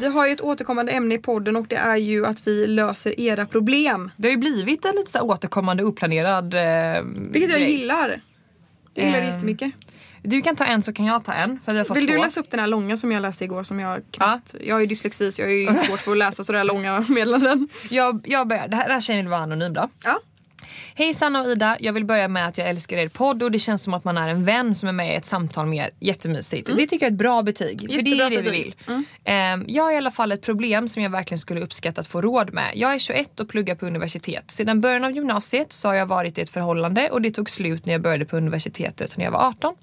Vi 0.01 0.07
har 0.07 0.27
ju 0.27 0.33
ett 0.33 0.41
återkommande 0.41 0.93
ämne 0.93 1.15
i 1.15 1.19
podden 1.19 1.57
och 1.57 1.67
det 1.69 1.77
är 1.77 1.97
ju 1.97 2.27
att 2.27 2.47
vi 2.47 2.67
löser 2.67 3.21
era 3.21 3.47
problem. 3.47 4.11
Det 4.17 4.29
har 4.29 4.33
ju 4.33 4.37
blivit 4.37 4.85
en 4.85 4.95
lite 4.97 5.11
så 5.11 5.21
återkommande 5.21 5.85
oplanerad 5.85 6.55
eh, 6.55 7.03
Vilket 7.31 7.51
jag 7.51 7.61
grej. 7.61 7.71
gillar. 7.73 8.21
Jag 8.95 9.05
gillar 9.07 9.19
det 9.21 9.27
Ehm, 9.27 9.35
jättemycket. 9.35 9.73
Du 10.23 10.43
kan 10.43 10.57
ta 10.57 10.65
en 10.65 10.83
så 10.83 10.93
kan 10.93 11.07
jag 11.07 11.25
ta 11.25 11.33
en. 11.33 11.61
För 11.65 11.73
vi 11.73 11.79
har 11.79 11.85
fått 11.85 11.97
Vill 11.97 12.07
två. 12.07 12.13
du 12.13 12.19
läsa 12.19 12.41
upp 12.41 12.51
den 12.51 12.61
här 12.61 12.67
långa 12.67 12.97
som 12.97 13.13
jag 13.13 13.23
läste 13.23 13.45
igår 13.45 13.63
som 13.63 13.81
jag 13.81 14.03
knappt... 14.11 14.55
Jag 14.61 14.75
har 14.75 14.81
ju 14.81 14.87
dyslexi 14.87 15.33
så 15.33 15.43
jag 15.43 15.47
har 15.49 15.53
ju 15.55 15.67
svårt 15.87 16.01
för 16.01 16.13
att 16.13 16.19
läsa 16.19 16.45
sådär 16.45 16.65
långa 16.65 17.01
meddelanden. 17.09 17.69
Jag, 17.91 18.21
jag 18.29 18.49
börjar. 18.49 18.69
Det 18.69 18.77
här, 18.77 18.85
den 18.85 18.93
här 18.93 19.01
tjejen 19.01 19.25
vill 19.25 19.31
vara 19.31 19.41
anonym 19.43 19.75
då. 19.75 19.89
Ja. 20.05 20.19
Hej 20.95 21.15
Sanna 21.15 21.41
och 21.41 21.47
Ida, 21.49 21.77
jag 21.81 21.93
vill 21.93 22.05
börja 22.05 22.29
med 22.29 22.47
att 22.47 22.59
jag 22.59 22.69
älskar 22.69 22.97
er 22.97 23.09
podd 23.09 23.43
och 23.43 23.51
det 23.51 23.59
känns 23.59 23.83
som 23.83 23.95
att 23.95 24.05
man 24.05 24.19
är 24.19 24.29
en 24.29 24.45
vän 24.45 24.75
som 24.75 24.89
är 24.89 24.93
med 24.93 25.13
i 25.13 25.17
ett 25.17 25.27
samtal 25.27 25.67
med 25.67 25.79
er. 25.79 25.91
Jättemysigt. 26.01 26.67
Det 26.67 26.87
tycker 26.87 26.97
jag 26.97 27.03
är 27.03 27.13
ett 27.13 27.19
bra 27.19 27.43
betyg. 27.43 27.81
För 27.81 27.87
det 27.87 27.95
är 27.95 27.97
Jättebra 27.97 28.31
det 28.31 28.37
vi 28.37 28.43
betyg. 28.43 28.65
vill. 28.87 29.05
Ehm, 29.25 29.65
jag 29.69 29.85
har 29.85 29.93
i 29.93 29.97
alla 29.97 30.11
fall 30.11 30.33
ett 30.33 30.43
problem 30.43 30.89
som 30.89 31.03
jag 31.03 31.11
verkligen 31.11 31.39
skulle 31.39 31.61
uppskatta 31.61 32.01
att 32.01 32.07
få 32.07 32.21
råd 32.21 32.53
med. 32.53 32.71
Jag 32.75 32.95
är 32.95 32.99
21 32.99 33.41
och 33.41 33.49
pluggar 33.49 33.75
på 33.75 33.87
universitet. 33.87 34.51
Sedan 34.51 34.81
början 34.81 35.05
av 35.05 35.11
gymnasiet 35.13 35.73
så 35.73 35.89
har 35.89 35.95
jag 35.95 36.07
varit 36.07 36.39
i 36.39 36.41
ett 36.41 36.51
förhållande 36.51 37.11
och 37.11 37.23
det 37.23 37.31
tog 37.31 37.51
slut 37.51 37.87
när 37.87 37.93
jag 37.93 38.01
började 38.03 38.25
på 38.25 38.37
universitetet 38.37 39.17
när 39.17 39.25
jag 39.25 39.33
var 39.33 39.49
18. 39.49 39.75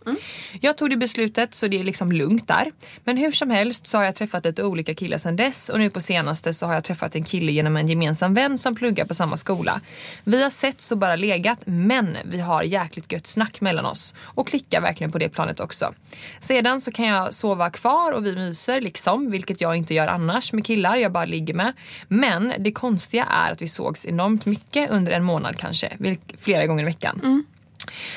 Jag 0.61 0.77
tog 0.77 0.89
det 0.89 0.97
beslutet 0.97 1.53
så 1.53 1.67
det 1.67 1.79
är 1.79 1.83
liksom 1.83 2.11
lugnt 2.11 2.47
där. 2.47 2.71
Men 3.03 3.17
hur 3.17 3.31
som 3.31 3.49
helst 3.49 3.87
så 3.87 3.97
har 3.97 4.03
jag 4.05 4.15
träffat 4.15 4.45
lite 4.45 4.63
olika 4.63 4.93
killar 4.95 5.17
sedan 5.17 5.35
dess 5.35 5.69
och 5.69 5.79
nu 5.79 5.89
på 5.89 6.01
senaste 6.01 6.53
så 6.53 6.65
har 6.65 6.73
jag 6.73 6.83
träffat 6.83 7.15
en 7.15 7.23
kille 7.23 7.51
genom 7.51 7.77
en 7.77 7.87
gemensam 7.87 8.33
vän 8.33 8.57
som 8.57 8.75
pluggar 8.75 9.05
på 9.05 9.13
samma 9.13 9.37
skola. 9.37 9.81
Vi 10.23 10.43
har 10.43 10.49
sett 10.49 10.81
så 10.85 10.95
bara 10.95 11.15
legat 11.15 11.59
men 11.65 12.17
vi 12.25 12.39
har 12.39 12.63
jäkligt 12.63 13.11
gött 13.11 13.27
snack 13.27 13.61
mellan 13.61 13.85
oss 13.85 14.13
och 14.21 14.47
klickar 14.47 14.81
verkligen 14.81 15.11
på 15.11 15.17
det 15.17 15.29
planet 15.29 15.59
också. 15.59 15.93
Sedan 16.39 16.81
så 16.81 16.91
kan 16.91 17.05
jag 17.05 17.33
sova 17.33 17.69
kvar 17.69 18.11
och 18.11 18.25
vi 18.25 18.35
myser 18.35 18.81
liksom, 18.81 19.31
vilket 19.31 19.61
jag 19.61 19.75
inte 19.75 19.93
gör 19.93 20.07
annars 20.07 20.53
med 20.53 20.65
killar 20.65 20.95
jag 20.95 21.11
bara 21.11 21.25
ligger 21.25 21.53
med. 21.53 21.73
Men 22.07 22.53
det 22.59 22.71
konstiga 22.71 23.23
är 23.23 23.51
att 23.51 23.61
vi 23.61 23.67
sågs 23.67 24.05
enormt 24.05 24.45
mycket 24.45 24.91
under 24.91 25.11
en 25.11 25.23
månad 25.23 25.57
kanske, 25.57 25.97
flera 26.39 26.65
gånger 26.65 26.83
i 26.83 26.85
veckan. 26.85 27.19
Mm. 27.23 27.45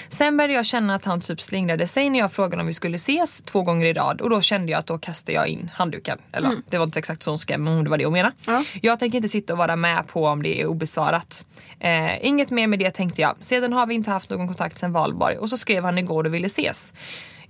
Sen 0.09 0.37
började 0.37 0.54
jag 0.54 0.66
känna 0.66 0.94
att 0.94 1.04
han 1.04 1.20
typ 1.20 1.40
slingrade 1.40 1.87
sig 1.87 2.11
när 2.11 2.18
jag 2.18 2.33
frågade 2.33 2.61
om 2.61 2.66
vi 2.66 2.74
skulle 2.74 2.96
ses 2.96 3.42
två 3.42 3.62
gånger 3.62 3.87
i 3.87 3.92
rad 3.92 4.20
och 4.20 4.31
då 4.31 4.40
kände 4.40 4.72
jag 4.72 4.78
att 4.78 4.87
då 4.87 4.98
kastade 4.98 5.33
jag 5.33 5.48
in 5.48 5.70
handduken. 5.74 6.18
Eller 6.33 6.57
det 6.70 6.78
var 6.78 6.85
inte 6.85 6.98
exakt 6.98 7.22
så 7.22 7.31
hon 7.31 7.38
skrev 7.38 7.61
men 7.61 7.85
det 7.85 7.90
var 7.90 7.98
det 7.98 8.04
hon 8.04 8.12
menade. 8.12 8.35
Ja. 8.46 8.64
Jag 8.83 8.98
tänker 8.98 9.16
inte 9.16 9.28
sitta 9.28 9.52
och 9.52 9.59
vara 9.59 9.76
med 9.76 10.07
på 10.07 10.26
om 10.26 10.42
det 10.42 10.61
är 10.61 10.66
obesvarat. 10.66 11.44
Eh, 11.81 12.26
inget 12.26 12.50
mer 12.50 12.66
med 12.66 12.78
det 12.78 12.90
tänkte 12.90 13.20
jag. 13.20 13.35
Sedan 13.40 13.72
har 13.72 13.87
vi 13.87 13.94
inte 13.94 14.11
haft 14.11 14.31
någon 14.31 14.46
kontakt 14.46 14.78
sedan 14.78 14.92
valborg 14.92 15.37
och 15.37 15.50
så 15.50 15.59
skrev 15.59 15.85
han 15.85 15.98
igår 15.98 16.24
och 16.24 16.35
ville 16.35 16.46
ses. 16.46 16.94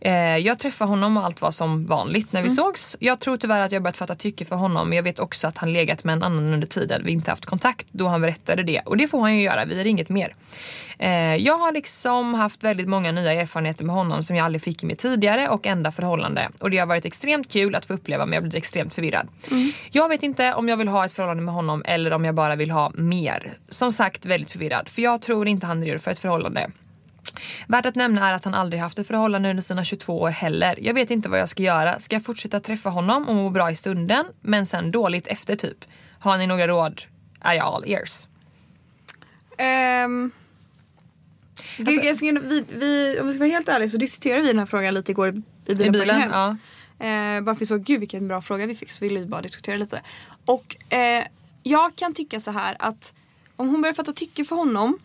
Eh, 0.00 0.12
jag 0.37 0.58
träffade 0.58 0.88
honom 0.90 1.16
och 1.16 1.24
allt 1.24 1.40
var 1.40 1.50
som 1.50 1.87
vanligt 1.87 2.32
när 2.32 2.42
vi 2.42 2.48
Mm. 2.48 2.56
sågs. 2.56 2.96
Jag 3.00 3.20
tror 3.20 3.37
tyvärr 3.37 3.61
att 3.61 3.72
jag 3.72 3.82
börjat 3.82 3.96
fatta 3.96 4.14
tycke 4.14 4.44
för 4.44 4.56
honom 4.56 4.88
men 4.88 4.96
jag 4.96 5.02
vet 5.02 5.18
också 5.18 5.48
att 5.48 5.58
han 5.58 5.72
legat 5.72 6.04
med 6.04 6.12
en 6.12 6.22
annan 6.22 6.52
under 6.54 6.66
tiden 6.66 7.02
vi 7.04 7.12
inte 7.12 7.30
haft 7.30 7.46
kontakt 7.46 7.87
då 7.92 8.06
han 8.08 8.20
berättade 8.20 8.62
det. 8.62 8.80
Och 8.84 8.96
det 8.96 9.08
får 9.08 9.20
han 9.20 9.37
ju 9.37 9.42
göra, 9.42 9.64
vi 9.64 9.80
är 9.80 9.84
inget 9.84 10.08
mer. 10.08 10.34
Eh, 10.98 11.37
jag 11.37 11.58
har 11.58 11.72
liksom 11.72 12.34
haft 12.34 12.64
väldigt 12.64 12.88
många 12.88 13.12
nya 13.12 13.32
erfarenheter 13.32 13.84
med 13.84 13.94
honom 13.94 14.22
som 14.22 14.37
jag 14.37 14.44
aldrig 14.44 14.62
fick 14.62 14.82
i 14.82 14.87
mitt 14.87 14.98
tidigare 14.98 15.48
och 15.48 15.66
enda 15.66 15.92
förhållande. 15.92 16.48
Och 16.61 16.70
det 16.70 16.78
har 16.78 16.87
varit 16.87 17.04
extremt 17.04 17.52
kul 17.52 17.74
att 17.74 17.87
få 17.87 17.92
uppleva 17.94 18.26
men 18.26 18.32
jag 18.32 18.42
blir 18.42 18.56
extremt 18.56 18.94
förvirrad. 18.94 19.28
Jag 19.90 20.08
vet 20.08 20.22
inte 20.22 20.54
om 20.54 20.68
jag 20.68 20.76
vill 20.76 20.88
ha 20.88 21.04
ett 21.04 21.12
förhållande 21.12 21.42
med 21.42 21.54
honom 21.54 21.82
eller 21.87 22.12
om 22.12 22.24
jag 22.24 22.34
bara 22.34 22.56
vill 22.56 22.70
ha 22.70 22.92
mer. 22.94 23.52
Som 23.68 23.92
sagt 23.92 24.26
väldigt 24.26 24.50
förvirrad 24.50 24.88
för 24.88 25.02
jag 25.02 25.22
tror 25.22 25.48
inte 25.48 25.66
han 25.66 25.82
är 25.82 25.87
redo 25.87 25.98
för 25.98 26.11
ett 26.11 26.18
förhållande. 26.18 26.70
Värt 27.66 27.87
att 27.87 27.94
nämna 27.94 28.28
är 28.28 28.33
att 28.33 28.44
han 28.44 28.54
aldrig 28.54 28.83
haft 28.83 28.98
ett 28.98 29.07
förhållande 29.07 29.50
under 29.50 29.62
sina 29.62 29.85
22 29.85 30.20
år 30.20 30.28
heller. 30.28 30.78
Jag 30.83 30.94
vet 30.94 31.11
inte 31.11 31.28
vad 31.28 31.40
jag 31.40 31.48
ska 31.48 31.62
göra. 31.62 31.98
Ska 31.98 32.16
jag 32.16 32.24
fortsätta 32.24 32.61
träffa 32.61 32.88
honom 32.88 33.28
och 33.28 33.35
må 33.35 33.50
bra 33.50 33.70
i 33.70 33.76
stunden 33.76 34.26
men 34.40 34.66
sen 34.66 34.90
dåligt 34.90 35.26
efter 35.26 35.57
typ? 35.57 35.85
Har 36.18 36.38
ni 36.38 36.46
några 36.46 36.66
råd 36.66 37.02
är 37.40 37.54
jag 37.54 37.66
all 37.66 37.85
ears. 37.87 38.28
Gud, 41.76 41.88
Alltså- 41.88 42.24
jag 42.24 42.40
vi, 42.40 42.64
vi, 42.68 43.20
om 43.20 43.26
vi 43.26 43.33
ska 43.33 43.38
vara 43.38 43.48
helt 43.48 43.68
ärliga 43.68 43.90
så 43.90 43.96
diskuterade 43.96 44.42
vi 44.42 44.48
den 44.48 44.59
här 44.59 44.66
frågan 44.66 44.94
lite 44.94 45.12
igår 45.12 45.28
i 45.66 45.72
I 45.72 45.74
bilen, 45.74 45.92
vägen 45.92 45.92
bilen? 45.92 46.31
Ja. 46.31 46.57
Eh, 47.07 47.40
bara 47.40 47.54
för 47.54 47.61
vi 47.61 47.66
såg, 47.66 47.85
gud 47.85 48.00
vilken 48.00 48.28
bra 48.28 48.42
fråga 48.42 48.66
vi 48.66 48.74
fick 48.74 48.90
så 48.90 49.04
ville 49.04 49.20
vi 49.20 49.26
bara 49.26 49.42
diskutera 49.42 49.76
lite. 49.76 50.02
Och 50.44 50.92
eh, 50.92 51.24
jag 51.62 51.96
kan 51.96 52.14
tycka 52.14 52.40
så 52.40 52.50
här 52.50 52.76
att 52.78 53.12
om 53.57 53.68
hon 53.68 53.81
börjar 53.83 53.94
fatta 53.94 54.12
tycke 54.12 54.44
för 54.44 54.57
honom. 54.57 54.98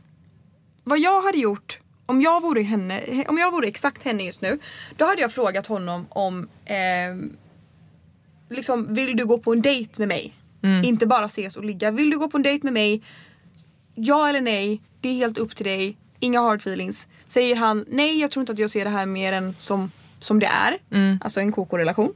Vad 0.84 0.99
jag 0.99 1.21
hade 1.21 1.38
gjort 1.38 1.80
om 2.06 2.22
jag 2.22 2.42
vore 2.42 2.62
henne, 2.62 3.26
om 3.28 3.38
jag 3.38 3.52
vore 3.52 3.68
exakt 3.68 4.04
henne 4.04 4.24
just 4.24 4.42
nu. 4.42 4.60
Då 4.98 5.06
hade 5.06 5.22
jag 5.22 5.32
frågat 5.32 5.68
honom 5.68 6.06
om 6.10 6.50
eh, 6.66 7.16
liksom 8.50 8.94
vill 8.94 9.18
du 9.18 9.26
gå 9.26 9.38
på 9.39 9.54
en 9.54 9.62
dejt 9.62 9.92
med 9.98 10.08
mig? 10.08 10.34
Inte 10.86 11.08
bara 11.08 11.26
ses 11.26 11.58
och 11.58 11.63
ligga. 11.66 11.92
Vill 11.92 12.10
du 12.10 12.18
gå 12.20 12.28
på 12.30 12.38
en 12.38 12.44
dejt 12.44 12.63
med 12.63 12.74
mig? 12.74 13.02
Ja 13.96 14.30
eller 14.30 14.42
nej, 14.42 14.82
det 15.02 15.10
är 15.10 15.13
helt 15.13 15.38
upp 15.38 15.56
till 15.56 15.66
dig. 15.66 15.98
Inga 16.20 16.42
hard 16.42 16.60
feelings. 16.60 17.08
Säger 17.28 17.56
han 17.56 17.86
nej, 17.88 18.20
jag 18.20 18.32
tror 18.32 18.42
inte 18.42 18.52
att 18.54 18.60
jag 18.60 18.70
ser 18.70 18.84
det 18.84 18.89
här 18.92 19.06
mer 19.06 19.34
än 19.34 19.56
som, 19.60 19.92
som 20.20 20.39
det 20.39 20.46
är. 20.46 20.78
Alltså 21.22 21.39
en 21.39 21.52
KK-relation. 21.52 22.13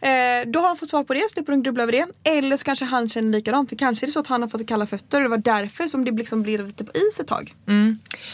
Eh, 0.00 0.46
då 0.46 0.60
har 0.60 0.68
han 0.68 0.76
fått 0.76 0.90
svar 0.90 1.04
på 1.04 1.14
det, 1.14 1.30
slipper 1.30 1.52
hon 1.52 1.62
grubbla 1.62 1.82
över 1.82 1.92
det. 1.92 2.06
Eller 2.24 2.56
så 2.56 2.64
kanske 2.64 2.84
han 2.84 3.08
känner 3.08 3.32
likadant. 3.32 3.68
För 3.68 3.76
kanske 3.76 4.04
är 4.04 4.06
det 4.06 4.12
så 4.12 4.20
att 4.20 4.26
han 4.26 4.42
har 4.42 4.48
fått 4.48 4.66
kalla 4.68 4.86
fötter 4.86 5.18
och 5.18 5.22
det 5.22 5.28
var 5.28 5.38
därför 5.38 5.86
som 5.86 6.04
det 6.04 6.10
liksom 6.10 6.42
blev 6.42 6.66
lite 6.66 6.84
på 6.84 6.92
is 6.92 7.20
ett 7.20 7.26
tag. 7.26 7.54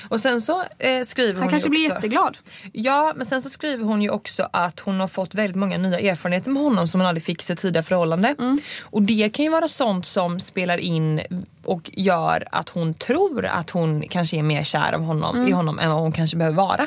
Och 0.09 0.21
sen 0.21 0.41
så 0.41 0.63
eh, 0.79 1.05
skriver 1.05 1.33
hon 1.33 1.43
Han 1.43 1.51
kanske 1.51 1.67
ju 1.67 1.71
blir 1.71 1.87
också, 1.87 1.95
jätteglad. 1.95 2.37
Ja, 2.73 3.13
men 3.17 3.27
sen 3.27 3.43
så 3.43 3.51
skriver 3.51 3.85
hon 3.85 4.03
ju 4.03 4.11
också 4.11 4.49
att 4.53 4.81
hon 4.81 5.01
har 5.01 5.09
fått 5.09 5.35
väldigt 5.35 5.57
många 5.57 5.79
nya 5.79 6.01
erfarenheter 6.01 6.51
med 6.51 6.63
honom 6.63 6.89
som 6.89 7.01
hon 7.01 7.09
aldrig 7.09 7.23
fick 7.25 7.43
i 7.43 7.45
sitt 7.45 7.59
tidigare 7.59 7.83
förhållande. 7.85 8.35
Och 8.81 9.03
det 9.03 9.29
kan 9.33 9.45
ju 9.45 9.51
vara 9.51 9.69
sånt 9.69 10.07
som 10.07 10.41
spelar 10.41 10.79
in 10.79 11.21
och 11.65 11.91
gör 11.93 12.45
att 12.53 12.69
hon 12.69 12.95
tror 12.95 13.47
att 13.47 13.71
hon 13.71 14.09
kanske 14.09 14.37
är 14.37 14.43
mer 14.43 14.65
kär 14.65 14.93
av 14.93 15.01
honom, 15.01 15.47
i 15.47 15.51
honom 15.51 15.79
än 15.79 15.91
vad 15.91 16.01
hon 16.01 16.13
kanske 16.13 16.37
behöver 16.37 16.57
vara. 16.57 16.87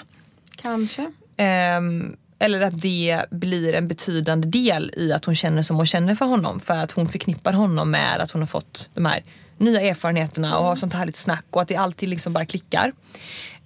Kanske. 0.55 1.11
Ehm, 1.38 2.15
eller 2.39 2.62
att 2.62 2.82
det 2.82 3.21
blir 3.32 3.74
en 3.74 3.88
betydande 3.88 4.48
del 4.48 4.91
i 4.98 5.13
att 5.13 5.26
hon 5.26 5.36
känner 5.36 5.62
som 5.63 5.78
hon 5.78 5.86
känner 5.86 6.15
för 6.15 6.26
honom. 6.26 6.60
För 6.60 6.78
att 6.78 6.91
hon 6.91 7.10
förknippar 7.10 7.54
honom 7.54 7.91
med 7.91 8.21
att 8.21 8.32
hon 8.32 8.41
har 8.41 8.48
fått 8.48 8.89
de 8.93 9.06
här 9.06 9.24
nya 9.58 9.82
erfarenheterna 9.82 10.58
och 10.58 10.65
har 10.65 10.76
sånt 10.76 10.93
härligt 10.93 11.17
snack 11.17 11.45
och 11.52 11.62
att 11.62 11.67
det 11.67 11.76
alltid 11.76 12.10
liksom 12.10 12.34
bara 12.34 12.45
klickar. 12.45 12.91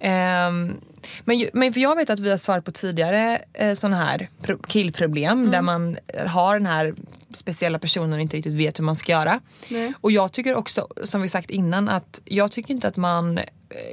Ehm, 0.00 0.76
men, 1.24 1.46
men 1.52 1.72
för 1.72 1.80
jag 1.80 1.96
vet 1.96 2.10
att 2.10 2.20
vi 2.20 2.30
har 2.30 2.36
svarat 2.36 2.64
på 2.64 2.72
tidigare 2.72 3.42
eh, 3.52 3.74
sådana 3.74 3.96
här 3.96 4.28
pro- 4.42 4.58
killproblem 4.58 5.50
där 5.50 5.62
man 5.62 5.98
har 6.26 6.54
den 6.54 6.66
här 6.66 6.94
speciella 7.34 7.78
personen 7.78 8.12
och 8.12 8.20
inte 8.20 8.36
riktigt 8.36 8.52
vet 8.52 8.78
hur 8.78 8.84
man 8.84 8.96
ska 8.96 9.12
göra. 9.12 9.40
Nej. 9.68 9.92
Och 10.00 10.12
jag 10.12 10.32
tycker 10.32 10.54
också, 10.54 10.88
som 11.04 11.22
vi 11.22 11.28
sagt 11.28 11.50
innan, 11.50 11.88
att 11.88 12.20
jag 12.24 12.52
tycker 12.52 12.74
inte 12.74 12.88
att 12.88 12.96
man 12.96 13.40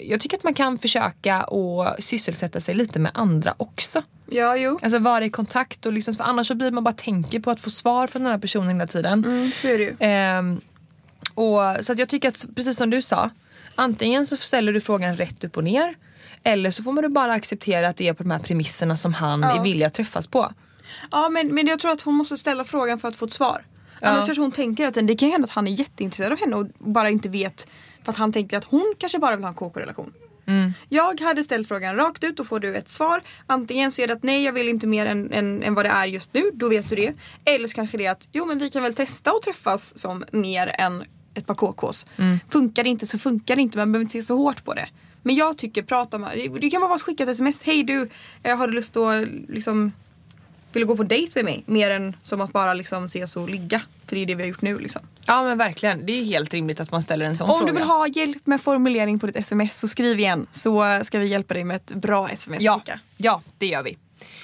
jag 0.04 0.20
tycker 0.20 0.38
att 0.38 0.44
man 0.44 0.54
kan 0.54 0.78
försöka 0.78 1.44
och 1.44 1.96
sysselsätta 2.00 2.60
sig 2.62 2.76
lite 2.76 3.00
med 3.00 3.12
andra 3.14 3.54
också. 3.58 4.04
Ja, 4.30 4.58
jo. 4.58 4.80
Alltså 4.82 5.00
vara 5.00 5.26
i 5.26 5.30
kontakt 5.30 5.86
och 5.86 5.94
liksom, 5.94 6.16
för 6.16 6.24
annars 6.24 6.48
så 6.48 6.56
blir 6.56 6.72
man 6.72 6.84
bara 6.84 6.94
tänker 6.94 7.40
på 7.40 7.52
att 7.52 7.60
få 7.62 7.70
svar 7.70 8.08
från 8.08 8.24
den 8.24 8.32
här 8.32 8.40
personen 8.40 8.70
hela 8.70 8.88
tiden. 8.88 9.26
Mm, 9.26 9.52
så 9.52 9.68
är 9.68 9.78
det 9.78 9.84
ju. 9.84 9.96
Ehm, 10.00 10.62
och, 11.34 11.62
så 11.86 11.92
att 11.92 12.00
jag 12.00 12.10
tycker 12.10 12.30
att, 12.30 12.46
precis 12.56 12.78
som 12.78 12.90
du 12.90 13.02
sa, 13.02 13.30
antingen 13.76 14.28
så 14.28 14.38
ställer 14.38 14.74
du 14.74 14.82
frågan 14.82 15.16
rätt 15.16 15.44
upp 15.44 15.58
och 15.58 15.64
ner 15.64 15.96
eller 16.44 16.72
så 16.72 16.84
får 16.84 16.92
man 16.92 17.14
bara 17.14 17.34
acceptera 17.34 17.88
att 17.88 17.98
det 17.98 18.08
är 18.08 18.14
på 18.14 18.24
de 18.24 18.32
här 18.32 18.40
premisserna 18.40 18.98
som 18.98 19.14
han 19.14 19.42
Ja. 19.42 19.60
är 19.60 19.64
villig 19.64 19.86
att 19.86 19.94
träffas 19.94 20.28
på. 20.28 20.54
Ja 21.12 21.30
men, 21.30 21.54
men 21.54 21.68
jag 21.68 21.80
tror 21.80 21.92
att 21.92 22.02
hon 22.02 22.16
måste 22.16 22.38
ställa 22.38 22.66
frågan 22.66 23.00
för 23.00 23.08
att 23.08 23.16
få 23.16 23.26
ett 23.26 23.34
svar. 23.34 23.66
Annars 24.02 24.26
kanske 24.26 24.42
hon 24.42 24.52
tänker 24.52 24.86
att 24.88 24.94
det 24.94 25.16
kan 25.16 25.32
hända 25.32 25.46
att 25.46 25.52
han 25.52 25.68
är 25.68 25.72
jätteintresserad 25.72 26.32
av 26.32 26.40
henne 26.40 26.56
och 26.56 26.68
bara 26.80 27.10
inte 27.10 27.30
vet 27.30 27.68
för 28.08 28.12
att 28.12 28.18
han 28.18 28.32
tänker 28.32 28.58
att 28.58 28.64
hon 28.64 28.94
kanske 28.98 29.20
bara 29.20 29.36
vill 29.36 29.44
ha 29.44 29.50
en 29.50 29.56
KK-relation. 29.56 30.14
Jag 30.90 31.22
hade 31.22 31.44
ställt 31.44 31.68
frågan 31.68 31.96
rakt 31.96 32.24
ut 32.24 32.40
och 32.40 32.48
får 32.48 32.60
du 32.60 32.76
ett 32.76 32.90
svar. 32.90 33.22
Antingen 33.48 33.92
så 33.92 34.02
är 34.02 34.08
det 34.08 34.14
att 34.14 34.24
nej 34.24 34.44
jag 34.44 34.54
vill 34.54 34.70
inte 34.70 34.88
mer 34.88 35.06
än, 35.06 35.34
än, 35.34 35.64
än 35.64 35.74
vad 35.74 35.86
det 35.86 35.90
är 35.90 36.08
just 36.08 36.34
nu, 36.34 36.52
då 36.54 36.70
vet 36.70 36.90
du 36.90 36.96
det. 36.96 37.14
Eller 37.46 37.68
så 37.68 37.76
kanske 37.76 37.98
det 37.98 38.06
är 38.06 38.12
att 38.12 38.30
jo 38.32 38.46
men 38.46 38.60
vi 38.60 38.70
kan 38.70 38.84
väl 38.84 38.94
testa 38.94 39.32
att 39.32 39.42
träffas 39.42 39.98
som 39.98 40.26
mer 40.32 40.76
än 40.80 41.04
ett 41.34 41.46
par 41.46 41.56
KKs. 41.56 42.06
Funkar 42.50 42.84
det 42.84 42.90
inte 42.90 43.08
så 43.08 43.20
funkar 43.20 43.56
det 43.56 43.62
inte, 43.62 43.78
man 43.78 43.92
behöver 43.92 44.04
inte 44.04 44.14
se 44.14 44.24
så 44.24 44.38
hårt 44.38 44.64
på 44.64 44.74
det. 44.74 44.88
Men 45.22 45.36
jag 45.36 45.58
tycker 45.58 45.84
prata 45.84 46.18
med, 46.18 46.52
det 46.62 46.70
kan 46.70 46.82
bara 46.82 47.00
skicka 47.00 47.24
ett 47.24 47.30
sms, 47.30 47.60
hej 47.64 47.84
du, 47.84 48.10
eh, 48.44 48.58
har 48.58 48.68
du 48.68 48.74
lust 48.74 48.98
att 48.98 49.28
liksom 49.50 49.92
vill 50.74 50.82
du 50.82 50.88
gå 50.88 50.96
på 50.96 51.04
dejt 51.04 51.32
med 51.36 51.46
mig? 51.46 51.64
Mer 51.66 51.92
än 51.92 52.16
som 52.24 52.42
att 52.42 52.54
bara 52.54 52.74
liksom 52.74 53.06
ses 53.06 53.36
och 53.36 53.50
ligga. 53.50 53.82
För 54.08 54.16
det 54.16 54.22
är 54.22 54.26
det 54.26 54.36
vi 54.36 54.44
har 54.44 54.50
gjort 54.50 54.62
nu 54.62 54.80
liksom. 54.80 55.02
Ja 55.28 55.44
men 55.44 55.58
verkligen, 55.58 56.06
det 56.06 56.12
är 56.20 56.24
helt 56.24 56.54
rimligt 56.54 56.80
att 56.80 56.92
man 56.92 57.02
ställer 57.02 57.26
en 57.26 57.36
sån 57.36 57.50
Om 57.50 57.60
fråga. 57.60 57.72
du 57.74 57.78
vill 57.80 57.88
ha 57.88 58.08
hjälp 58.08 58.48
med 58.48 58.62
formulering 58.62 59.20
på 59.20 59.28
ditt 59.28 59.36
sms 59.36 59.80
så 59.80 59.88
skriv 59.88 60.20
igen 60.20 60.48
så 60.52 61.00
ska 61.04 61.20
vi 61.20 61.28
hjälpa 61.28 61.54
dig 61.54 61.64
med 61.64 61.76
ett 61.76 61.92
bra 61.92 62.30
sms 62.30 62.64
ja, 62.64 62.80
skicka. 62.80 63.00
ja, 63.18 63.42
det 63.58 63.66
gör 63.68 63.84
vi. 63.84 63.98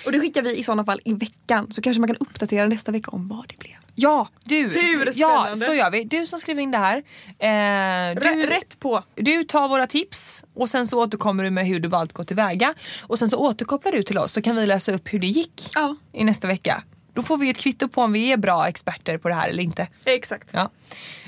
Och 0.05 0.11
det 0.11 0.19
skickar 0.19 0.41
vi 0.41 0.57
i 0.57 0.63
sådana 0.63 0.85
fall 0.85 1.01
i 1.05 1.13
veckan 1.13 1.71
så 1.71 1.81
kanske 1.81 1.99
man 1.99 2.07
kan 2.07 2.17
uppdatera 2.17 2.67
nästa 2.67 2.91
vecka 2.91 3.11
om 3.11 3.27
vad 3.27 3.47
det 3.47 3.57
blev. 3.59 3.73
Ja, 3.95 4.27
du. 4.43 4.55
Hur 4.67 5.11
ja, 5.15 5.55
så 5.55 5.73
gör 5.73 5.91
vi. 5.91 6.03
Du 6.03 6.25
som 6.25 6.39
skriver 6.39 6.61
in 6.61 6.71
det 6.71 6.77
här. 6.77 6.97
Eh, 7.39 8.15
du, 8.21 8.45
rätt 8.45 8.79
på! 8.79 9.03
Du 9.15 9.43
tar 9.43 9.67
våra 9.67 9.87
tips 9.87 10.43
och 10.53 10.69
sen 10.69 10.87
så 10.87 10.99
återkommer 11.03 11.43
du 11.43 11.49
med 11.49 11.65
hur 11.67 11.79
du 11.79 11.87
valt 11.87 12.09
att 12.11 12.17
gå 12.17 12.23
tillväga. 12.23 12.73
Och 13.01 13.19
sen 13.19 13.29
så 13.29 13.37
återkopplar 13.37 13.91
du 13.91 14.03
till 14.03 14.17
oss 14.17 14.31
så 14.31 14.41
kan 14.41 14.55
vi 14.55 14.65
läsa 14.65 14.91
upp 14.91 15.13
hur 15.13 15.19
det 15.19 15.27
gick 15.27 15.71
Ja. 15.75 15.95
i 16.13 16.23
nästa 16.23 16.47
vecka. 16.47 16.83
Då 17.13 17.21
får 17.23 17.37
vi 17.37 17.49
ett 17.49 17.57
kvitto 17.59 17.87
på 17.87 18.01
om 18.01 18.11
vi 18.11 18.31
är 18.31 18.37
bra 18.37 18.67
experter 18.67 19.17
på 19.17 19.29
det 19.29 19.35
här 19.35 19.49
eller 19.49 19.63
inte. 19.63 19.87
Exakt. 20.05 20.49
Ja. 20.53 20.69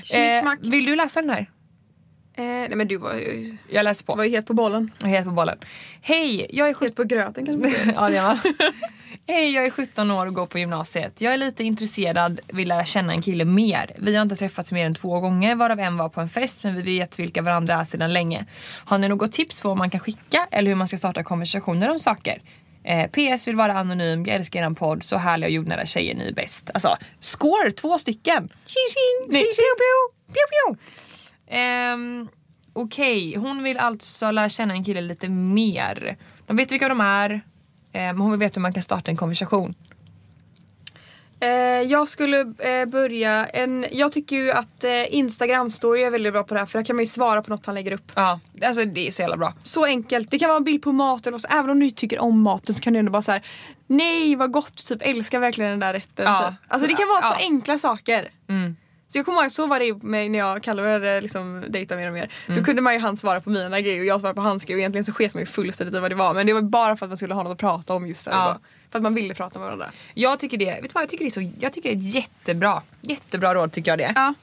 Schnick-schnack. 0.02 0.58
vill 0.62 0.84
du 0.84 0.96
läsa 0.96 1.20
den 1.20 1.30
här? 1.30 1.50
Eh, 2.38 2.44
nej 2.44 2.74
men 2.74 2.88
du 2.88 2.96
var 2.96 3.14
ju, 3.14 3.56
Jag 3.70 3.84
läser 3.84 4.04
på. 4.04 4.14
var 4.14 4.24
ju 4.24 4.30
helt 4.30 4.46
på 4.46 4.54
bollen. 4.54 4.90
Jag 4.98 5.10
är 5.10 5.14
helt 5.14 5.26
på 5.26 5.32
bollen. 5.32 5.58
Hej, 6.00 6.46
jag 6.50 6.68
är 6.68 6.74
17 6.74 6.84
Helt 6.86 6.96
på 6.96 7.04
gröten 7.04 7.46
kanske 7.46 7.92
ja, 7.94 8.08
det 8.08 8.16
är 8.16 8.22
man. 8.22 8.38
Hej, 9.28 9.54
jag 9.54 9.66
är 9.66 9.70
17 9.70 10.10
år 10.10 10.26
och 10.26 10.34
går 10.34 10.46
på 10.46 10.58
gymnasiet. 10.58 11.20
Jag 11.20 11.32
är 11.32 11.36
lite 11.36 11.64
intresserad, 11.64 12.40
vill 12.48 12.68
lära 12.68 12.84
känna 12.84 13.12
en 13.12 13.22
kille 13.22 13.44
mer. 13.44 13.90
Vi 13.98 14.14
har 14.16 14.22
inte 14.22 14.36
träffats 14.36 14.72
mer 14.72 14.86
än 14.86 14.94
två 14.94 15.20
gånger, 15.20 15.54
varav 15.54 15.80
en 15.80 15.96
var 15.96 16.08
på 16.08 16.20
en 16.20 16.28
fest, 16.28 16.62
men 16.62 16.74
vi 16.74 16.82
vet 16.82 17.18
vilka 17.18 17.42
varandra 17.42 17.74
är 17.74 17.84
sedan 17.84 18.12
länge. 18.12 18.46
Har 18.84 18.98
ni 18.98 19.08
något 19.08 19.32
tips 19.32 19.60
för 19.60 19.68
vad 19.68 19.78
man 19.78 19.90
kan 19.90 20.00
skicka 20.00 20.48
eller 20.50 20.68
hur 20.68 20.76
man 20.76 20.88
ska 20.88 20.96
starta 20.96 21.22
konversationer 21.22 21.90
om 21.90 21.98
saker? 21.98 22.42
Eh, 22.86 23.10
PS 23.10 23.48
vill 23.48 23.56
vara 23.56 23.72
anonym, 23.72 24.24
jag 24.26 24.36
älskar 24.36 24.60
eran 24.60 24.74
podd, 24.74 25.02
så 25.02 25.16
härliga 25.16 25.48
och 25.48 25.52
jordnära 25.52 25.86
tjejer, 25.86 26.14
ni 26.14 26.28
är 26.28 26.32
bäst. 26.32 26.70
Alltså, 26.74 26.96
score! 27.20 27.70
Två 27.70 27.98
stycken! 27.98 28.48
Tjing, 28.48 28.88
tjing, 28.94 29.32
tjing, 29.32 29.54
tjing. 29.54 30.78
Ehm, 31.48 32.28
Okej, 32.78 33.36
hon 33.36 33.62
vill 33.62 33.78
alltså 33.78 34.30
lära 34.30 34.48
känna 34.48 34.74
en 34.74 34.84
kille 34.84 35.00
lite 35.00 35.28
mer. 35.28 36.16
De 36.46 36.56
vet 36.56 36.72
vilka 36.72 36.88
de 36.88 37.00
är, 37.00 37.30
eh, 37.30 37.40
men 37.92 38.18
hon 38.18 38.30
vill 38.30 38.40
veta 38.40 38.54
hur 38.54 38.62
man 38.62 38.72
kan 38.72 38.82
starta 38.82 39.10
en 39.10 39.16
konversation. 39.16 39.74
Eh, 41.40 41.48
jag 41.82 42.08
skulle 42.08 42.40
eh, 42.58 42.84
börja 42.86 43.46
en, 43.46 43.86
jag 43.92 44.12
tycker 44.12 44.36
ju 44.36 44.50
att 44.50 44.84
eh, 44.84 45.14
Instagram 45.14 45.70
story 45.70 46.02
är 46.02 46.10
väldigt 46.10 46.32
bra 46.32 46.42
på 46.42 46.54
det 46.54 46.60
här 46.60 46.66
för 46.66 46.78
där 46.78 46.84
kan 46.86 46.96
man 46.96 47.02
ju 47.02 47.06
svara 47.06 47.42
på 47.42 47.50
något 47.50 47.66
han 47.66 47.74
lägger 47.74 47.92
upp. 47.92 48.12
Ja, 48.14 48.40
alltså 48.62 48.84
det 48.84 49.06
är 49.06 49.10
så 49.10 49.22
jävla 49.22 49.36
bra. 49.36 49.52
Så 49.62 49.84
enkelt. 49.84 50.30
Det 50.30 50.38
kan 50.38 50.48
vara 50.48 50.56
en 50.56 50.64
bild 50.64 50.82
på 50.82 50.92
maten 50.92 51.34
och 51.34 51.40
så, 51.40 51.48
även 51.50 51.70
om 51.70 51.80
du 51.80 51.86
inte 51.86 52.00
tycker 52.00 52.18
om 52.18 52.40
maten 52.42 52.74
så 52.74 52.82
kan 52.82 52.92
du 52.92 52.98
ändå 52.98 53.12
bara 53.12 53.22
så 53.22 53.32
här. 53.32 53.42
Nej 53.86 54.36
vad 54.36 54.50
gott, 54.52 54.86
typ 54.86 54.98
älskar 55.02 55.38
verkligen 55.40 55.70
den 55.70 55.80
där 55.80 55.92
rätten. 55.92 56.24
Ja. 56.24 56.48
Typ. 56.48 56.72
Alltså 56.72 56.88
det 56.88 56.94
kan 56.94 57.08
vara 57.08 57.20
så 57.22 57.28
Ja. 57.40 57.46
enkla 57.46 57.78
saker. 57.78 58.28
Mm. 58.48 58.76
Så 59.12 59.18
jag 59.18 59.26
kommer 59.26 59.42
ihåg, 59.42 59.52
så 59.52 59.66
var 59.66 59.80
det 59.80 60.02
med 60.02 60.30
när 60.30 60.38
jag 60.38 60.62
började 60.76 61.20
liksom 61.20 61.64
dejta 61.68 61.96
mer 61.96 62.06
och 62.06 62.12
mer. 62.12 62.30
Mm. 62.46 62.58
Då 62.58 62.64
kunde 62.64 62.82
man 62.82 62.92
ju 62.94 63.00
han 63.00 63.16
svara 63.16 63.40
på 63.40 63.50
mina 63.50 63.80
grejer 63.80 64.00
och 64.00 64.06
jag 64.06 64.20
svarade 64.20 64.34
på 64.36 64.40
hans 64.42 64.64
grejer 64.64 64.76
och 64.76 64.80
egentligen 64.80 65.04
så 65.04 65.12
sket 65.12 65.34
man 65.34 65.40
ju 65.42 65.46
fullständigt 65.46 65.96
i 65.96 65.98
vad 65.98 66.10
det 66.10 66.14
var. 66.14 66.34
Men 66.34 66.46
det 66.46 66.52
var 66.52 66.62
bara 66.62 66.96
för 66.96 67.06
att 67.06 67.10
man 67.10 67.16
skulle 67.16 67.34
ha 67.34 67.42
något 67.42 67.52
att 67.52 67.58
prata 67.58 67.94
om 67.94 68.06
just 68.08 68.24
där 68.24 68.32
Ja. 68.32 68.48
och 68.48 68.54
då. 68.54 68.60
För 68.96 68.98
att 68.98 69.02
man 69.02 69.14
ville 69.14 69.34
prata 69.34 69.58
med 69.58 69.66
varandra. 69.66 69.90
Jag 70.14 70.38
tycker 70.40 70.58
det, 70.58 70.64
vet 70.64 70.82
du 70.82 70.88
vad, 70.94 71.02
jag 71.02 71.08
tycker 71.08 71.24
det 71.24 71.28
är 71.28 71.30
så, 71.30 71.50
jag 71.60 71.72
tycker 71.72 71.88
det 71.88 71.94
är 71.96 72.14
jättebra. 72.14 72.82
Jättebra 73.00 73.54
råd 73.54 73.72
tycker 73.72 73.90
jag 73.90 73.98
det. 73.98 74.12
Ja. 74.16 74.34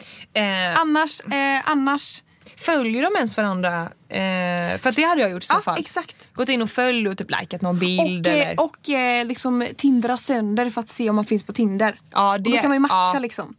Eh, 0.41 0.79
Annars, 0.79 1.19
eh, 1.21 1.61
annars 1.69 2.23
Följer 2.57 3.03
de 3.03 3.15
ens 3.15 3.37
varandra? 3.37 3.81
Eh, 4.09 4.77
för 4.79 4.87
att 4.89 4.95
det 4.95 5.03
hade 5.03 5.21
jag 5.21 5.31
gjort 5.31 5.43
i 5.43 5.47
så 5.47 5.53
Ja, 5.55 5.61
fall. 5.61 5.79
exakt. 5.79 6.27
Gått 6.33 6.49
in 6.49 6.61
och 6.61 6.69
följt 6.69 7.09
och 7.11 7.17
typ 7.17 7.41
likat 7.41 7.61
någon 7.61 7.79
bild 7.79 8.27
Och, 8.27 8.33
eller... 8.33 8.51
eh, 8.51 8.55
och 8.57 8.89
eh, 8.89 9.25
liksom 9.25 9.67
tindra 9.77 10.17
sönder 10.17 10.69
för 10.69 10.81
att 10.81 10.89
se 10.89 11.09
om 11.09 11.15
man 11.15 11.25
finns 11.25 11.43
på 11.43 11.53
Tinder. 11.53 11.95
Ja, 12.11 12.33
och 12.33 12.41
då 12.41 12.51
kan 12.51 12.67
man 12.67 12.73
ju 12.75 12.79
matcha 12.79 13.11
ja, 13.13 13.19
liksom. 13.19 13.55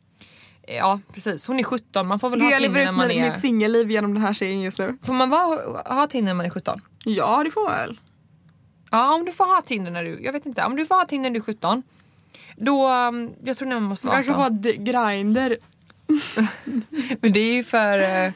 Ja 0.66 1.00
precis, 1.14 1.46
hon 1.46 1.58
är 1.58 1.62
17, 1.64 2.06
man 2.06 2.18
får 2.20 2.30
väl 2.30 2.38
Gud, 2.38 2.46
ha 2.46 2.52
jag 2.52 2.60
Tinder 2.62 2.80
lever 2.80 2.84
när 2.92 2.92
ut 2.92 2.96
man 2.96 3.10
är... 3.24 3.30
mitt 3.30 3.40
singelliv 3.40 3.90
genom 3.90 4.14
den 4.14 4.22
här 4.22 4.34
tjejen 4.34 4.60
just 4.60 4.78
nu. 4.78 4.98
Får 5.02 5.12
man 5.12 5.30
vara, 5.30 5.82
ha 5.94 6.06
Tinder 6.06 6.26
när 6.26 6.34
man 6.34 6.46
är 6.46 6.50
17? 6.50 6.80
Ja 7.04 7.42
det 7.44 7.50
får 7.50 7.62
man 7.62 7.72
väl. 7.72 7.98
Ja 8.94 9.14
om 9.14 9.24
du 9.24 9.32
får 9.32 9.44
ha 9.44 9.60
Tinder 9.62 9.90
när 9.90 10.04
du, 10.04 10.22
jag 10.22 10.32
vet 10.32 10.46
inte, 10.46 10.64
om 10.64 10.76
du 10.76 10.86
får 10.86 10.94
ha 10.94 11.04
Tinder 11.04 11.30
när 11.30 11.34
du 11.34 11.40
är 11.40 11.44
17 11.44 11.82
då, 12.56 12.88
um, 12.92 13.30
jag 13.44 13.56
tror 13.56 13.68
nog 13.68 13.80
man 13.80 13.88
måste 13.88 14.06
vara 14.06 14.16
Jag 14.18 14.24
kan 14.26 14.34
18. 14.34 14.44
få 14.44 14.50
d- 14.62 14.76
grinder. 14.78 15.56
Men 17.20 17.32
det 17.32 17.40
är 17.40 17.54
ju 17.54 17.64
för 17.64 17.98
eh, 18.26 18.32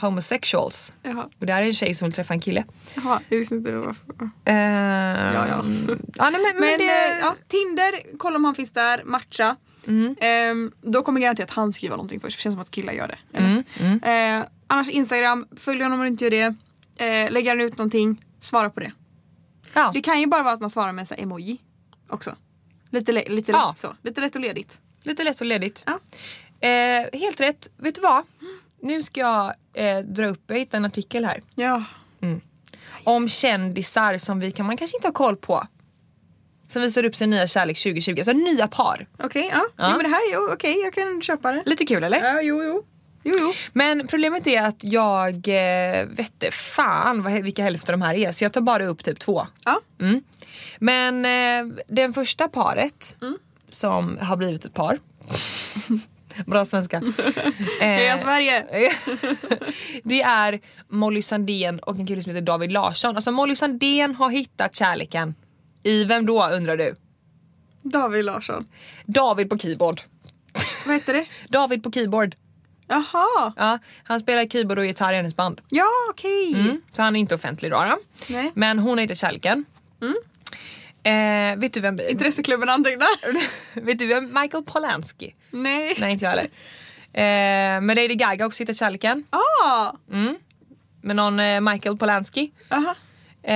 homosexuals. 0.00 0.94
Jaha, 1.02 1.28
Och 1.40 1.46
det 1.46 1.52
här 1.52 1.62
är 1.62 1.66
en 1.66 1.74
tjej 1.74 1.94
som 1.94 2.06
vill 2.08 2.14
träffa 2.14 2.34
en 2.34 2.40
kille. 2.40 2.64
Jaha 2.96 3.20
jag 3.28 3.38
visste 3.38 3.54
inte 3.54 3.72
varför. 3.72 4.02
Eh, 4.44 4.54
Ja, 5.34 5.46
ja. 5.48 5.64
ja 6.14 6.30
nej, 6.30 6.32
men, 6.32 6.42
men, 6.42 6.60
Men 6.60 6.78
det, 6.78 7.08
eh, 7.12 7.18
ja, 7.20 7.34
Tinder, 7.48 8.18
kolla 8.18 8.36
om 8.36 8.44
han 8.44 8.54
finns 8.54 8.70
där, 8.70 9.02
matcha. 9.04 9.56
Mm. 9.86 10.16
Ehm, 10.20 10.72
då 10.80 11.02
kommer 11.02 11.20
garanterat 11.20 11.50
han 11.50 11.72
skriva 11.72 11.96
någonting 11.96 12.20
först, 12.20 12.38
det 12.38 12.42
känns 12.42 12.52
som 12.54 12.62
att 12.62 12.70
killar 12.70 12.92
gör 12.92 13.08
det. 13.08 13.38
Mm, 13.38 13.62
mm. 13.80 14.40
Eh, 14.42 14.46
annars 14.66 14.88
Instagram, 14.88 15.46
följ 15.56 15.82
honom 15.82 15.98
om 15.98 16.04
du 16.04 16.08
inte 16.10 16.24
gör 16.24 16.30
det. 16.30 16.54
Eh, 17.04 17.30
lägger 17.32 17.50
han 17.50 17.60
ut 17.60 17.78
någonting, 17.78 18.24
svara 18.40 18.70
på 18.70 18.80
det. 18.80 18.92
Ja. 19.74 19.90
Det 19.94 20.00
kan 20.00 20.20
ju 20.20 20.26
bara 20.26 20.42
vara 20.42 20.54
att 20.54 20.60
man 20.60 20.70
svarar 20.70 20.92
med 20.92 21.12
en 21.12 21.22
emoji 21.22 21.58
också. 22.08 22.36
Lite, 22.90 23.12
le- 23.12 23.28
lite 23.28 23.52
Ja. 23.52 23.68
lätt 23.68 23.78
så. 23.78 23.96
Lite 24.02 24.20
lätt 24.20 24.34
och 24.34 24.40
ledigt. 24.40 24.78
Lite 25.04 25.24
lätt 25.24 25.40
och 25.40 25.46
ledigt. 25.46 25.84
Ja. 25.86 25.98
Eh, 26.68 27.18
helt 27.20 27.40
rätt. 27.40 27.68
Vet 27.76 27.94
du 27.94 28.00
vad? 28.00 28.22
Nu 28.82 29.02
ska 29.02 29.20
jag 29.20 29.54
eh, 29.74 29.98
dra 29.98 30.26
upp, 30.26 30.42
jag 30.46 30.58
hittade 30.58 30.76
en 30.76 30.84
artikel 30.84 31.24
här. 31.24 31.42
Ja. 31.54 31.84
Om 33.04 33.28
kändisar 33.28 34.18
som 34.18 34.40
vi 34.40 34.50
kan, 34.50 34.66
man 34.66 34.76
kanske 34.76 34.96
inte 34.96 35.08
har 35.08 35.12
koll 35.12 35.36
på. 35.36 35.66
Som 36.68 36.82
visar 36.82 37.04
upp 37.04 37.16
sin 37.16 37.30
nya 37.30 37.46
kärlek 37.46 37.78
2020. 37.78 38.14
Alltså 38.18 38.32
nya 38.32 38.68
par. 38.68 39.06
Okej, 39.18 39.48
ja. 39.52 39.66
Ja. 39.76 39.90
Jo, 39.90 39.96
men 39.96 40.02
det 40.02 40.08
här 40.08 40.52
okej, 40.54 40.80
jag 40.84 40.94
kan 40.94 41.22
köpa 41.22 41.52
det. 41.52 41.62
Lite 41.66 41.86
kul 41.86 42.04
eller? 42.04 42.24
Ja, 42.24 42.42
jo, 42.42 42.62
jo. 42.62 42.84
Jo, 43.22 43.34
jo. 43.38 43.52
Men 43.72 44.06
problemet 44.06 44.46
är 44.46 44.62
att 44.62 44.76
jag 44.84 45.34
eh, 45.48 46.06
vet 46.06 46.54
fan 46.54 47.22
vad, 47.22 47.32
vilka 47.32 47.62
hälfter 47.62 47.92
de 47.92 48.02
här 48.02 48.14
är. 48.14 48.32
Så 48.32 48.44
jag 48.44 48.52
tar 48.52 48.60
bara 48.60 48.84
upp 48.86 49.04
typ 49.04 49.18
två. 49.18 49.46
Ja. 49.64 49.80
Mm. 50.00 50.22
Men 50.78 51.24
eh, 51.24 51.76
den 51.88 52.12
första 52.12 52.48
paret 52.48 53.16
Mm. 53.22 53.38
som 53.70 54.18
har 54.20 54.36
blivit 54.36 54.64
ett 54.64 54.74
par. 54.74 54.98
Bra 56.46 56.64
svenska. 56.64 57.02
Heja 57.80 58.14
Eh, 58.14 58.22
Sverige! 58.22 58.64
det 60.04 60.22
är 60.22 60.60
Molly 60.88 61.22
Sandén 61.22 61.78
och 61.78 61.96
en 61.96 62.06
kille 62.06 62.22
som 62.22 62.32
heter 62.34 62.46
David 62.46 62.72
Larsson. 62.72 63.16
Alltså 63.16 63.30
Molly 63.32 63.56
Sandén 63.56 64.14
har 64.14 64.30
hittat 64.30 64.74
kärleken. 64.74 65.34
I 65.82 66.04
vem 66.04 66.26
då 66.26 66.48
undrar 66.48 66.76
du? 66.76 66.94
David 67.82 68.24
Larsson. 68.24 68.66
David 69.06 69.50
på 69.50 69.58
keyboard. 69.58 70.00
Vad 70.86 70.94
heter 70.94 71.12
det? 71.12 71.26
David 71.48 71.82
på 71.82 71.92
keyboard. 71.92 72.34
Jaha. 72.88 73.52
Ja, 73.56 73.78
han 74.04 74.20
spelar 74.20 74.44
keyboard 74.46 74.78
och 74.78 74.86
gitarr 74.86 75.12
i 75.12 75.16
hennes 75.16 75.36
band. 75.36 75.60
Ja, 75.68 75.88
okej. 76.10 76.54
Mm, 76.54 76.82
så 76.92 77.02
han 77.02 77.16
är 77.16 77.20
inte 77.20 77.34
offentlig 77.34 77.70
då. 77.70 77.84
då. 77.84 77.98
Nej. 78.28 78.52
Men 78.54 78.78
hon 78.78 78.98
hittat 78.98 79.18
kärleken. 79.18 79.64
Eh, 81.02 81.58
vet, 81.58 81.72
du 81.72 81.80
vem, 81.80 82.00
Intresseklubben 82.08 82.68
antecknar. 82.68 83.08
vet 83.80 83.98
du 83.98 84.06
vem 84.06 84.34
Michael 84.42 84.64
Polanski? 84.64 85.34
Nej. 85.50 85.96
Nej 86.00 86.12
inte 86.12 86.24
jag 86.24 86.30
heller. 86.30 86.48
Eh, 87.12 87.80
men 87.80 87.96
Lady 87.96 88.14
Gaga 88.14 88.46
också 88.46 88.62
hittat 88.62 88.76
kärleken. 88.76 89.24
Ah. 89.30 89.92
Med 91.00 91.16
någon 91.16 91.40
eh, 91.40 91.60
Michael 91.60 91.96
Polanski. 91.96 92.52
Aha. 92.70 92.94
Eh, 93.42 93.52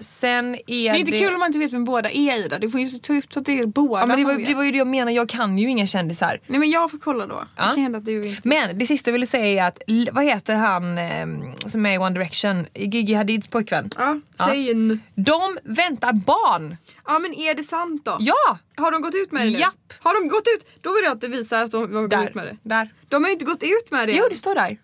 sen 0.00 0.54
är 0.54 0.58
Det 0.66 0.88
är 0.88 0.94
inte 0.94 1.12
kul 1.12 1.32
om 1.34 1.38
man 1.40 1.46
inte 1.46 1.58
vet 1.58 1.72
vem 1.72 1.84
båda 1.84 2.10
är 2.10 2.44
Ida. 2.44 2.58
Du 2.58 2.70
får 2.70 2.80
ju 2.80 2.86
ta 2.86 3.12
upp 3.12 3.32
så 3.34 3.40
det 3.40 3.58
är 3.58 3.66
båda 3.66 4.00
Ja, 4.02 4.06
men 4.06 4.18
det, 4.18 4.24
var, 4.24 4.34
det 4.34 4.54
var 4.54 4.62
ju 4.64 4.70
det 4.70 4.78
jag 4.78 4.86
menade, 4.86 5.12
jag 5.12 5.28
kan 5.28 5.58
ju 5.58 5.68
inga 5.70 5.86
kändisar. 5.86 6.40
Nej 6.46 6.58
men 6.60 6.70
jag 6.70 6.90
får 6.90 6.98
kolla 6.98 7.26
då. 7.26 7.44
Ja. 7.56 7.66
Det 7.66 7.74
kan 7.74 7.82
hända 7.82 7.98
att 7.98 8.04
du 8.04 8.26
inte... 8.28 8.48
Men 8.48 8.78
det 8.78 8.86
sista 8.86 9.10
jag 9.10 9.12
ville 9.12 9.26
säga 9.26 9.64
är 9.64 9.68
att, 9.68 9.82
vad 10.12 10.24
heter 10.24 10.54
han 10.54 10.98
eh, 10.98 11.26
som 11.66 11.86
är 11.86 11.94
i 11.94 11.98
One 11.98 12.10
Direction? 12.10 12.66
Gigi 12.74 13.14
Hadids 13.14 13.46
pojkvän. 13.48 13.90
Ja, 13.98 14.20
Ja. 14.38 14.44
säg 14.46 14.70
en... 14.70 15.00
De 15.14 15.58
väntar 15.64 16.12
barn! 16.12 16.76
Ja 17.06 17.18
men 17.18 17.34
är 17.34 17.54
det 17.54 17.64
sant 17.64 18.04
då? 18.04 18.16
Ja! 18.20 18.58
Har 18.76 18.92
de 18.92 19.02
gått 19.02 19.14
ut 19.14 19.32
med 19.32 19.46
det 19.46 19.50
nu? 19.50 19.58
Japp. 19.58 19.92
Har 20.00 20.20
de 20.22 20.28
gått 20.28 20.46
ut? 20.56 20.82
Då 20.82 20.94
vill 20.94 21.04
jag 21.04 21.12
att 21.12 21.20
det 21.20 21.28
visar 21.28 21.62
att 21.64 21.70
de, 21.70 21.94
har 21.94 22.02
gått 22.02 22.28
ut 22.28 22.34
med 22.34 22.44
det. 22.46 22.56
där. 22.62 22.90
De 23.08 23.22
har 23.24 23.28
ju 23.28 23.32
inte 23.32 23.44
gått 23.44 23.62
ut 23.62 23.90
med 23.90 24.08
det 24.08 24.12
Jo 24.16 24.24
det 24.30 24.36
står 24.36 24.54
där. 24.54 24.78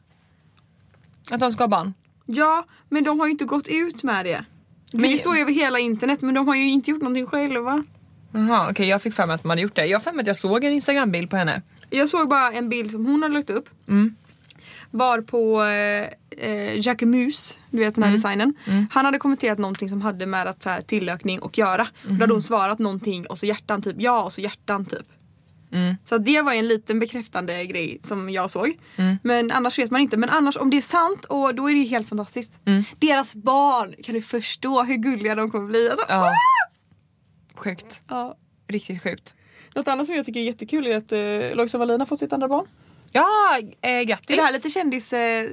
Att 1.30 1.40
de 1.40 1.52
ska 1.52 1.62
ha 1.64 1.68
barn. 1.68 1.94
Ja, 2.26 2.64
men 2.88 3.04
de 3.04 3.20
har 3.20 3.26
ju 3.26 3.32
inte 3.32 3.44
gått 3.44 3.68
ut 3.68 4.02
med 4.02 4.24
det. 4.26 4.44
Men- 4.92 5.02
det 5.10 5.18
står 5.18 5.34
ju 5.36 5.42
över 5.42 5.52
hela 5.52 5.78
internet 5.78 6.20
men 6.22 6.34
de 6.34 6.48
har 6.48 6.54
ju 6.54 6.70
inte 6.70 6.90
gjort 6.90 7.00
någonting 7.02 7.26
själva. 7.26 7.84
Jaha 8.32 8.68
okej 8.70 8.88
jag 8.88 9.02
fick 9.02 9.14
för 9.14 9.26
mig 9.26 9.34
att 9.34 9.42
de 9.42 9.48
hade 9.48 9.62
gjort 9.62 9.74
det. 9.76 9.86
Jag 9.86 10.02
för 10.02 10.12
mig 10.12 10.20
att 10.20 10.26
jag 10.26 10.36
såg 10.36 10.64
en 10.64 10.72
instagrambild 10.72 11.30
på 11.30 11.36
henne. 11.36 11.62
Jag 11.90 12.08
såg 12.08 12.28
bara 12.28 12.52
en 12.52 12.68
bild 12.68 12.90
som 12.90 13.06
hon 13.06 13.22
hade 13.22 13.34
lagt 13.34 13.50
upp. 13.50 13.68
Mm. 13.88 14.14
Var 14.90 15.20
på 15.20 15.62
eh, 15.62 16.08
eh, 16.50 16.78
Jacquemus, 16.86 17.58
du 17.70 17.78
vet 17.78 17.94
den 17.94 18.04
Mm. 18.04 18.10
här 18.10 18.16
designen. 18.16 18.54
Han 18.90 19.04
hade 19.04 19.18
kommenterat 19.18 19.58
någonting 19.58 19.88
som 19.88 20.02
hade 20.02 20.26
med 20.26 20.46
att 20.46 20.62
så 20.62 20.68
här, 20.68 20.80
tillökning 20.80 21.38
att 21.42 21.58
göra. 21.58 21.88
Då 22.02 22.10
Mhm. 22.10 22.20
hade 22.20 22.32
hon 22.32 22.42
svarat 22.42 22.78
någonting 22.78 23.26
och 23.26 23.38
så 23.38 23.46
hjärtan 23.46 23.82
typ 23.82 23.96
ja 23.98 24.22
och 24.22 24.32
så 24.32 24.40
hjärtan 24.40 24.84
typ. 24.84 25.06
Mm. 25.72 25.94
Så 26.04 26.18
det 26.18 26.42
var 26.42 26.52
en 26.52 26.68
liten 26.68 26.98
bekräftande 26.98 27.66
grej 27.66 28.00
som 28.04 28.30
jag 28.30 28.50
såg. 28.50 28.78
Mm. 28.96 29.16
Men 29.22 29.50
annars 29.52 29.78
vet 29.78 29.90
man 29.90 30.00
inte. 30.00 30.16
Men 30.16 30.30
annars 30.30 30.56
om 30.56 30.70
det 30.70 30.76
är 30.76 30.80
sant 30.80 31.24
och 31.24 31.54
då 31.54 31.70
är 31.70 31.74
det 31.74 31.80
ju 31.80 31.86
helt 31.86 32.08
fantastiskt. 32.08 32.58
Mm. 32.64 32.84
Deras 32.98 33.34
barn, 33.34 33.94
kan 34.04 34.14
du 34.14 34.22
förstå 34.22 34.82
hur 34.82 34.96
gulliga 34.96 35.34
de 35.34 35.50
kommer 35.50 35.66
bli? 35.68 35.90
Alltså, 35.90 36.06
Ja. 36.08 36.32
Sjukt. 37.54 38.00
ja. 38.08 38.36
Riktigt 38.68 39.02
sjukt. 39.02 39.34
Något 39.74 39.88
annat 39.88 40.06
som 40.06 40.16
jag 40.16 40.24
tycker 40.26 40.40
är 40.40 40.44
jättekul 40.44 40.86
är 40.86 40.96
att 40.96 41.12
uh, 41.12 41.56
Lojsan 41.56 41.78
Wallin 41.78 42.00
har 42.00 42.06
fått 42.06 42.18
sitt 42.18 42.32
andra 42.32 42.48
barn. 42.48 42.66
Ja, 43.12 43.58
eh, 43.82 44.00
grattis! 44.02 44.30
Är 44.30 44.36
det 44.36 44.42
här 44.42 44.52
lite 44.52 44.70
kändis, 44.70 45.12
eh, 45.12 45.48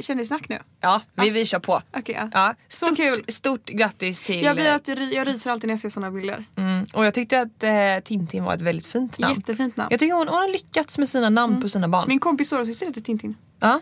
kändissnack 0.00 0.48
nu? 0.48 0.58
Ja, 0.80 1.02
vi, 1.14 1.30
vi 1.30 1.44
kör 1.46 1.58
på. 1.58 1.82
Okej, 1.96 2.14
ja. 2.18 2.28
Ja, 2.32 2.54
Så 2.68 2.86
stort, 2.86 2.96
kul. 2.96 3.24
Stort 3.28 3.66
grattis 3.68 4.20
till... 4.20 4.42
Jag, 4.42 4.56
blir 4.56 4.64
ri- 4.78 5.14
jag 5.14 5.26
ryser 5.28 5.50
alltid 5.50 5.68
när 5.68 5.72
jag 5.74 5.80
ser 5.80 5.90
såna 5.90 6.10
bilder. 6.10 6.44
mm, 6.56 6.86
och 6.92 7.04
jag 7.06 7.14
tyckte 7.14 7.40
att 7.40 7.62
eh, 7.62 7.70
Tintin 8.04 8.44
var 8.44 8.54
ett 8.54 8.60
väldigt 8.62 8.86
fint 8.86 9.18
namn. 9.18 9.34
Jättefint 9.34 9.76
namn. 9.76 9.88
Jag 9.90 10.00
tycker 10.00 10.14
hon, 10.14 10.28
hon 10.28 10.36
har 10.38 10.48
lyckats 10.48 10.98
med 10.98 11.08
sina 11.08 11.30
namn 11.30 11.62
på 11.62 11.68
sina 11.68 11.88
barn. 11.88 12.04
Min 12.08 12.18
kompis 12.18 12.46
storasyster 12.46 12.86
heter 12.86 13.00
Tintin. 13.00 13.36
Ja. 13.60 13.80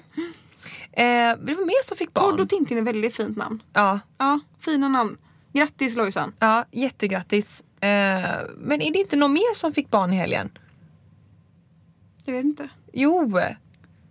Eh, 0.92 1.02
det 1.42 1.54
var 1.54 1.66
mer 1.66 1.84
som 1.84 1.96
fick 1.96 2.12
barn. 2.14 2.30
Todd 2.30 2.40
och 2.40 2.48
Tintin 2.48 2.78
är 2.78 2.82
väldigt 2.82 3.16
fint 3.16 3.36
namn. 3.36 3.62
Ja, 3.72 4.00
Ja, 4.18 4.40
fina 4.60 4.88
namn. 4.88 5.16
Grattis 5.52 5.96
Lojsan. 5.96 6.32
ja, 6.38 6.64
jättegrattis. 6.72 7.60
Eh, 7.80 7.88
men 8.58 8.82
är 8.82 8.92
det 8.92 8.98
inte 8.98 9.16
någon 9.16 9.32
mer 9.32 9.54
som 9.54 9.72
fick 9.74 9.90
barn 9.90 10.12
i 10.12 10.16
helgen? 10.16 10.50
Jag 12.24 12.32
vet 12.34 12.44
inte. 12.44 12.68
Jo. 12.92 13.38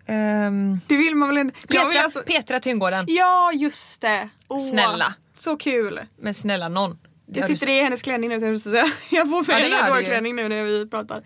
ehm, 0.06 0.80
Det 0.88 0.96
vill 0.98 1.16
man 1.16 1.30
väl. 1.30 1.38
Jag 1.38 1.54
Petra, 1.68 1.90
vill 1.90 1.98
alltså... 1.98 2.24
Petra 2.28 2.60
Tynggården. 2.60 3.06
Ja, 3.08 3.52
just 3.54 4.02
det. 4.02 4.30
Åh, 4.48 4.70
Snälla. 4.70 5.14
Så 5.38 5.58
kul. 5.58 6.00
Men 6.22 6.34
snälla 6.34 6.70
någon. 6.70 6.92
Det 7.26 7.40
Jag 7.40 7.44
har 7.44 7.50
du 7.50 7.58
sitter 7.58 7.72
i 7.74 7.82
hennes 7.84 8.02
klänning 8.02 8.30
nu, 8.30 8.36
jag 8.36 8.60
säga. 8.60 8.86
Jag 9.10 9.30
får 9.30 9.46
Ja, 9.48 9.54
mig 9.60 9.70
det 9.70 9.76
en. 9.76 9.86
Adore-klänning 9.86 10.36
nu 10.36 10.50
när 10.50 10.64
vi 10.64 10.90
pratar. 10.90 11.18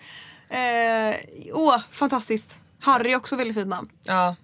Eh, 0.50 1.16
åh, 1.54 1.82
fantastiskt. 1.92 2.60
Harry 2.80 3.12
är 3.12 3.16
också 3.16 3.36
väldigt 3.36 3.56
fint 3.58 3.68
namn. 3.68 3.90
Ja. 4.04 4.36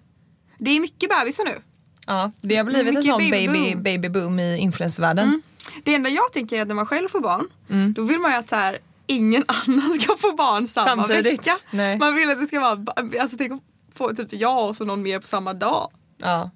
Det 0.58 0.70
är 0.70 0.80
mycket 0.80 1.10
bebisar 1.10 1.44
nu. 1.44 1.58
Ja, 2.06 2.32
det 2.40 2.56
har 2.56 2.64
blivit 2.64 2.88
en 2.88 2.94
Mycket 2.94 3.10
sån 3.10 3.18
baby 3.18 3.46
baby, 3.48 3.72
boom. 3.74 3.82
baby 3.82 4.08
boom 4.08 4.40
i 4.40 4.56
influencervärlden. 4.56 5.42
Det 5.84 5.94
enda 5.94 6.10
jag 6.10 6.32
tänker 6.32 6.56
är 6.58 6.62
att 6.62 6.68
när 6.68 6.74
man 6.74 6.86
själv 6.86 7.08
får 7.08 7.20
barn, 7.20 7.48
Mm. 7.70 7.92
då 7.92 8.02
vill 8.02 8.18
man 8.18 8.30
ju 8.32 8.36
att 8.36 8.48
så 8.48 8.56
här, 8.56 8.78
ingen 9.08 9.44
annan 9.46 9.94
ska 9.94 10.16
få 10.16 10.32
barn 10.32 10.68
samma 10.68 10.86
Samtidigt. 10.86 11.26
vecka. 11.40 11.56
Nej. 11.70 11.98
Man 11.98 12.14
vill 12.14 12.30
att 12.30 12.38
det 12.38 12.46
ska 12.46 12.60
vara, 12.60 12.84
alltså 13.20 13.36
tänk 13.36 13.52
att 13.52 13.60
få 13.94 14.14
typ 14.14 14.28
jag 14.30 14.68
och 14.68 14.76
så 14.76 14.84
någon 14.84 15.02
mer 15.02 15.18
på 15.20 15.26
samma 15.26 15.52
dag. 15.54 15.90
Ja. 16.18 16.50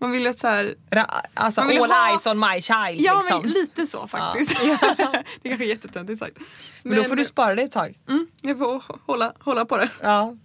Man 0.00 0.10
vill 0.10 0.26
att 0.26 0.38
så 0.38 0.46
här, 0.46 0.74
Ra- 0.90 1.10
alltså 1.34 1.60
all 1.60 1.78
ha- 1.78 2.08
eyes 2.10 2.26
on 2.26 2.38
my 2.38 2.60
child 2.60 3.00
ja 3.00 3.14
liksom. 3.14 3.42
men 3.42 3.50
lite 3.50 3.86
så 3.86 4.06
faktiskt. 4.06 4.50
det 5.42 5.48
kanske 5.48 5.64
är 5.64 5.68
jättetöntigt 5.68 6.18
sagt. 6.18 6.36
Men 6.82 6.96
då 6.96 7.04
får 7.04 7.16
du 7.16 7.24
spara 7.24 7.54
det 7.54 7.62
ett 7.62 7.72
tag. 7.72 7.98
mm, 8.08 8.26
jag 8.42 8.58
får 8.58 8.82
hålla, 9.06 9.32
hålla 9.40 9.64
på 9.64 9.76
det. 9.76 9.88
Ja. 10.02 10.36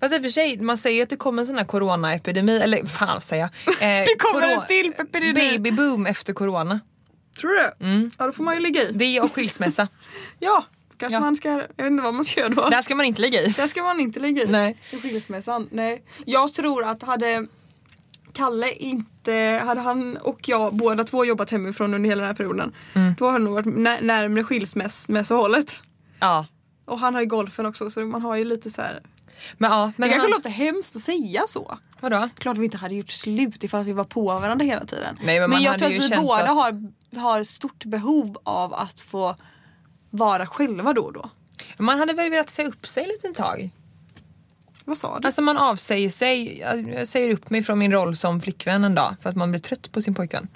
Fast 0.00 0.14
i 0.14 0.18
och 0.18 0.22
för 0.22 0.28
sig, 0.28 0.60
man 0.60 0.78
säger 0.78 1.02
att 1.02 1.10
det 1.10 1.16
kommer 1.16 1.42
en 1.42 1.46
sån 1.46 1.58
här 1.58 1.64
coronaepidemi, 1.64 2.58
eller 2.60 2.86
fan 2.86 3.20
säger 3.20 3.42
jag. 3.66 3.72
Eh, 4.00 4.04
Det 4.06 4.16
kommer 4.18 4.42
en 4.42 4.66
till 4.66 4.92
epidemi. 4.98 5.58
Babyboom 5.58 6.06
efter 6.06 6.32
corona. 6.32 6.80
Tror 7.40 7.50
du 7.50 7.56
det? 7.56 7.74
Ja 8.18 8.26
då 8.26 8.32
får 8.32 8.44
man 8.44 8.54
ju 8.54 8.60
ligga 8.60 8.82
i. 8.82 8.92
Det 8.92 9.20
och 9.20 9.32
skilsmässa. 9.34 9.88
Ja, 10.38 10.64
kanske 10.98 11.16
Ja. 11.16 11.20
man 11.20 11.36
ska, 11.36 11.48
jag 11.50 11.58
vet 11.84 11.86
inte 11.86 12.02
vad 12.02 12.14
man 12.14 12.24
ska 12.24 12.40
göra 12.40 12.48
då. 12.54 12.68
Där 12.68 12.80
ska 12.82 12.94
man 12.94 13.06
inte 13.06 13.22
ligga 13.22 13.42
i. 13.42 13.46
Där 13.56 13.66
ska 13.68 13.82
man 13.82 14.00
inte 14.00 14.20
ligga 14.20 14.42
i. 14.42 14.46
Nej. 14.46 14.76
I 14.90 14.96
skilsmässan. 15.00 15.68
Nej. 15.72 16.02
Jag 16.24 16.52
tror 16.54 16.84
att 16.84 17.02
hade 17.02 17.46
Kalle 18.32 18.72
inte, 18.72 19.60
hade 19.66 19.80
han 19.80 20.16
och 20.16 20.48
jag 20.48 20.74
båda 20.74 21.04
två 21.04 21.24
jobbat 21.24 21.50
hemifrån 21.50 21.94
under 21.94 22.08
hela 22.08 22.20
den 22.20 22.26
här 22.28 22.34
perioden. 22.36 22.74
Mm. 22.94 23.14
Då 23.18 23.26
hade 23.26 23.38
det 23.38 23.44
nog 23.44 23.54
varit 23.54 23.66
när, 23.76 24.00
närmare 24.00 24.44
skilsmässohållet. 24.44 25.74
Ja. 26.20 26.46
Och 26.84 26.98
han 26.98 27.14
har 27.14 27.20
ju 27.20 27.26
golfen 27.26 27.66
också 27.66 27.90
så 27.90 28.00
man 28.00 28.22
har 28.22 28.36
ju 28.36 28.44
lite 28.44 28.70
så 28.70 28.82
här. 28.82 29.00
Men 29.58 29.70
ja, 29.70 29.86
det 29.86 29.92
men 29.96 30.08
kanske 30.10 30.28
han, 30.28 30.30
låter 30.30 30.50
hemskt 30.50 30.96
att 30.96 31.02
säga 31.02 31.42
så. 31.48 31.78
Vadå? 32.00 32.28
Klart 32.38 32.56
vi 32.56 32.64
inte 32.64 32.76
hade 32.76 32.94
gjort 32.94 33.10
slut 33.10 33.64
ifall 33.64 33.84
vi 33.84 33.92
var 33.92 34.04
på 34.04 34.24
varandra 34.26 34.64
hela 34.64 34.84
tiden. 34.84 35.18
Nej, 35.24 35.40
men 35.40 35.50
man 35.50 35.62
jag 35.62 35.78
tror 35.78 35.88
att 35.88 36.10
vi 36.10 36.16
båda 36.16 36.42
att- 36.42 36.48
har, 36.48 36.92
har 37.20 37.44
stort 37.44 37.84
behov 37.84 38.38
av 38.44 38.74
att 38.74 39.00
få 39.00 39.36
vara 40.16 40.46
själva 40.46 40.92
då 40.92 41.02
och 41.02 41.12
då. 41.12 41.30
Man 41.78 41.98
hade 41.98 42.12
väl 42.12 42.30
velat 42.30 42.50
säga 42.50 42.68
upp 42.68 42.86
sig 42.86 43.02
en 43.02 43.08
liten 43.08 43.34
tag. 43.34 43.70
Vad 44.84 44.98
sa 44.98 45.18
du? 45.18 45.26
Alltså 45.26 45.42
man 45.42 45.56
avsäger 45.56 46.10
sig. 46.10 46.58
Jag 46.58 47.08
säger 47.08 47.30
upp 47.30 47.50
mig 47.50 47.62
från 47.62 47.78
min 47.78 47.92
roll 47.92 48.16
som 48.16 48.40
flickvän 48.40 48.84
en 48.84 48.94
dag 48.94 49.14
för 49.22 49.30
att 49.30 49.36
man 49.36 49.50
blir 49.50 49.60
trött 49.60 49.92
på 49.92 50.00
sin 50.02 50.14
pojkvän. 50.14 50.48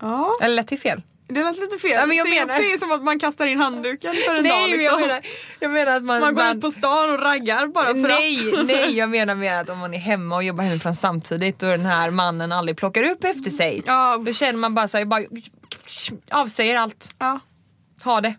ja, 0.00 0.38
Eller 0.42 0.54
lät 0.54 0.68
det 0.68 0.76
fel? 0.76 1.02
det 1.30 1.44
lät 1.44 1.58
lite 1.58 1.78
fel. 1.78 1.90
Ja, 1.90 2.06
men 2.06 2.16
jag 2.16 2.24
upp 2.26 2.34
menar- 2.34 2.54
sig 2.54 2.78
som 2.78 2.92
att 2.92 3.02
man 3.02 3.18
kastar 3.20 3.46
in 3.46 3.58
handduken 3.60 4.14
för 4.26 4.34
en 4.34 4.44
dag. 4.44 4.52
Nej, 4.52 4.70
Liksom. 4.70 5.00
jag, 5.00 5.00
menar, 5.08 5.22
jag 5.60 5.70
menar 5.70 5.92
att 5.96 6.02
man... 6.02 6.20
man 6.20 6.34
går 6.34 6.42
man- 6.42 6.56
ut 6.56 6.62
på 6.62 6.70
stan 6.70 7.10
och 7.14 7.22
raggar 7.22 7.66
bara 7.66 7.84
för 7.86 7.94
nej, 7.94 8.54
att. 8.60 8.66
nej, 8.66 8.96
jag 8.96 9.10
menar 9.18 9.34
med 9.34 9.60
att 9.60 9.68
om 9.68 9.78
man 9.78 9.94
är 9.94 9.98
hemma 9.98 10.36
och 10.36 10.42
jobbar 10.44 10.64
hemifrån 10.64 10.94
samtidigt 10.94 11.62
och 11.62 11.68
den 11.68 11.86
här 11.86 12.10
mannen 12.10 12.52
aldrig 12.52 12.76
plockar 12.76 13.02
upp 13.02 13.24
efter 13.24 13.50
sig. 13.50 13.82
Ja. 13.86 14.18
Då 14.26 14.32
känner 14.32 14.58
man 14.58 14.74
bara 14.74 14.88
så 14.88 14.98
här, 14.98 15.04
bara 15.04 15.24
avsäger 16.30 16.76
allt. 16.78 17.14
Ja. 17.18 17.40
Ha 18.04 18.20
det. 18.20 18.34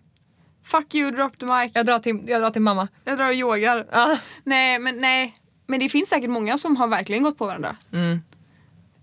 Fuck 0.72 0.96
you, 0.96 1.12
drop 1.12 1.40
the 1.40 1.46
mic. 1.46 1.72
Jag 1.74 1.86
drar 1.86 2.00
till, 2.00 2.20
jag 2.28 2.42
drar 2.42 2.50
till 2.50 2.62
mamma. 2.62 2.88
Jag 3.04 3.18
drar 3.18 3.28
och 3.28 3.34
yogar. 3.34 3.88
Ja. 3.92 4.18
Nej, 4.44 4.80
men 4.80 4.98
nej. 4.98 5.36
Men 5.68 5.80
det 5.80 5.90
finns 5.90 6.10
säkert 6.10 6.30
många 6.30 6.58
som 6.58 6.76
har 6.78 6.88
verkligen 6.88 7.24
gått 7.24 7.38
på 7.38 7.46
varandra. 7.46 7.76
Mm. 7.94 8.20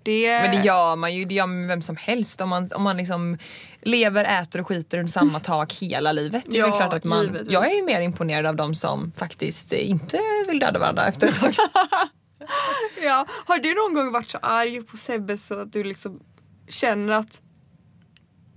Det... 0.02 0.42
Men 0.42 0.50
det 0.56 0.62
gör 0.62 0.96
man 0.96 1.14
ju, 1.14 1.24
det 1.24 1.34
gör 1.34 1.46
man 1.46 1.58
med 1.60 1.68
vem 1.68 1.82
som 1.82 1.96
helst. 1.96 2.40
Om 2.40 2.48
man, 2.48 2.68
om 2.74 2.82
man 2.82 2.96
liksom 2.96 3.38
lever, 3.82 4.42
äter 4.42 4.60
och 4.60 4.66
skiter 4.68 4.98
under 4.98 5.12
samma 5.12 5.40
tak 5.40 5.72
hela 5.72 6.12
livet. 6.12 6.44
Det 6.48 6.58
är 6.58 6.60
Ja, 6.60 6.76
klart 6.78 6.94
att 6.94 7.04
man, 7.04 7.22
givetvis. 7.24 7.50
jag 7.52 7.72
är 7.72 7.76
ju 7.76 7.82
mer 7.84 8.00
imponerad 8.00 8.46
av 8.46 8.56
de 8.56 8.74
som 8.74 9.12
faktiskt 9.16 9.72
inte 9.72 10.20
vill 10.48 10.58
döda 10.58 10.78
varandra 10.78 11.06
efter 11.06 11.26
ett 11.28 11.40
tag. 11.40 11.52
Ja. 13.02 13.26
Har 13.46 13.58
du 13.58 13.74
någon 13.74 13.94
gång 13.94 14.12
varit 14.12 14.30
så 14.30 14.38
arg 14.38 14.82
på 14.82 14.96
Sebbe 14.96 15.38
så 15.38 15.60
att 15.60 15.72
du 15.72 15.84
liksom 15.84 16.20
känner 16.68 17.12
att 17.12 17.40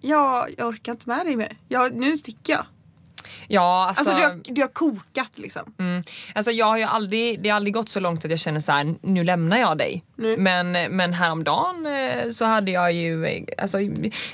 Ja, 0.01 0.47
jag 0.57 0.67
orkar 0.67 0.91
inte 0.91 1.09
med 1.09 1.25
dig 1.25 1.35
mer. 1.35 1.57
Ja, 1.67 1.89
nu 1.93 2.17
sticker 2.17 2.53
jag. 2.53 2.65
Ja, 3.51 3.85
alltså, 3.87 4.11
Alltså 4.11 4.15
du 4.17 4.27
har, 4.27 4.39
du 4.55 4.61
har 4.61 4.67
kokat 4.67 5.31
liksom. 5.35 5.73
mm, 5.79 6.03
alltså 6.35 6.51
jag 6.51 6.65
har 6.65 6.77
ju 6.77 6.83
aldrig, 6.83 7.41
det 7.41 7.49
har 7.49 7.55
aldrig 7.55 7.73
gått 7.73 7.89
så 7.89 7.99
långt 7.99 8.25
att 8.25 8.31
jag 8.31 8.39
känner 8.39 8.59
så 8.59 8.71
här: 8.71 8.95
nu 9.01 9.23
lämnar 9.23 9.57
jag 9.57 9.77
dig. 9.77 10.03
Men, 10.37 10.71
men 10.71 11.13
häromdagen 11.13 11.85
eh, 11.85 12.29
så 12.29 12.45
hade 12.45 12.71
jag 12.71 12.93
ju, 12.93 13.25
eh, 13.25 13.43
alltså, 13.57 13.77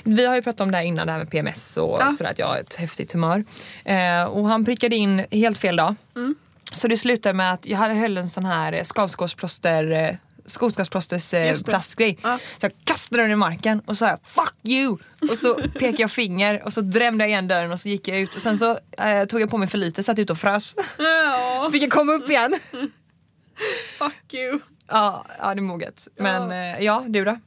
vi 0.02 0.26
har 0.26 0.34
ju 0.34 0.42
pratat 0.42 0.60
om 0.60 0.70
det 0.70 0.76
här 0.76 0.84
innan, 0.84 1.06
det 1.06 1.12
här 1.12 1.18
med 1.18 1.30
PMS 1.30 1.76
och 1.76 1.98
Ja. 2.00 2.10
sådär 2.12 2.30
att 2.30 2.38
jag 2.38 2.46
har 2.46 2.56
ett 2.56 2.74
häftigt 2.74 3.12
humör. 3.12 3.44
Eh, 3.84 4.24
och 4.24 4.46
han 4.48 4.64
prickade 4.64 4.96
in 4.96 5.24
helt 5.30 5.58
fel 5.58 5.76
dag. 5.76 5.94
Mm. 6.16 6.34
Så 6.72 6.88
det 6.88 6.96
slutade 6.96 7.32
med 7.34 7.52
att 7.52 7.66
jag 7.66 7.78
hade 7.78 7.94
höll 7.94 8.18
en 8.18 8.28
sån 8.28 8.44
här 8.44 8.72
eh, 8.72 8.82
skavsårsplåster 8.82 10.18
skogsgasplåsters 10.46 11.34
eh, 11.34 11.52
det. 11.52 11.64
plastgrej. 11.64 12.18
Ja. 12.22 12.38
Så 12.38 12.66
jag 12.66 12.72
kastade 12.84 13.22
den 13.22 13.30
i 13.30 13.36
marken 13.36 13.80
och 13.86 13.98
sa 13.98 14.18
fuck 14.24 14.54
you! 14.64 14.98
Och 15.30 15.38
så 15.38 15.54
pekade 15.78 16.02
jag 16.02 16.10
finger 16.10 16.62
och 16.64 16.72
så 16.72 16.80
drämde 16.80 17.24
jag 17.24 17.28
igen 17.28 17.48
dörren 17.48 17.72
och 17.72 17.80
så 17.80 17.88
gick 17.88 18.08
jag 18.08 18.18
ut 18.18 18.34
och 18.34 18.42
sen 18.42 18.58
så 18.58 18.78
eh, 18.98 19.24
tog 19.24 19.40
jag 19.40 19.50
på 19.50 19.56
mig 19.58 19.68
för 19.68 19.78
lite, 19.78 20.02
satt 20.02 20.18
ute 20.18 20.32
och 20.32 20.38
frös. 20.38 20.76
Ja, 20.98 21.62
Så 21.64 21.70
fick 21.70 21.82
jag 21.82 21.90
komma 21.90 22.12
upp 22.12 22.30
igen. 22.30 22.54
fuck 23.98 24.34
you. 24.34 24.58
Ja, 24.88 25.26
ja 25.38 25.54
det 25.54 25.60
är 25.60 25.62
moget. 25.62 26.08
Men 26.18 26.50
eh, 26.52 26.84
ja, 26.84 27.04
du 27.08 27.24
då? 27.24 27.38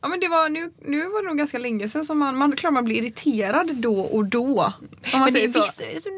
Ja 0.00 0.08
men 0.08 0.20
det 0.20 0.28
var, 0.28 0.48
nu, 0.48 0.72
nu 0.82 1.08
var 1.08 1.22
det 1.22 1.28
nog 1.28 1.38
ganska 1.38 1.58
länge 1.58 1.88
sedan 1.88 2.04
som 2.04 2.18
man, 2.18 2.36
man, 2.36 2.56
klart 2.56 2.72
man 2.72 2.84
blir 2.84 2.96
irriterad 2.96 3.74
då 3.74 4.00
och 4.00 4.24
då. 4.24 4.72
Om 5.12 5.20
man 5.20 5.20
Men 5.20 5.24
det 5.24 5.32
säger 5.32 5.48
är 5.48 5.52
så. 5.52 5.60
visst, 5.60 5.82
alltså, 5.94 6.10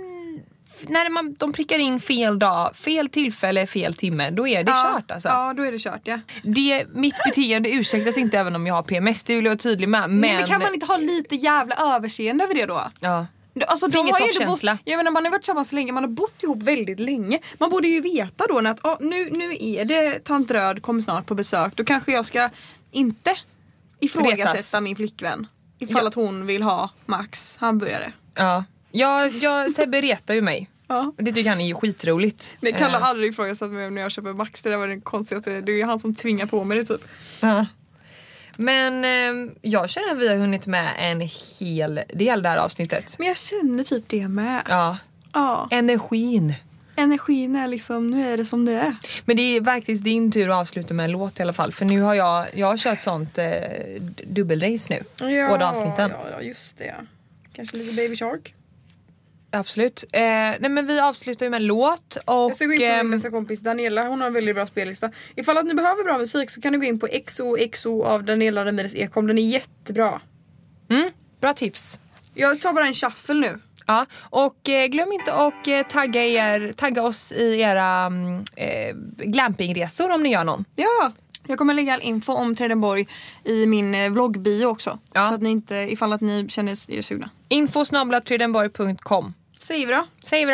när 0.89 1.11
man, 1.11 1.35
de 1.39 1.53
prickar 1.53 1.79
in 1.79 2.01
fel 2.01 2.39
dag, 2.39 2.77
fel 2.77 3.09
tillfälle, 3.09 3.67
fel 3.67 3.95
timme, 3.95 4.31
då 4.31 4.49
är 4.49 4.65
det 4.65 4.71
ja, 4.71 4.93
kört 4.95 5.11
alltså. 5.11 5.29
Ja, 5.29 5.55
då 5.57 5.63
är 5.63 5.73
det 5.73 5.79
kört 5.79 6.01
ja. 6.05 6.21
Det, 6.43 6.87
mitt 6.95 7.15
beteende 7.25 7.71
ursäktas 7.71 8.19
inte 8.19 8.39
även 8.39 8.57
om 8.57 8.67
jag 8.67 8.75
har 8.75 8.83
PMS, 8.83 9.25
det 9.25 9.35
vill 9.35 9.45
jag 9.45 9.51
vara 9.51 9.59
tydlig 9.59 9.89
med. 9.89 10.01
Men, 10.01 10.21
Men, 10.21 10.37
men 10.37 10.47
kan 10.47 10.63
man 10.63 10.75
inte 10.75 10.87
ha 10.87 10.97
lite 10.97 11.37
jävla 11.37 11.75
överseende 11.77 12.45
över 12.45 12.55
det 12.55 12.67
då? 12.67 12.91
Ja. 13.01 13.27
Alltså, 13.67 13.89
de 13.89 13.99
har 13.99 14.21
ju 14.21 14.47
bott, 14.47 14.63
jag 14.85 14.97
menar, 14.97 15.11
man 15.11 15.25
har 15.25 15.31
varit 15.31 15.43
tillsammans 15.43 15.73
länge, 15.73 15.93
man 15.93 16.03
har 16.03 16.11
bott 16.11 16.43
ihop 16.43 16.63
väldigt 16.63 17.01
länge. 17.01 17.39
Man 17.59 17.71
borde 17.71 17.89
ju 17.89 18.01
veta 18.01 18.45
då 18.49 18.59
att 18.69 18.85
ah, 18.85 18.97
nu, 19.01 19.31
nu 19.31 19.57
är 19.61 19.85
det 19.85 20.25
tant 20.25 20.51
Röd 20.51 20.83
kommer 20.83 21.01
snart 21.01 21.27
på 21.27 21.35
besök. 21.35 21.77
Då 21.77 21.85
kanske 21.85 22.13
jag 22.13 22.27
ska 22.27 22.51
inte 22.91 23.37
ifrågasätta 24.01 24.53
Retas. 24.53 24.81
min 24.81 24.97
flickvän. 24.97 25.47
Ifall 25.79 26.03
Ja. 26.03 26.09
att 26.09 26.15
hon 26.15 26.47
vill 26.47 26.63
ha 26.63 26.91
Max 27.07 27.57
hamburgare. 27.57 28.13
Ja. 28.35 28.65
Jag, 28.91 29.31
jag, 29.35 29.71
Sebbe 29.71 30.01
retar 30.01 30.35
ju 30.35 30.41
mig. 30.43 30.71
Ja. 30.89 31.13
Det 31.17 31.33
tycker 31.33 31.51
han 31.51 31.61
är 31.61 31.67
ju 31.67 31.75
skitroligt. 31.75 32.53
Det 32.61 32.73
Kalle 32.73 32.97
Eh, 32.97 33.01
har 33.03 33.09
aldrig 33.09 33.33
ifrågasatt 33.33 33.71
mig 33.71 33.91
när 33.91 34.03
jag 34.03 34.13
köper 34.13 34.33
Max. 34.33 34.63
Det 34.63 34.71
där 34.71 34.77
var 34.77 34.89
det 34.89 35.01
konstigaste. 35.01 35.61
Det 35.61 35.73
är 35.73 35.77
ju 35.77 35.85
han 35.85 35.99
som 35.99 36.15
tvingar 36.15 36.47
på 36.47 36.65
mig 36.65 36.79
det 36.79 36.85
typ. 36.85 37.05
ja. 37.41 37.67
Men 38.61 39.05
eh, 39.05 39.53
jag 39.63 39.91
känner 39.91 40.13
att 40.13 40.19
vi 40.19 40.29
har 40.29 40.37
hunnit 40.37 40.67
med 40.67 40.89
en 40.99 41.21
hel 41.61 42.01
del 42.15 42.43
det 42.43 42.49
här 42.49 42.57
avsnittet. 42.59 43.17
Men 43.19 43.29
jag 43.29 43.37
känner 43.37 43.83
typ 43.83 44.05
det 44.09 44.29
med. 44.29 44.63
Ja. 44.69 44.97
Ja. 45.33 45.69
Energin. 45.71 46.55
Energin 46.97 47.57
är 47.57 47.69
liksom, 47.69 48.11
nu 48.11 48.33
är 48.33 48.37
det 48.37 48.45
som 48.45 48.65
det 48.65 48.73
är. 48.73 48.97
Men 49.25 49.37
det 49.37 49.43
är 49.43 49.65
faktiskt 49.65 50.05
din 50.05 50.33
tur 50.33 50.51
att 50.51 50.57
avsluta 50.57 50.95
med 50.95 51.05
en 51.05 51.11
låt 51.11 51.41
i 51.41 51.43
alla 51.43 51.53
fall. 51.53 51.73
För 51.73 51.85
nu 51.85 52.01
har 52.01 52.15
jag, 52.15 52.47
jag 52.55 52.67
har 52.67 52.77
kört 52.77 52.99
sånt 52.99 53.39
eh, 53.39 53.45
dubbelrace 54.27 54.95
nu. 55.19 55.27
Båda 55.49 55.71
avsnitten. 55.71 56.11
Ja, 56.11 56.27
ja, 56.31 56.43
just 56.43 56.79
det. 56.79 56.95
Kanske 57.53 57.77
lite 57.77 57.93
Baby 57.93 58.17
Shark. 58.17 58.55
Absolut. 59.51 60.05
Eh, 60.13 60.21
nej 60.21 60.69
men 60.69 60.87
vi 60.87 61.01
avslutar 61.01 61.47
ju 61.47 61.51
med 61.51 61.61
en 61.61 61.67
låt 61.67 62.17
och... 62.17 62.35
Jag 62.35 62.57
ska 62.57 62.67
gå 62.67 62.73
in 62.73 62.79
på 62.79 62.85
ehm, 62.85 63.11
min 63.11 63.19
bästa 63.19 63.31
kompis 63.31 63.61
Daniela, 63.61 64.09
hon 64.09 64.21
har 64.21 64.27
en 64.27 64.33
väldigt 64.33 64.55
bra 64.55 64.67
spellista. 64.67 65.11
Ifall 65.37 65.59
att 65.59 65.67
ni 65.67 65.75
behöver 65.75 66.05
bra 66.05 66.19
musik 66.19 66.51
så 66.51 66.61
kan 66.61 66.73
du 66.73 66.79
gå 66.79 66.85
in 66.85 66.99
på 66.99 67.09
XOXO 67.27 68.03
av 68.05 68.25
Daniela 68.25 68.65
Ramirez 68.65 68.95
Ekholm, 68.95 69.27
den 69.27 69.39
är 69.39 69.43
jättebra. 69.49 70.21
mm, 70.91 71.11
bra 71.41 71.55
tips. 71.55 72.01
Jag 72.35 72.61
tar 72.61 72.73
bara 72.73 72.87
en 72.87 72.95
shuffle 72.95 73.35
nu. 73.35 73.59
Ja, 73.87 74.07
och 74.21 74.69
eh, 74.69 74.87
glöm 74.87 75.13
inte 75.13 75.33
att 75.33 75.67
eh, 75.67 75.83
tagga, 75.83 76.25
er, 76.25 76.73
tagga 76.73 77.03
oss 77.03 77.33
i 77.33 77.61
era 77.61 77.87
mm, 78.07 78.45
eh, 78.57 78.95
glampingresor 79.17 80.11
om 80.11 80.23
ni 80.23 80.33
gör 80.33 80.45
någon. 80.45 80.65
Ja! 80.77 81.13
Jag 81.49 81.59
kommer 81.59 81.75
lägga 81.75 81.95
all 81.95 82.03
info 82.03 82.33
om 82.33 82.55
Tredenborg 82.55 83.09
i 83.45 83.67
min 83.67 83.95
eh, 83.95 84.11
vloggbio 84.11 84.67
också. 84.67 84.99
Ja. 85.13 85.29
Så 85.29 85.35
att 85.35 85.43
ni 85.43 85.51
inte, 85.51 85.75
ifall 85.75 86.13
att 86.13 86.21
ni 86.21 86.49
känner 86.49 86.91
er 86.91 87.03
sugna. 87.03 87.31
Info 87.49 87.85
snabel-a-tredenborg.com. 87.85 89.35
Säger 89.61 89.87
vi 89.87 89.93
då. 89.93 90.07
Säger 90.25 90.47
vi 90.47 90.53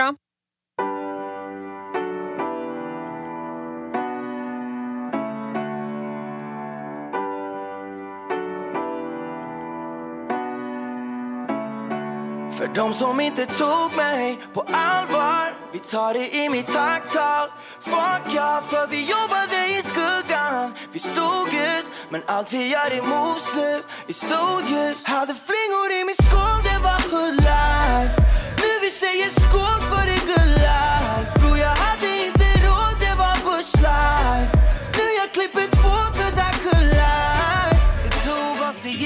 de 12.75 12.93
som 12.93 13.21
inte 13.21 13.47
tog 13.47 13.97
mig 13.97 14.39
på 14.53 14.61
allvar 14.61 15.55
Vi 15.73 15.79
tar 15.79 16.15
det 16.15 16.35
i 16.35 16.49
mitt 16.49 16.67
tacktal. 16.67 17.49
Fuck 17.81 18.35
ja, 18.35 18.63
för 18.69 18.87
vi 18.87 19.01
jobbade 19.15 19.59
i 19.79 19.83
skuggan. 19.83 20.75
Vi 20.93 20.99
stod 20.99 21.49
ut, 21.49 21.87
men 22.09 22.23
allt 22.27 22.53
vi 22.53 22.69
gör 22.69 22.91
är 22.91 23.03
moves 23.03 23.55
nu 23.57 23.83
I 24.07 24.13
solljus. 24.13 25.07
Hade 25.07 25.35
flingor 25.35 25.89
i 26.01 26.05
min 26.05 26.17
skål, 26.27 26.61
det 26.69 26.79
var 26.87 27.01
hood 27.11 27.35
life. 27.35 28.23
Nu 28.63 28.71
vi 28.83 28.91
säger 28.91 29.31
skål 29.41 29.81
för 29.91 30.07
det 30.07 30.21
good 30.27 30.54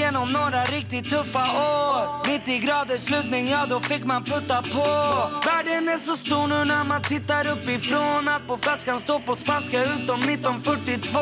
igenom 0.09 0.31
några 0.31 0.63
riktigt 0.63 1.09
tuffa 1.09 1.39
år. 1.39 2.27
90 2.27 2.59
graders 2.59 3.01
slutning, 3.01 3.47
ja 3.47 3.65
då 3.69 3.79
fick 3.79 4.05
man 4.05 4.23
putta 4.23 4.61
på. 4.61 4.85
Världen 5.45 5.89
är 5.89 5.97
så 5.97 6.17
stor 6.17 6.47
nu 6.47 6.65
när 6.65 6.83
man 6.83 7.01
tittar 7.01 7.47
uppifrån. 7.47 8.27
Att 8.27 8.47
på 8.47 8.57
flaskan 8.57 8.99
står 8.99 9.19
på 9.19 9.35
spanska 9.35 9.83
utom 9.83 10.19
1942 10.19 11.19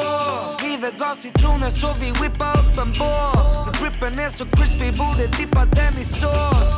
Livet 0.61 0.99
gav 0.99 1.15
citroner 1.15 1.69
så 1.69 1.93
vi 1.99 2.11
whippade 2.11 2.59
upp 2.59 2.77
en 2.77 2.91
båt. 2.99 3.67
Och 3.67 3.73
Grippen 3.79 4.19
är 4.19 4.29
så 4.29 4.45
crispy, 4.45 4.91
borde 4.91 5.27
dippa 5.27 5.65
den 5.65 5.97
i 6.01 6.03
sås 6.03 6.69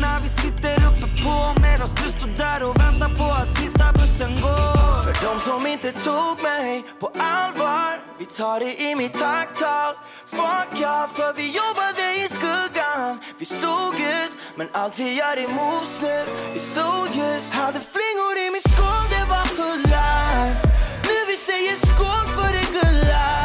när 0.00 0.20
vi 0.20 0.28
sitter 0.28 0.76
uppe 0.88 1.06
på 1.22 1.54
Medan 1.62 1.88
du 2.02 2.08
står 2.16 2.28
där 2.38 2.62
och 2.68 2.76
väntar 2.80 3.08
på 3.20 3.24
att 3.42 3.52
sista 3.52 3.92
bussen 3.92 4.40
går. 4.40 5.02
För 5.04 5.14
de 5.26 5.40
som 5.40 5.66
inte 5.66 5.92
tog 5.92 6.42
mig 6.42 6.82
på 7.00 7.06
allvar 7.06 7.92
Vi 8.18 8.26
tar 8.26 8.60
det 8.60 8.82
i 8.82 8.94
mitt 8.94 9.12
tacktal 9.12 9.92
Fuck 10.26 10.68
ja, 10.82 11.08
för 11.16 11.32
vi 11.36 11.46
jobbade 11.60 12.04
i 12.22 12.28
skuggan. 12.36 13.18
Vi 13.38 13.44
stod 13.44 13.94
ut, 13.94 14.32
men 14.56 14.68
allt 14.72 14.98
vi 14.98 15.14
gör 15.14 15.36
är 15.44 15.48
moves 15.48 15.98
nu. 16.02 16.18
Vi 16.54 16.60
stod 16.60 17.06
ljus 17.18 17.44
Hade 17.52 17.80
flingor 17.94 18.36
i 18.44 18.50
min 18.54 18.64
skål, 18.72 19.04
det 19.14 19.24
var 19.32 19.44
hood 19.58 19.80
life. 19.96 20.62
Nu 21.08 21.16
vi 21.30 21.36
säger 21.36 21.76
skål 21.90 22.26
för 22.36 22.52
det 22.56 22.66
good 22.72 22.98
life 23.12 23.43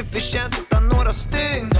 förtjänt 0.00 0.58
utan 0.58 0.88
några 0.88 1.12
stygn. 1.12 1.70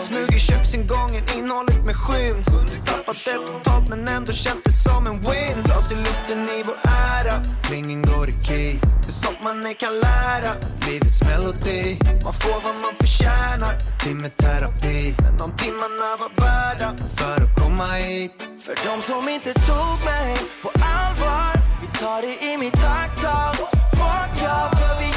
Smug 0.00 0.34
i 0.34 0.40
köksingången, 0.40 1.22
innehållet 1.36 1.84
med 1.86 1.96
skyn. 1.96 2.44
Tappat 2.86 3.16
det 3.24 3.38
totalt 3.52 3.88
men 3.88 4.08
ändå 4.08 4.32
känt 4.32 4.64
det 4.64 4.72
som 4.72 5.06
en 5.06 5.20
win. 5.20 5.62
Glas 5.64 5.92
i 5.92 5.94
luften 5.94 6.48
i 6.58 6.62
vår 6.66 6.76
ära, 6.84 7.42
Ringen 7.70 8.02
går 8.02 8.28
i 8.28 8.32
key 8.44 8.78
Det 9.02 9.08
är 9.08 9.12
sånt 9.12 9.42
man 9.42 9.66
ej 9.66 9.74
kan 9.74 9.94
lära, 10.00 10.52
livets 10.86 11.22
melodi. 11.22 11.98
Man 12.24 12.32
får 12.32 12.60
vad 12.64 12.74
man 12.74 12.94
förtjänar, 13.00 13.74
timmeterapi 14.02 15.14
Men 15.22 15.36
de 15.38 15.56
timmarna 15.56 16.16
var 16.20 16.32
värda 16.44 16.94
för 17.16 17.36
att 17.44 17.54
komma 17.62 17.86
hit. 17.92 18.32
För 18.64 18.74
de 18.86 19.02
som 19.02 19.28
inte 19.28 19.52
tog 19.52 19.96
mig 20.04 20.36
på 20.62 20.68
allvar. 20.68 21.52
Vi 21.82 21.98
tar 21.98 22.22
det 22.22 22.52
i 22.52 22.56
mitt 22.56 22.74
takttal 22.74 23.54
Fuck 24.00 24.42
ja, 24.42 24.70
för 24.78 25.00
vi 25.00 25.09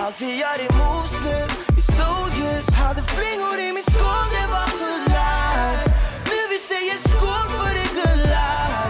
allt 0.00 0.20
vi 0.22 0.36
gör 0.36 0.58
är 0.66 0.72
moves 0.78 1.12
nu. 1.24 1.38
I 1.80 1.82
solljus 1.82 2.66
hade 2.80 3.02
flingor 3.02 3.58
i 3.58 3.72
min 3.72 3.84
skål 3.92 4.26
Det 4.36 4.46
var 4.54 4.68
hood 4.78 5.04
life. 5.16 5.90
Nu 6.30 6.38
vi 6.52 6.58
säger 6.70 6.96
skål 7.08 7.46
för 7.56 7.70
det 7.78 7.88
good 7.98 8.22
life. 8.34 8.89